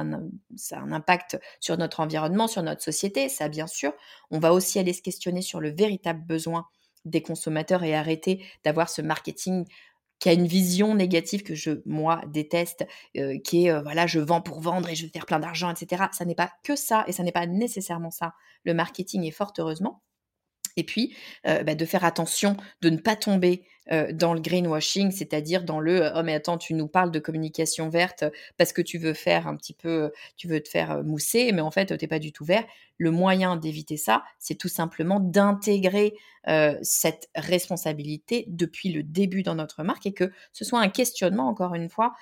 ça 0.57 0.79
a 0.79 0.81
un 0.81 0.93
impact 0.93 1.39
sur 1.61 1.77
notre 1.77 2.01
environnement, 2.01 2.47
sur 2.47 2.63
notre 2.63 2.83
société, 2.83 3.29
ça 3.29 3.49
bien 3.49 3.67
sûr. 3.67 3.93
On 4.31 4.39
va 4.39 4.53
aussi 4.53 4.79
aller 4.79 4.93
se 4.93 5.03
questionner 5.03 5.43
sur 5.43 5.61
le 5.61 5.71
véritable 5.71 6.25
besoin 6.25 6.67
des 7.05 7.23
consommateurs 7.23 7.83
et 7.85 7.95
arrêter 7.95 8.45
d'avoir 8.65 8.89
ce 8.89 9.03
marketing 9.03 9.67
qui 10.19 10.29
a 10.29 10.33
une 10.33 10.47
vision 10.47 10.95
négative 10.95 11.43
que 11.43 11.55
je, 11.55 11.83
moi, 11.85 12.23
déteste, 12.29 12.87
euh, 13.17 13.39
qui 13.45 13.67
est, 13.67 13.71
euh, 13.71 13.83
voilà, 13.83 14.07
je 14.07 14.21
vends 14.21 14.41
pour 14.41 14.61
vendre 14.61 14.89
et 14.89 14.95
je 14.95 15.05
vais 15.05 15.11
faire 15.13 15.27
plein 15.27 15.41
d'argent, 15.41 15.71
etc. 15.71 16.05
Ça 16.13 16.25
n'est 16.25 16.35
pas 16.35 16.53
que 16.63 16.77
ça 16.77 17.05
et 17.07 17.13
ça 17.13 17.23
n'est 17.23 17.33
pas 17.33 17.47
nécessairement 17.47 18.11
ça. 18.11 18.33
Le 18.65 18.75
marketing 18.75 19.25
est 19.25 19.33
fort 19.33 19.53
heureusement. 19.59 20.03
Et 20.77 20.85
puis, 20.85 21.15
euh, 21.47 21.63
bah, 21.63 21.75
de 21.75 21.85
faire 21.85 22.05
attention 22.05 22.57
de 22.81 22.91
ne 22.91 22.97
pas 22.97 23.17
tomber 23.17 23.67
dans 23.91 24.33
le 24.33 24.41
greenwashing, 24.41 25.11
c'est-à-dire 25.11 25.63
dans 25.63 25.79
le 25.79 26.11
oh 26.15 26.23
mais 26.23 26.35
attends 26.35 26.57
tu 26.57 26.73
nous 26.73 26.89
parles 26.89 27.11
de 27.11 27.19
communication 27.19 27.91
verte 27.91 28.25
parce 28.57 28.73
que 28.73 28.81
tu 28.81 28.97
veux 28.97 29.13
faire 29.13 29.47
un 29.47 29.57
petit 29.57 29.75
peu, 29.75 30.11
tu 30.37 30.49
veux 30.49 30.61
te 30.63 30.69
faire 30.69 31.05
mousser, 31.05 31.53
mais 31.53 31.61
en 31.61 31.71
fait 31.71 31.97
t'es 31.99 32.07
pas 32.07 32.19
du 32.19 32.33
tout 32.33 32.45
vert. 32.45 32.65
Le 32.97 33.11
moyen 33.11 33.57
d'éviter 33.57 33.97
ça, 33.97 34.23
c'est 34.39 34.55
tout 34.55 34.69
simplement 34.69 35.21
d'intégrer 35.21 36.15
cette 36.83 37.29
responsabilité 37.35 38.45
depuis 38.49 38.91
le 38.91 39.03
début 39.03 39.43
dans 39.43 39.55
notre 39.55 39.83
marque 39.83 40.07
et 40.07 40.15
que 40.15 40.31
ce 40.53 40.65
soit 40.65 40.81
un 40.81 40.89
questionnement 40.89 41.49
encore 41.49 41.75
une 41.75 41.91
fois 41.91 42.15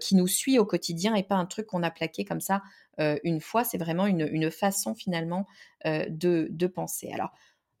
qui 0.00 0.16
nous 0.16 0.28
suit 0.28 0.58
au 0.58 0.64
quotidien 0.64 1.14
et 1.14 1.22
pas 1.22 1.34
un 1.34 1.46
truc 1.46 1.66
qu'on 1.66 1.82
a 1.82 1.90
plaqué 1.90 2.24
comme 2.24 2.40
ça 2.40 2.62
une 2.98 3.40
fois. 3.40 3.64
C'est 3.64 3.78
vraiment 3.78 4.06
une, 4.06 4.50
façon 4.50 4.94
finalement 4.94 5.46
de, 5.84 6.48
de 6.50 6.66
penser. 6.66 7.10
Alors 7.12 7.32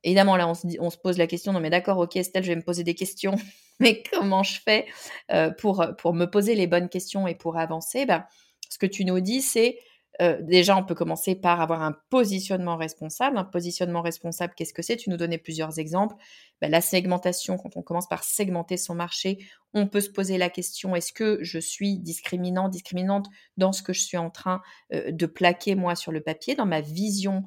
Évidemment, 0.02 0.36
là, 0.36 0.48
on 0.48 0.54
se, 0.90 0.96
pose 0.96 1.18
la 1.18 1.26
question, 1.26 1.52
non 1.52 1.60
mais 1.60 1.68
d'accord, 1.68 1.98
ok 1.98 2.16
Estelle, 2.16 2.42
je 2.42 2.48
vais 2.48 2.56
me 2.56 2.62
poser 2.62 2.84
des 2.84 2.94
questions, 2.94 3.36
mais 3.80 4.02
comment 4.12 4.42
je 4.42 4.60
fais 4.60 4.86
euh, 5.30 5.50
pour, 5.50 5.84
me 6.14 6.24
poser 6.24 6.54
les 6.54 6.66
bonnes 6.66 6.88
questions 6.88 7.26
et 7.26 7.34
pour 7.34 7.58
avancer? 7.58 8.06
Ben, 8.06 8.24
Ce 8.70 8.78
que 8.78 8.86
tu 8.86 9.04
nous 9.04 9.20
dis, 9.20 9.42
c'est 9.42 9.78
euh, 10.22 10.38
déjà, 10.40 10.76
on 10.76 10.84
peut 10.84 10.94
commencer 10.94 11.34
par 11.34 11.60
avoir 11.60 11.82
un 11.82 11.96
positionnement 12.10 12.76
responsable. 12.76 13.38
Un 13.38 13.44
positionnement 13.44 14.02
responsable, 14.02 14.54
qu'est-ce 14.54 14.74
que 14.74 14.82
c'est? 14.82 14.96
Tu 14.96 15.08
nous 15.08 15.16
donnais 15.16 15.38
plusieurs 15.38 15.78
exemples. 15.78 16.14
Ben, 16.60 16.70
la 16.70 16.80
segmentation, 16.80 17.56
quand 17.56 17.76
on 17.76 17.82
commence 17.82 18.08
par 18.08 18.24
segmenter 18.24 18.76
son 18.76 18.94
marché, 18.94 19.38
on 19.72 19.86
peut 19.86 20.00
se 20.00 20.10
poser 20.10 20.36
la 20.36 20.50
question, 20.50 20.96
est-ce 20.96 21.12
que 21.12 21.38
je 21.42 21.58
suis 21.58 21.98
discriminant, 21.98 22.68
discriminante 22.68 23.28
dans 23.56 23.72
ce 23.72 23.82
que 23.82 23.92
je 23.92 24.00
suis 24.00 24.18
en 24.18 24.30
train 24.30 24.60
euh, 24.92 25.10
de 25.10 25.26
plaquer 25.26 25.74
moi 25.74 25.94
sur 25.94 26.10
le 26.10 26.22
papier, 26.22 26.54
dans 26.54 26.66
ma 26.66 26.80
vision 26.80 27.44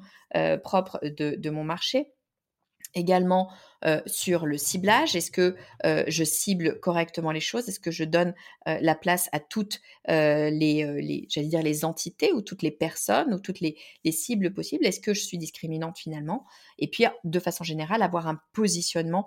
propre 0.64 0.98
de 1.04 1.50
mon 1.50 1.62
marché? 1.62 2.13
Également 2.94 3.50
sur 4.06 4.46
le 4.46 4.56
ciblage. 4.56 5.14
Est-ce 5.14 5.30
que 5.30 5.56
je 5.84 6.24
cible 6.24 6.80
correctement 6.80 7.32
les 7.32 7.40
choses? 7.40 7.68
Est-ce 7.68 7.80
que 7.80 7.90
je 7.90 8.04
donne 8.04 8.34
la 8.66 8.94
place 8.94 9.28
à 9.32 9.40
toutes 9.40 9.80
les, 10.08 11.26
j'allais 11.28 11.48
dire 11.48 11.62
les 11.62 11.84
entités 11.84 12.32
ou 12.32 12.40
toutes 12.40 12.62
les 12.62 12.70
personnes 12.70 13.34
ou 13.34 13.38
toutes 13.38 13.60
les, 13.60 13.76
les 14.04 14.12
cibles 14.12 14.54
possibles? 14.54 14.86
Est-ce 14.86 15.00
que 15.00 15.12
je 15.12 15.20
suis 15.20 15.36
discriminante 15.36 15.98
finalement? 15.98 16.46
Et 16.78 16.88
puis, 16.88 17.04
de 17.24 17.38
façon 17.38 17.62
générale, 17.62 18.02
avoir 18.02 18.26
un 18.26 18.40
positionnement 18.52 19.26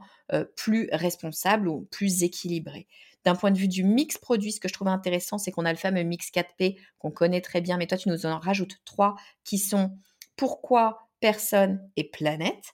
plus 0.56 0.90
responsable 0.92 1.68
ou 1.68 1.88
plus 1.92 2.24
équilibré. 2.24 2.88
D'un 3.26 3.36
point 3.36 3.52
de 3.52 3.58
vue 3.58 3.68
du 3.68 3.84
mix 3.84 4.18
produit, 4.18 4.54
ce 4.54 4.60
que 4.60 4.70
je 4.70 4.74
trouve 4.74 4.88
intéressant, 4.88 5.38
c'est 5.38 5.52
qu'on 5.52 5.66
a 5.66 5.72
le 5.72 5.78
fameux 5.78 6.04
mix 6.04 6.32
4P 6.32 6.78
qu'on 6.98 7.12
connaît 7.12 7.42
très 7.42 7.62
bien, 7.62 7.78
mais 7.78 7.86
toi, 7.86 7.98
tu 7.98 8.10
nous 8.10 8.26
en 8.26 8.40
rajoutes 8.40 8.78
trois 8.86 9.18
qui 9.44 9.58
sont 9.60 9.92
pourquoi 10.38 11.07
personne 11.20 11.90
et 11.96 12.04
planète. 12.10 12.74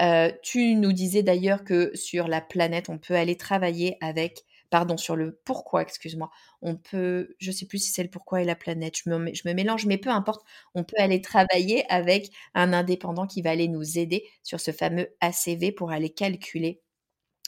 Euh, 0.00 0.30
tu 0.42 0.74
nous 0.76 0.92
disais 0.92 1.22
d'ailleurs 1.22 1.64
que 1.64 1.90
sur 1.94 2.28
la 2.28 2.40
planète, 2.40 2.88
on 2.88 2.98
peut 2.98 3.14
aller 3.14 3.36
travailler 3.36 3.96
avec, 4.00 4.44
pardon, 4.70 4.96
sur 4.96 5.16
le 5.16 5.40
pourquoi, 5.44 5.82
excuse-moi, 5.82 6.30
on 6.62 6.76
peut, 6.76 7.34
je 7.38 7.50
sais 7.52 7.66
plus 7.66 7.78
si 7.78 7.90
c'est 7.92 8.02
le 8.02 8.10
pourquoi 8.10 8.42
et 8.42 8.44
la 8.44 8.56
planète, 8.56 8.96
je 9.04 9.10
me, 9.10 9.34
je 9.34 9.48
me 9.48 9.54
mélange, 9.54 9.86
mais 9.86 9.98
peu 9.98 10.10
importe, 10.10 10.44
on 10.74 10.84
peut 10.84 10.96
aller 10.98 11.20
travailler 11.20 11.84
avec 11.90 12.30
un 12.54 12.72
indépendant 12.72 13.26
qui 13.26 13.42
va 13.42 13.50
aller 13.50 13.68
nous 13.68 13.98
aider 13.98 14.24
sur 14.42 14.60
ce 14.60 14.72
fameux 14.72 15.08
ACV 15.20 15.72
pour 15.72 15.90
aller 15.92 16.10
calculer 16.10 16.80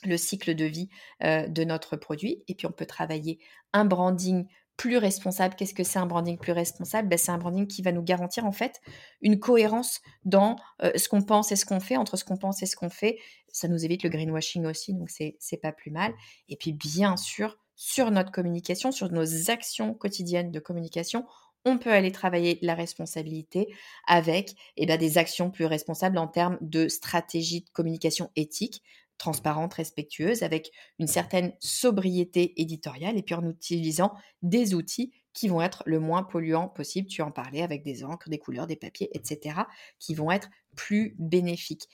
le 0.05 0.17
cycle 0.17 0.55
de 0.55 0.65
vie 0.65 0.89
euh, 1.23 1.47
de 1.49 1.65
notre 1.65 1.97
produit. 1.97 2.45
Et 2.49 2.55
puis 2.55 2.67
on 2.67 2.73
peut 2.73 2.87
travailler 2.87 3.39
un 3.73 3.85
branding 3.85 4.47
plus 4.77 4.99
responsable. 4.99 5.55
Qu'est-ce 5.55 5.75
que 5.75 5.85
c'est 5.85 5.99
un 5.99 6.07
branding 6.07 6.39
plus 6.39 6.53
responsable? 6.53 7.09
Ben, 7.09 7.19
C'est 7.19 7.33
un 7.33 7.39
branding 7.39 7.67
qui 7.67 7.83
va 7.83 7.93
nous 7.93 8.03
garantir 8.03 8.45
en 8.45 8.53
fait 8.53 8.81
une 9.21 9.39
cohérence 9.39 10.01
dans 10.25 10.57
euh, 10.83 10.93
ce 10.97 11.09
qu'on 11.09 11.23
pense 11.23 11.53
et 11.53 11.57
ce 11.57 11.65
qu'on 11.65 11.81
fait, 11.81 11.97
entre 11.97 12.17
ce 12.17 12.25
qu'on 12.25 12.37
pense 12.37 12.63
et 12.63 12.67
ce 12.67 12.77
qu'on 12.77 12.91
fait. 12.91 13.19
Ça 13.53 13.69
nous 13.69 13.85
évite 13.85 14.03
le 14.03 14.11
greenwashing 14.11 14.67
aussi, 14.67 14.93
donc 14.93 15.09
c'est, 15.11 15.39
pas 15.63 15.73
plus 15.73 15.91
mal. 15.91 16.13
Et 16.49 16.57
puis 16.57 16.73
bien 16.73 17.17
sûr, 17.17 17.59
sur 17.75 18.11
notre 18.11 18.31
communication, 18.31 18.93
sur 18.93 19.11
nos 19.11 19.51
actions 19.51 19.95
quotidiennes 19.95 20.51
de 20.51 20.61
communication, 20.61 21.25
on 21.65 21.79
peut 21.79 21.91
aller 21.91 22.13
travailler 22.13 22.59
la 22.63 22.75
responsabilité 22.75 23.67
avec 24.07 24.55
eh 24.77 24.87
ben, 24.87 24.99
des 24.99 25.19
actions 25.19 25.51
plus 25.51 25.65
responsables 25.65 26.19
en 26.19 26.29
termes 26.29 26.59
de 26.61 26.87
stratégie 26.87 27.63
de 27.63 27.71
communication 27.71 28.31
éthique, 28.37 28.83
transparente, 29.19 29.75
respectueuse, 29.75 30.43
avec 30.43 30.71
une 30.99 31.07
certaine 31.07 31.53
sobriété 31.61 32.61
éditoriale 32.61 33.17
et 33.17 33.23
puis 33.23 33.35
en 33.35 33.49
utilisant 33.49 34.13
des 34.43 34.75
outils 34.75 35.13
qui 35.33 35.49
vont 35.49 35.61
être 35.61 35.83
le 35.87 36.01
moins 36.01 36.23
polluants 36.23 36.69
possible. 36.69 37.09
Tu 37.09 37.23
en 37.23 37.31
parlais 37.31 37.63
avec 37.63 37.83
des 37.83 38.05
encres, 38.05 38.29
des 38.29 38.39
couleurs, 38.39 38.67
des 38.67 38.77
papiers, 38.77 39.11
etc., 39.13 39.61
qui 39.99 40.15
vont 40.15 40.31
être 40.31 40.49
plus 40.75 41.15
bénéfiques. 41.19 41.89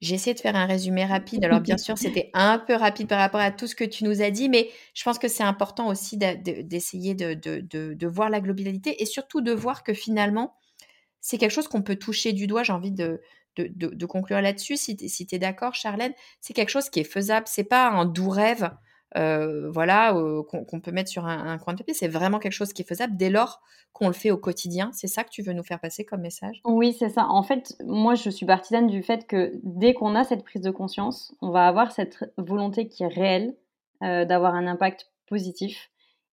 J'ai 0.00 0.14
essayé 0.14 0.34
de 0.34 0.40
faire 0.40 0.56
un 0.56 0.66
résumé 0.66 1.04
rapide. 1.04 1.44
Alors 1.44 1.60
bien 1.60 1.78
sûr, 1.78 1.96
c'était 1.96 2.30
un 2.34 2.58
peu 2.58 2.74
rapide 2.74 3.08
par 3.08 3.18
rapport 3.18 3.40
à 3.40 3.50
tout 3.50 3.66
ce 3.66 3.74
que 3.74 3.84
tu 3.84 4.04
nous 4.04 4.20
as 4.20 4.30
dit, 4.30 4.48
mais 4.48 4.68
je 4.94 5.02
pense 5.04 5.18
que 5.18 5.28
c'est 5.28 5.42
important 5.42 5.88
aussi 5.88 6.18
d'essayer 6.18 7.14
de, 7.14 8.06
voir 8.06 8.28
la 8.28 8.40
globalité 8.40 9.02
et 9.02 9.06
surtout 9.06 9.40
de 9.40 9.52
voir 9.52 9.82
que 9.82 9.94
finalement, 9.94 10.54
c'est 11.20 11.38
quelque 11.38 11.50
chose 11.50 11.68
qu'on 11.68 11.82
peut 11.82 11.96
toucher 11.96 12.32
du 12.32 12.46
doigt. 12.46 12.62
J'ai 12.62 12.74
envie 12.74 12.92
de, 12.92 13.20
de, 13.56 14.06
conclure 14.06 14.40
là-dessus, 14.40 14.76
si 14.76 14.96
tu 14.96 15.34
es, 15.34 15.38
d'accord, 15.38 15.74
Charlène, 15.74 16.12
c'est 16.40 16.54
quelque 16.54 16.70
chose 16.70 16.88
qui 16.88 17.00
est 17.00 17.04
faisable. 17.04 17.46
C'est 17.48 17.64
pas 17.64 17.88
un 17.88 18.04
doux 18.04 18.30
rêve 18.30 18.70
voilà, 19.14 20.14
qu'on 20.48 20.80
peut 20.80 20.92
mettre 20.92 21.10
sur 21.10 21.26
un, 21.26 21.56
coin 21.58 21.72
de 21.72 21.78
papier. 21.78 21.94
C'est 21.94 22.08
vraiment 22.08 22.38
quelque 22.38 22.52
chose 22.52 22.72
qui 22.72 22.82
est 22.82 22.86
faisable 22.86 23.16
dès 23.16 23.30
lors 23.30 23.62
qu'on 23.92 24.08
le 24.08 24.12
fait 24.12 24.30
au 24.30 24.36
quotidien. 24.36 24.90
C'est 24.92 25.06
ça 25.06 25.24
que 25.24 25.30
tu 25.30 25.42
veux 25.42 25.54
nous 25.54 25.62
faire 25.62 25.80
passer 25.80 26.04
comme 26.04 26.20
message? 26.20 26.60
Oui, 26.66 26.94
c'est 26.98 27.08
ça. 27.08 27.26
En 27.28 27.42
fait, 27.42 27.76
moi, 27.84 28.14
je 28.14 28.28
suis 28.28 28.44
partisane 28.44 28.88
du 28.88 29.02
fait 29.02 29.26
que 29.26 29.52
dès 29.62 29.94
qu'on 29.94 30.14
a 30.14 30.24
cette 30.24 30.44
prise 30.44 30.60
de 30.60 30.70
conscience, 30.70 31.34
on 31.40 31.50
va 31.50 31.66
avoir 31.66 31.92
cette 31.92 32.30
volonté 32.36 32.88
qui 32.88 33.04
est 33.04 33.08
réelle 33.08 33.56
d'avoir 34.02 34.54
un 34.54 34.66
impact 34.66 35.10
positif. 35.26 35.90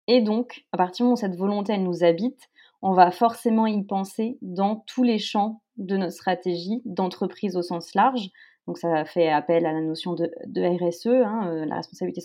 Et 0.08 0.22
donc, 0.22 0.66
à 0.72 0.78
partir 0.78 0.98
du 0.98 1.04
moment 1.04 1.14
où 1.14 1.18
cette 1.18 1.36
volonté, 1.36 1.74
elle 1.74 1.84
nous 1.84 2.04
habite, 2.04 2.50
on 2.84 2.92
va 2.92 3.12
forcément 3.12 3.66
y 3.66 3.82
penser 3.84 4.38
dans 4.42 4.76
tous 4.76 5.04
les 5.04 5.18
champs 5.18 5.62
de 5.78 5.96
notre 5.96 6.12
stratégie 6.12 6.82
d'entreprise 6.84 7.56
au 7.56 7.62
sens 7.62 7.96
large. 7.96 8.30
Donc 8.68 8.78
ça 8.78 9.06
fait 9.06 9.30
appel 9.30 9.66
à 9.66 9.72
la 9.72 9.82
notion 9.82 10.14
de, 10.14 10.30
RSE, 10.58 11.08
hein, 11.08 11.48
euh, 11.48 11.66
la 11.66 11.78
responsabilité 11.78 12.22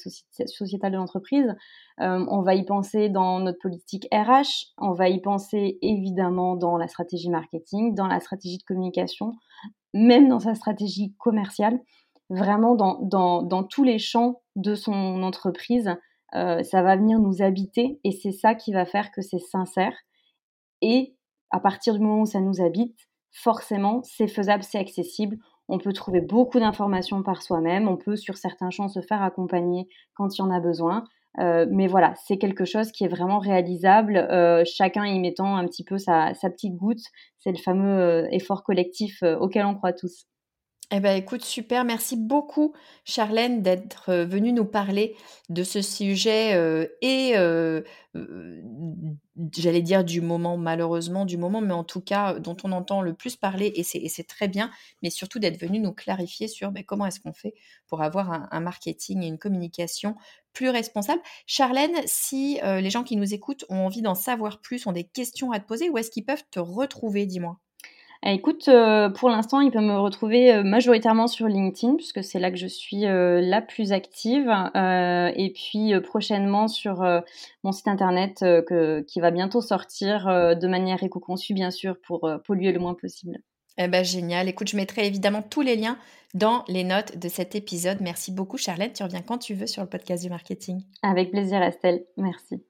sociétale 0.47 0.93
de 0.93 0.97
l'entreprise. 0.97 1.55
Euh, 2.01 2.25
on 2.29 2.43
va 2.43 2.55
y 2.55 2.65
penser 2.65 3.09
dans 3.09 3.39
notre 3.39 3.59
politique 3.61 4.09
RH, 4.13 4.73
on 4.79 4.93
va 4.93 5.09
y 5.09 5.21
penser 5.21 5.79
évidemment 5.81 6.57
dans 6.57 6.77
la 6.77 6.89
stratégie 6.89 7.31
marketing, 7.31 7.95
dans 7.95 8.09
la 8.09 8.19
stratégie 8.19 8.59
de 8.59 8.65
communication, 8.65 9.33
même 9.95 10.29
dans 10.29 10.41
sa 10.41 10.57
stratégie 10.57 11.15
commerciale, 11.19 11.81
vraiment 12.31 12.75
dans, 12.75 12.99
dans, 13.43 13.65
tous 13.65 13.85
les 13.85 13.99
champs 13.99 14.43
de 14.57 14.75
son 14.75 15.23
entreprise. 15.23 15.95
Euh, 16.35 16.63
ça 16.63 16.83
va 16.83 16.97
venir 16.97 17.21
nous 17.21 17.43
habiter 17.43 18.01
et 18.05 18.11
c'est 18.11 18.33
ça 18.33 18.55
qui 18.55 18.73
va 18.73 18.85
faire 18.85 19.13
que 19.13 19.23
c'est 19.23 19.39
sincère. 19.39 19.95
Et 20.83 21.15
à 21.51 21.61
partir 21.61 21.95
du 21.95 22.01
moment 22.01 22.23
où 22.23 22.27
ça 22.27 22.41
nous 22.41 22.61
habite, 22.61 22.97
forcément, 23.33 24.03
c'est 24.05 24.29
faisable, 24.29 24.63
c'est 24.63 24.79
accessible. 24.79 25.39
On 25.69 25.79
peut 25.79 25.93
trouver 25.93 26.21
beaucoup 26.21 26.59
d'informations 26.59 27.23
par 27.23 27.43
soi-même. 27.43 27.89
On 27.89 27.97
peut, 27.97 28.17
sur 28.17 28.37
certains 28.37 28.71
champs, 28.71 28.89
se 28.89 29.01
faire 29.01 29.23
accompagner 29.23 29.89
quand 30.15 30.37
il 30.37 30.39
y 30.41 30.43
en 30.43 30.51
a 30.51 30.61
besoin. 30.61 31.05
Euh, 31.41 31.67
mais 31.71 31.87
voilà, 31.87 32.15
c'est 32.27 32.39
quelque 32.39 32.65
chose 32.65 32.91
qui 32.91 33.05
est 33.05 33.09
vraiment 33.09 33.39
réalisable, 33.39 34.17
euh, 34.17 34.65
chacun 34.65 35.05
y 35.05 35.21
mettant 35.21 35.57
un 35.57 35.67
petit 35.67 35.85
peu 35.85 35.99
sa, 35.99 36.33
petite 36.43 36.75
goutte. 36.75 37.03
C'est 37.39 37.53
le 37.53 37.59
fameux 37.59 37.99
euh, 38.01 38.29
effort 38.33 38.65
collectif 38.65 39.23
auquel 39.41 39.67
on 39.67 39.75
croit 39.75 39.93
tous. 39.93 40.27
Eh 40.91 41.01
ben, 41.01 41.17
écoute, 41.19 41.45
super. 41.45 41.85
Merci 41.85 42.17
beaucoup, 42.17 42.73
Charlène, 43.05 43.61
d'être 43.63 44.11
venue 44.25 44.53
nous 44.53 44.65
parler 44.65 45.17
de 45.51 45.63
ce 45.63 45.83
sujet 45.83 46.53
et 47.03 47.35
j'allais 49.53 49.83
dire 49.83 50.03
du 50.03 50.23
moment, 50.23 50.57
malheureusement 50.57 51.27
du 51.27 51.37
moment, 51.37 51.61
mais 51.61 51.75
en 51.75 51.85
tout 51.85 52.01
cas 52.01 52.39
dont 52.39 52.57
on 52.65 52.73
entend 52.73 53.03
le 53.03 53.13
plus 53.13 53.37
parler 53.37 53.71
et 53.77 53.83
c'est 53.83 54.27
très 54.27 54.49
bien, 54.49 54.71
mais 55.03 55.11
surtout 55.11 55.39
d'être 55.39 55.61
venue 55.61 55.79
nous 55.79 55.93
clarifier 55.93 56.49
sur 56.49 56.71
ben, 56.73 56.83
comment 56.85 57.05
est-ce 57.05 57.21
qu'on 57.21 57.35
fait 57.35 57.53
pour 57.87 58.01
avoir 58.03 58.33
un, 58.33 58.49
un, 58.51 58.61
marketing 58.61 59.23
et 59.23 59.27
une 59.27 59.39
communication 59.39 60.17
plus 60.55 60.71
responsable. 60.71 61.21
Charlène, 61.47 61.97
si 62.07 62.61
les 62.63 62.91
gens 62.91 63.05
qui 63.05 63.17
nous 63.17 63.35
écoutent 63.35 63.67
ont 63.69 63.85
envie 63.85 64.01
d'en 64.03 64.15
savoir 64.15 64.63
plus, 64.63 64.87
ont 64.87 64.93
des 64.93 65.05
questions 65.05 65.53
à 65.53 65.61
te 65.61 65.67
poser, 65.67 65.91
où 65.91 65.99
est-ce 65.99 66.11
qu'ils 66.11 66.25
peuvent 66.25 66.45
te 66.51 66.61
retrouver, 66.61 67.27
dis-moi? 67.27 67.59
Eh, 68.25 68.35
écoute, 68.35 68.67
euh, 68.69 69.11
pour 69.11 69.31
l'instant, 69.31 69.61
il 69.61 69.71
peut 69.71 69.81
me 69.81 69.97
retrouver 69.97 70.53
euh, 70.53 70.63
majoritairement 70.65 71.29
sur 71.29 71.47
LinkedIn, 71.47 71.95
puisque 71.95 72.25
c'est 72.25 72.41
là 72.41 72.51
que 72.51 72.57
je 72.57 72.67
suis 72.67 73.07
euh, 73.07 73.41
la 73.41 73.63
plus 73.63 73.93
active. 73.93 74.49
et 74.49 75.53
puis 75.55 75.93
prochainement 76.01 76.69
sur 76.69 77.05
mon 77.63 77.73
site 77.73 77.89
internet 77.89 78.45
qui 79.07 79.21
va 79.21 79.31
bientôt 79.31 79.61
sortir 79.61 80.27
de 80.27 80.67
manière 80.67 81.03
éco-conçue, 81.03 81.55
bien 81.55 81.71
sûr, 81.71 81.97
pour 82.07 82.29
polluer 82.45 82.73
le 82.73 82.79
moins 82.79 82.95
possible. 82.95 83.39
Eh 83.77 83.89
ben, 83.89 84.05
génial. 84.05 84.49
Écoute, 84.49 84.69
je 84.69 84.77
mettrai 84.77 85.07
évidemment 85.07 85.43
tous 85.43 85.61
les 85.61 85.77
liens 85.77 85.99
dans 86.35 86.65
les 86.69 86.85
notes 86.85 87.17
de 87.17 87.29
cet 87.29 87.55
épisode. 87.55 87.99
Merci 88.01 88.33
beaucoup, 88.33 88.57
Charlotte. 88.57 88.93
Tu 88.93 89.03
reviens 89.03 89.23
quand 89.23 89.39
tu 89.39 89.55
veux 89.55 89.67
sur 89.67 89.83
le 89.83 89.89
podcast 89.89 90.23
du 90.23 90.31
marketing. 90.31 90.83
Avec 91.03 91.31
plaisir, 91.31 91.63
Estelle. 91.63 92.05
Merci. 92.17 92.68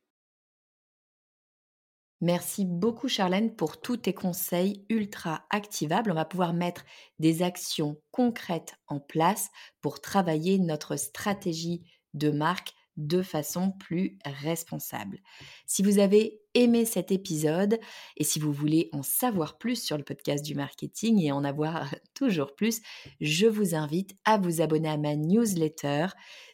Merci 2.20 2.64
beaucoup 2.64 3.06
Charlène 3.06 3.54
pour 3.54 3.80
tous 3.80 3.98
tes 3.98 4.12
conseils 4.12 4.84
ultra 4.88 5.46
activables. 5.50 6.10
On 6.10 6.14
va 6.14 6.24
pouvoir 6.24 6.52
mettre 6.52 6.84
des 7.20 7.42
actions 7.42 7.96
concrètes 8.10 8.74
en 8.88 8.98
place 8.98 9.50
pour 9.80 10.00
travailler 10.00 10.58
notre 10.58 10.96
stratégie 10.96 11.84
de 12.14 12.30
marque 12.30 12.74
de 12.98 13.22
façon 13.22 13.70
plus 13.70 14.18
responsable. 14.24 15.20
Si 15.66 15.82
vous 15.82 16.00
avez 16.00 16.40
aimé 16.54 16.84
cet 16.84 17.12
épisode 17.12 17.78
et 18.16 18.24
si 18.24 18.40
vous 18.40 18.52
voulez 18.52 18.88
en 18.92 19.04
savoir 19.04 19.56
plus 19.56 19.80
sur 19.80 19.96
le 19.96 20.02
podcast 20.02 20.44
du 20.44 20.56
marketing 20.56 21.22
et 21.22 21.30
en 21.30 21.44
avoir 21.44 21.88
toujours 22.14 22.56
plus, 22.56 22.80
je 23.20 23.46
vous 23.46 23.76
invite 23.76 24.16
à 24.24 24.36
vous 24.36 24.60
abonner 24.60 24.88
à 24.88 24.96
ma 24.96 25.14
newsletter. 25.14 26.08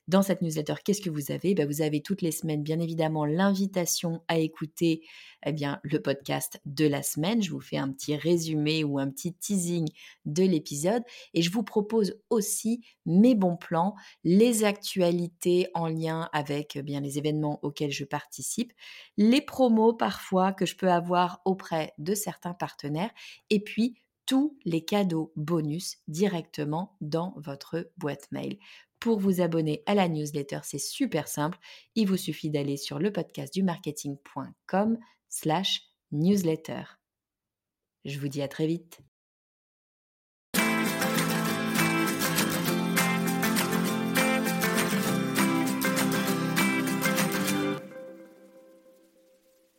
Dans 0.06 0.20
cette 0.20 0.42
newsletter, 0.42 0.74
qu'est-ce 0.84 1.00
que 1.00 1.08
vous 1.08 1.32
avez? 1.32 1.54
Ben, 1.54 1.66
Vous 1.66 1.80
avez 1.80 2.02
toutes 2.02 2.20
les 2.20 2.32
semaines, 2.32 2.62
bien 2.62 2.78
évidemment, 2.78 3.24
l'invitation 3.24 4.22
à 4.28 4.36
écouter 4.36 5.00
eh 5.44 5.52
bien, 5.52 5.80
le 5.82 6.00
podcast 6.00 6.60
de 6.64 6.86
la 6.86 7.02
semaine. 7.02 7.42
Je 7.42 7.50
vous 7.50 7.60
fais 7.60 7.76
un 7.76 7.90
petit 7.90 8.16
résumé 8.16 8.84
ou 8.84 8.98
un 8.98 9.10
petit 9.10 9.34
teasing 9.34 9.88
de 10.24 10.42
l'épisode. 10.42 11.02
Et 11.34 11.42
je 11.42 11.50
vous 11.50 11.62
propose 11.62 12.18
aussi 12.30 12.84
mes 13.06 13.34
bons 13.34 13.56
plans, 13.56 13.94
les 14.24 14.64
actualités 14.64 15.68
en 15.74 15.88
lien 15.88 16.28
avec 16.32 16.76
eh 16.76 16.82
bien, 16.82 17.00
les 17.00 17.18
événements 17.18 17.58
auxquels 17.62 17.92
je 17.92 18.04
participe, 18.04 18.72
les 19.16 19.40
promos 19.40 19.92
parfois 19.92 20.52
que 20.52 20.66
je 20.66 20.76
peux 20.76 20.90
avoir 20.90 21.40
auprès 21.44 21.92
de 21.98 22.14
certains 22.14 22.54
partenaires, 22.54 23.10
et 23.50 23.60
puis 23.60 23.96
tous 24.26 24.56
les 24.64 24.84
cadeaux 24.84 25.32
bonus 25.36 25.98
directement 26.08 26.96
dans 27.00 27.34
votre 27.36 27.90
boîte 27.96 28.30
mail. 28.32 28.58
Pour 29.00 29.18
vous 29.18 29.42
abonner 29.42 29.82
à 29.84 29.94
la 29.94 30.08
newsletter, 30.08 30.60
c'est 30.62 30.78
super 30.78 31.28
simple. 31.28 31.58
Il 31.94 32.08
vous 32.08 32.16
suffit 32.16 32.48
d'aller 32.48 32.78
sur 32.78 32.98
le 32.98 33.12
podcast 33.12 33.52
du 33.52 33.62
marketing.com 33.62 34.98
slash 35.34 35.82
newsletter. 36.12 36.84
Je 38.04 38.20
vous 38.20 38.28
dis 38.28 38.40
à 38.40 38.46
très 38.46 38.68
vite. 38.68 39.00